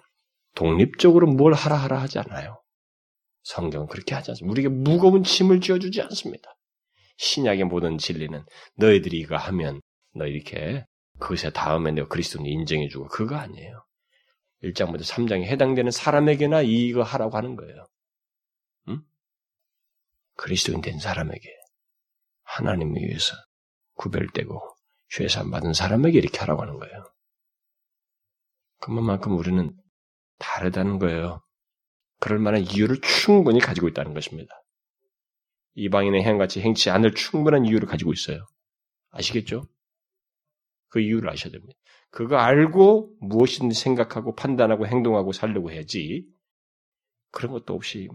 독립적으로 0.55 1.27
뭘 1.27 1.53
하라 1.53 1.75
하라 1.75 2.01
하지 2.01 2.19
않아요. 2.19 2.61
성경은 3.43 3.87
그렇게 3.87 4.15
하지 4.15 4.31
않습니다. 4.31 4.51
우리에게 4.51 4.69
무거운 4.69 5.23
짐을 5.23 5.61
지어주지 5.61 6.01
않습니다. 6.01 6.55
신약의 7.17 7.65
모든 7.65 7.97
진리는 7.97 8.43
너희들이 8.77 9.17
이거 9.19 9.35
하면 9.35 9.81
너 10.15 10.25
이렇게 10.25 10.85
그것에 11.19 11.51
다음에 11.51 11.91
내가 11.91 12.07
그리스도는 12.07 12.45
인정해주고 12.49 13.07
그거 13.07 13.35
아니에요. 13.35 13.85
1장부터 14.63 15.01
3장에 15.01 15.43
해당되는 15.43 15.91
사람에게나 15.91 16.61
이거 16.61 17.03
하라고 17.03 17.37
하는 17.37 17.55
거예요. 17.55 17.85
응? 18.89 19.01
그리스도인 20.35 20.81
된 20.81 20.99
사람에게 20.99 21.49
하나님에 22.43 22.99
의해서 23.01 23.35
구별되고 23.95 24.61
죄산 25.09 25.51
받은 25.51 25.73
사람에게 25.73 26.17
이렇게 26.17 26.39
하라고 26.39 26.61
하는 26.61 26.79
거예요. 26.79 27.03
그만큼 28.79 29.37
우리는 29.37 29.75
다르다는 30.39 30.99
거예요. 30.99 31.41
그럴 32.19 32.39
만한 32.39 32.61
이유를 32.61 33.01
충분히 33.01 33.59
가지고 33.59 33.87
있다는 33.87 34.13
것입니다. 34.13 34.53
이방인의 35.75 36.23
행같이 36.23 36.61
행치 36.61 36.89
않을 36.89 37.13
충분한 37.15 37.65
이유를 37.65 37.87
가지고 37.87 38.13
있어요. 38.13 38.45
아시겠죠? 39.11 39.67
그 40.93 40.99
이유를 40.99 41.27
아셔야 41.27 41.51
됩니다. 41.51 41.73
그거 42.11 42.37
알고 42.37 43.15
무엇이든지 43.19 43.75
생각하고 43.75 44.35
판단하고 44.35 44.85
행동하고 44.85 45.31
살려고 45.31 45.71
해야지 45.71 46.23
그런 47.31 47.51
것도 47.51 47.73
없이 47.73 48.07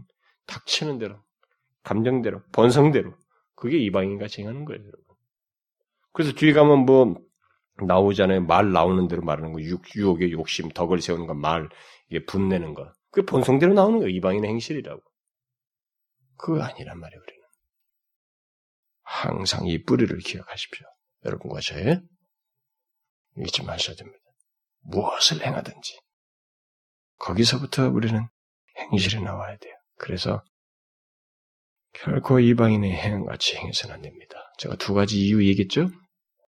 닥치는 0.47 0.99
대로 0.99 1.21
감정대로 1.83 2.41
본성대로 2.53 3.15
그게 3.57 3.79
이방인같이 3.79 4.43
행하는 4.43 4.65
거예요. 4.65 4.81
여러분. 4.81 5.05
그래서 6.13 6.33
뒤에 6.35 6.53
가면 6.53 6.87
뭐 6.87 7.17
나오잖아요. 7.85 8.43
말 8.43 8.71
나오는 8.71 9.09
대로 9.09 9.23
말하는 9.23 9.53
거, 9.53 9.61
육, 9.61 9.83
유혹의 9.97 10.31
욕심, 10.31 10.69
덕을 10.69 11.01
세우는 11.01 11.27
거, 11.27 11.35
말, 11.35 11.69
이게 12.11 12.25
분내는 12.25 12.75
거. 12.75 12.93
그게 13.11 13.27
본성대로 13.27 13.75
나오는 13.75 13.99
거예요. 13.99 14.11
이방인의 14.11 14.51
행실이라고. 14.51 15.03
그거 16.37 16.63
아니란 16.63 17.01
말이에요, 17.01 17.21
우리는. 17.21 17.43
항상 19.03 19.67
이 19.67 19.83
뿌리를 19.83 20.17
기억하십시오. 20.19 20.87
여러분과 21.25 21.61
저의 21.61 22.03
잊지 23.45 23.63
마셔야 23.65 23.97
됩니다. 23.97 24.19
무엇을 24.81 25.45
행하든지. 25.45 25.99
거기서부터 27.19 27.89
우리는 27.89 28.27
행실에 28.77 29.21
나와야 29.21 29.57
돼요. 29.59 29.75
그래서 29.97 30.43
결코 31.93 32.39
이방인의 32.39 32.93
행같이 32.93 33.57
행해서는 33.57 33.97
안 33.97 34.03
됩니다. 34.03 34.37
제가 34.59 34.77
두 34.77 34.95
가지 34.95 35.19
이유 35.19 35.45
얘기했죠? 35.47 35.91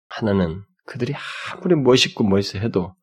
하나는 0.09 0.65
그들이 0.87 1.15
아무리 1.53 1.77
멋있고 1.77 2.25
멋있어 2.25 2.59
해도 2.59 2.95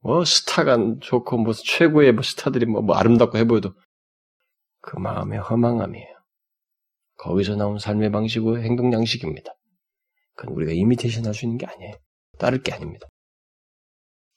뭐 0.00 0.24
스타가 0.24 0.76
좋고 1.00 1.38
뭐 1.38 1.52
최고의 1.52 2.12
뭐 2.12 2.22
스타들이 2.22 2.66
뭐, 2.66 2.82
뭐 2.82 2.96
아름답고 2.96 3.38
해보여도 3.38 3.74
그 4.80 4.96
마음의 4.98 5.38
허망함이에요. 5.40 6.18
거기서 7.18 7.56
나온 7.56 7.78
삶의 7.78 8.10
방식과 8.10 8.58
행동 8.58 8.92
양식입니다. 8.92 9.52
그건 10.34 10.54
우리가 10.54 10.72
이미테이션 10.72 11.26
할 11.26 11.34
수 11.34 11.44
있는 11.44 11.58
게 11.58 11.66
아니에요. 11.66 11.94
따를 12.38 12.62
게 12.62 12.72
아닙니다. 12.72 13.06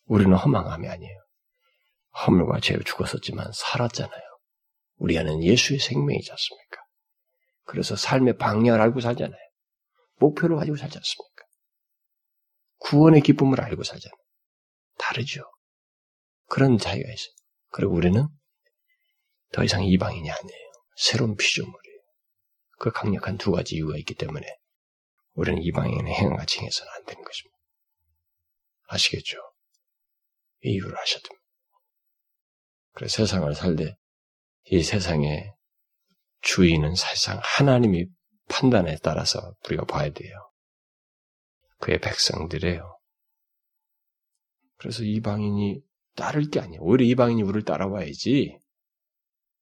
우리는 0.05 0.35
허망함이 0.35 0.87
아니에요. 0.87 1.17
허물과 2.25 2.59
죄에 2.59 2.79
죽었었지만 2.85 3.51
살았잖아요. 3.53 4.21
우리 4.97 5.17
안에는 5.17 5.43
예수의 5.43 5.79
생명이지 5.79 6.31
않습니까? 6.31 6.81
그래서 7.63 7.95
삶의 7.95 8.37
방향을 8.37 8.81
알고 8.81 8.99
살잖아요. 8.99 9.39
목표를 10.17 10.57
가지고 10.57 10.77
살지 10.77 10.97
않습니까? 10.97 11.45
구원의 12.79 13.21
기쁨을 13.21 13.61
알고 13.61 13.83
살잖아요. 13.83 14.17
다르죠. 14.97 15.43
그런 16.47 16.77
자유가 16.77 17.11
있어요. 17.11 17.33
그리고 17.71 17.93
우리는 17.93 18.27
더 19.53 19.63
이상 19.63 19.83
이방인이 19.83 20.29
아니에요. 20.29 20.71
새로운 20.97 21.35
피조물이에요. 21.35 22.01
그 22.77 22.91
강력한 22.91 23.37
두 23.37 23.51
가지 23.51 23.75
이유가 23.75 23.97
있기 23.97 24.15
때문에 24.15 24.45
우리는 25.33 25.61
이방인의 25.61 26.13
행위같이 26.13 26.59
행해서는 26.59 26.91
안 26.93 27.05
되는 27.05 27.23
것입니다. 27.23 27.57
아시겠죠? 28.93 29.37
이 30.63 30.73
이유를 30.73 30.97
아셔야. 30.97 31.21
그래서 32.93 33.17
세상을 33.17 33.53
살때 33.55 33.95
이 34.65 34.83
세상의 34.83 35.53
주인은 36.41 36.95
사실상 36.95 37.39
하나님이 37.41 38.07
판단에 38.49 38.97
따라서 39.01 39.53
우리가 39.65 39.85
봐야 39.85 40.09
돼요. 40.09 40.35
그의 41.79 41.99
백성들이에요. 41.99 42.99
그래서 44.77 45.03
이방인이 45.03 45.81
따를 46.15 46.49
게 46.49 46.59
아니에요. 46.59 46.81
오히려 46.81 47.05
이방인이 47.05 47.41
우리를 47.43 47.63
따라와야지. 47.63 48.57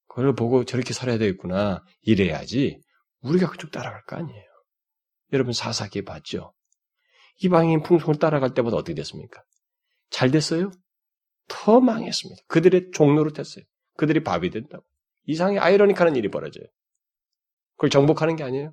그걸 0.08 0.34
보고 0.34 0.64
저렇게 0.64 0.92
살아야 0.92 1.18
되겠구나. 1.18 1.84
이래야지. 2.02 2.80
우리가 3.20 3.50
그쪽 3.50 3.70
따라갈 3.70 4.02
거 4.04 4.16
아니에요. 4.16 4.44
여러분 5.32 5.52
사사기에 5.52 6.02
봤죠? 6.02 6.52
이방인 7.42 7.82
풍속을 7.82 8.16
따라갈 8.16 8.54
때보다 8.54 8.76
어떻게 8.76 8.94
됐습니까? 8.94 9.42
잘 10.10 10.30
됐어요? 10.30 10.70
더 11.48 11.80
망했습니다. 11.80 12.42
그들의 12.48 12.90
종로로 12.92 13.32
됐어요. 13.32 13.64
그들이 13.96 14.22
밥이 14.22 14.50
된다고. 14.50 14.84
이상하게 15.24 15.58
아이러니컬한 15.58 16.16
일이 16.16 16.30
벌어져요. 16.30 16.64
그걸 17.76 17.90
정복하는 17.90 18.36
게 18.36 18.44
아니에요. 18.44 18.72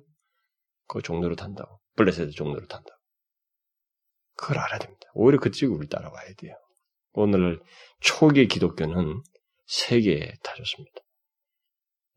그 0.86 1.02
종로로 1.02 1.36
탄다고. 1.36 1.80
블레셋의 1.96 2.32
종로로 2.32 2.66
탄다고. 2.66 2.98
그걸 4.36 4.58
알아야 4.58 4.78
됩니다. 4.78 5.08
오히려 5.14 5.38
그쪽이 5.40 5.66
우리를 5.66 5.88
따라와야 5.88 6.32
돼요. 6.36 6.54
오늘 7.12 7.60
초기 8.00 8.46
기독교는 8.46 9.22
세계에 9.66 10.34
다졌습니다. 10.42 10.96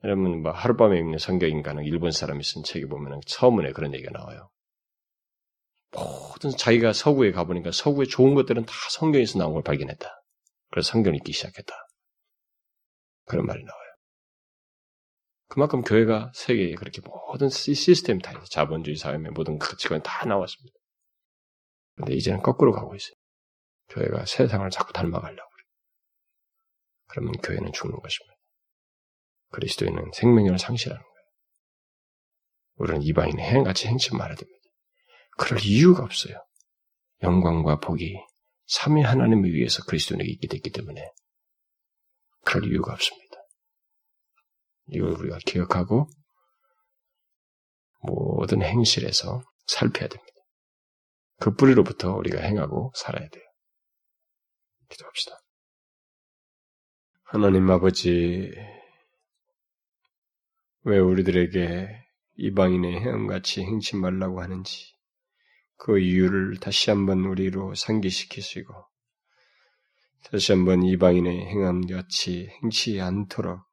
여러분, 0.04 0.42
뭐, 0.42 0.52
하룻밤에 0.52 0.98
읽는 1.00 1.18
성경인가는 1.18 1.84
일본 1.84 2.12
사람이 2.12 2.44
쓴 2.44 2.64
책에 2.64 2.86
보면 2.88 3.22
서문에 3.26 3.72
그런 3.72 3.94
얘기가 3.94 4.12
나와요. 4.12 4.50
모든 5.92 6.52
자기가 6.52 6.94
서구에 6.94 7.32
가보니까 7.32 7.72
서구의 7.72 8.08
좋은 8.08 8.34
것들은 8.34 8.66
다 8.66 8.74
성경에서 8.92 9.40
나온 9.40 9.54
걸 9.54 9.64
발견했다. 9.64 10.10
그래서 10.70 10.92
성경을 10.92 11.18
읽기 11.18 11.34
시작했다. 11.34 11.76
그런 13.26 13.46
말이 13.46 13.64
나와요. 13.64 13.82
그만큼 15.48 15.82
교회가 15.82 16.32
세계에 16.34 16.76
그렇게 16.76 17.02
모든 17.02 17.50
시스템 17.50 18.20
다 18.20 18.32
있어요. 18.32 18.46
자본주의 18.46 18.96
사회의 18.96 19.20
모든 19.20 19.60
가치관 19.60 20.02
다 20.02 20.26
나왔습니다. 20.26 20.78
그런데 21.96 22.16
이제는 22.16 22.42
거꾸로 22.42 22.72
가고 22.72 22.96
있어요. 22.96 23.14
교회가 23.90 24.26
세상을 24.26 24.70
자꾸 24.70 24.94
닮아가려고. 24.94 25.52
그러면 27.08 27.34
교회는 27.44 27.74
죽는 27.74 28.00
것입니다. 28.00 28.36
그리스도인은 29.50 30.12
생명을 30.14 30.58
상실하는 30.58 31.04
거예요. 31.04 31.26
우리는 32.78 33.02
이방인의 33.02 33.46
행같이 33.46 33.88
행치 33.88 34.16
말아야 34.16 34.36
됩니다. 34.36 34.61
그럴 35.42 35.60
이유가 35.66 36.04
없어요. 36.04 36.36
영광과 37.24 37.80
복이 37.80 38.16
삼위 38.68 39.02
하나님을 39.02 39.52
위해서 39.52 39.84
그리스도인에게 39.86 40.32
있게 40.34 40.48
됐기 40.48 40.70
때문에 40.70 41.12
그럴 42.46 42.72
이유가 42.72 42.94
없습니다. 42.94 43.38
이걸 44.90 45.14
우리가 45.14 45.40
기억하고 45.48 46.08
모든 48.04 48.62
행실에서 48.62 49.44
살펴야 49.66 50.08
됩니다. 50.08 50.32
그 51.40 51.56
뿌리로부터 51.56 52.16
우리가 52.16 52.40
행하고 52.40 52.92
살아야 52.96 53.28
돼요. 53.28 53.44
기도합시다. 54.90 55.40
하나님 57.24 57.70
아버지, 57.72 58.52
왜 60.84 61.00
우리들에게 61.00 61.88
이방인의 62.36 63.00
행함같이 63.00 63.62
행치 63.62 63.96
말라고 63.96 64.42
하는지 64.42 65.01
그 65.84 65.98
이유를 65.98 66.58
다시 66.60 66.92
한번 66.92 67.26
우리로 67.26 67.74
상기시키시고 67.74 68.72
다시 70.30 70.52
한번 70.52 70.84
이방인의 70.84 71.48
행함같이 71.48 72.50
행치 72.62 73.02
않도록 73.02 73.64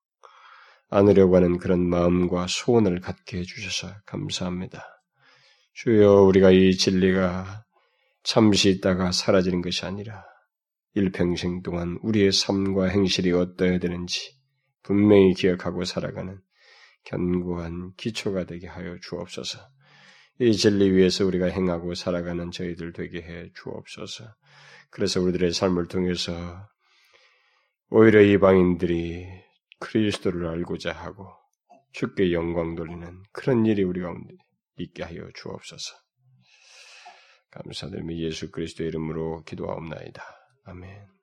안으려고 0.89 1.37
하는 1.37 1.59
그런 1.59 1.87
마음과 1.87 2.47
소원을 2.49 3.01
갖게 3.01 3.41
해주셔서 3.41 3.95
감사합니다. 4.07 4.83
주여 5.75 6.23
우리가 6.23 6.51
이 6.51 6.73
진리가 6.73 7.67
잠시 8.23 8.71
있다가 8.71 9.13
사라지는 9.13 9.61
것이 9.61 9.85
아니라 9.85 10.25
일평생 10.95 11.61
동안 11.61 11.99
우리의 12.01 12.33
삶과 12.33 12.87
행실이 12.87 13.33
어떠해야 13.33 13.81
되는지 13.81 14.35
분명히 14.83 15.35
기억하고 15.35 15.85
살아가는 15.85 16.41
견고한 17.05 17.93
기초가 17.99 18.47
되게 18.47 18.67
하여 18.67 18.97
주옵소서. 19.03 19.59
이 20.41 20.53
진리 20.53 20.91
위에서 20.93 21.27
우리가 21.27 21.47
행하고 21.47 21.95
살아가는 21.95 22.51
저희들 22.51 22.93
되게 22.93 23.23
해 23.23 23.51
주옵소서. 23.55 24.25
그래서 24.91 25.21
우리들의 25.21 25.53
삶을 25.53 25.89
통해서 25.89 26.69
오히려 27.91 28.21
이방인들이 28.23 29.27
그리스도를 29.81 30.47
알고자 30.47 30.93
하고 30.93 31.29
주께 31.93 32.33
영광 32.33 32.75
돌리는 32.75 33.23
그런 33.33 33.67
일이 33.67 33.83
우리 33.83 34.01
가운데 34.01 34.35
있게 34.77 35.03
하여 35.03 35.29
주옵소서. 35.35 35.97
감사드리며 37.51 38.17
예수 38.19 38.51
그리스도의 38.51 38.91
이름으로 38.91 39.43
기도하옵나이다. 39.45 40.23
아멘. 40.65 41.09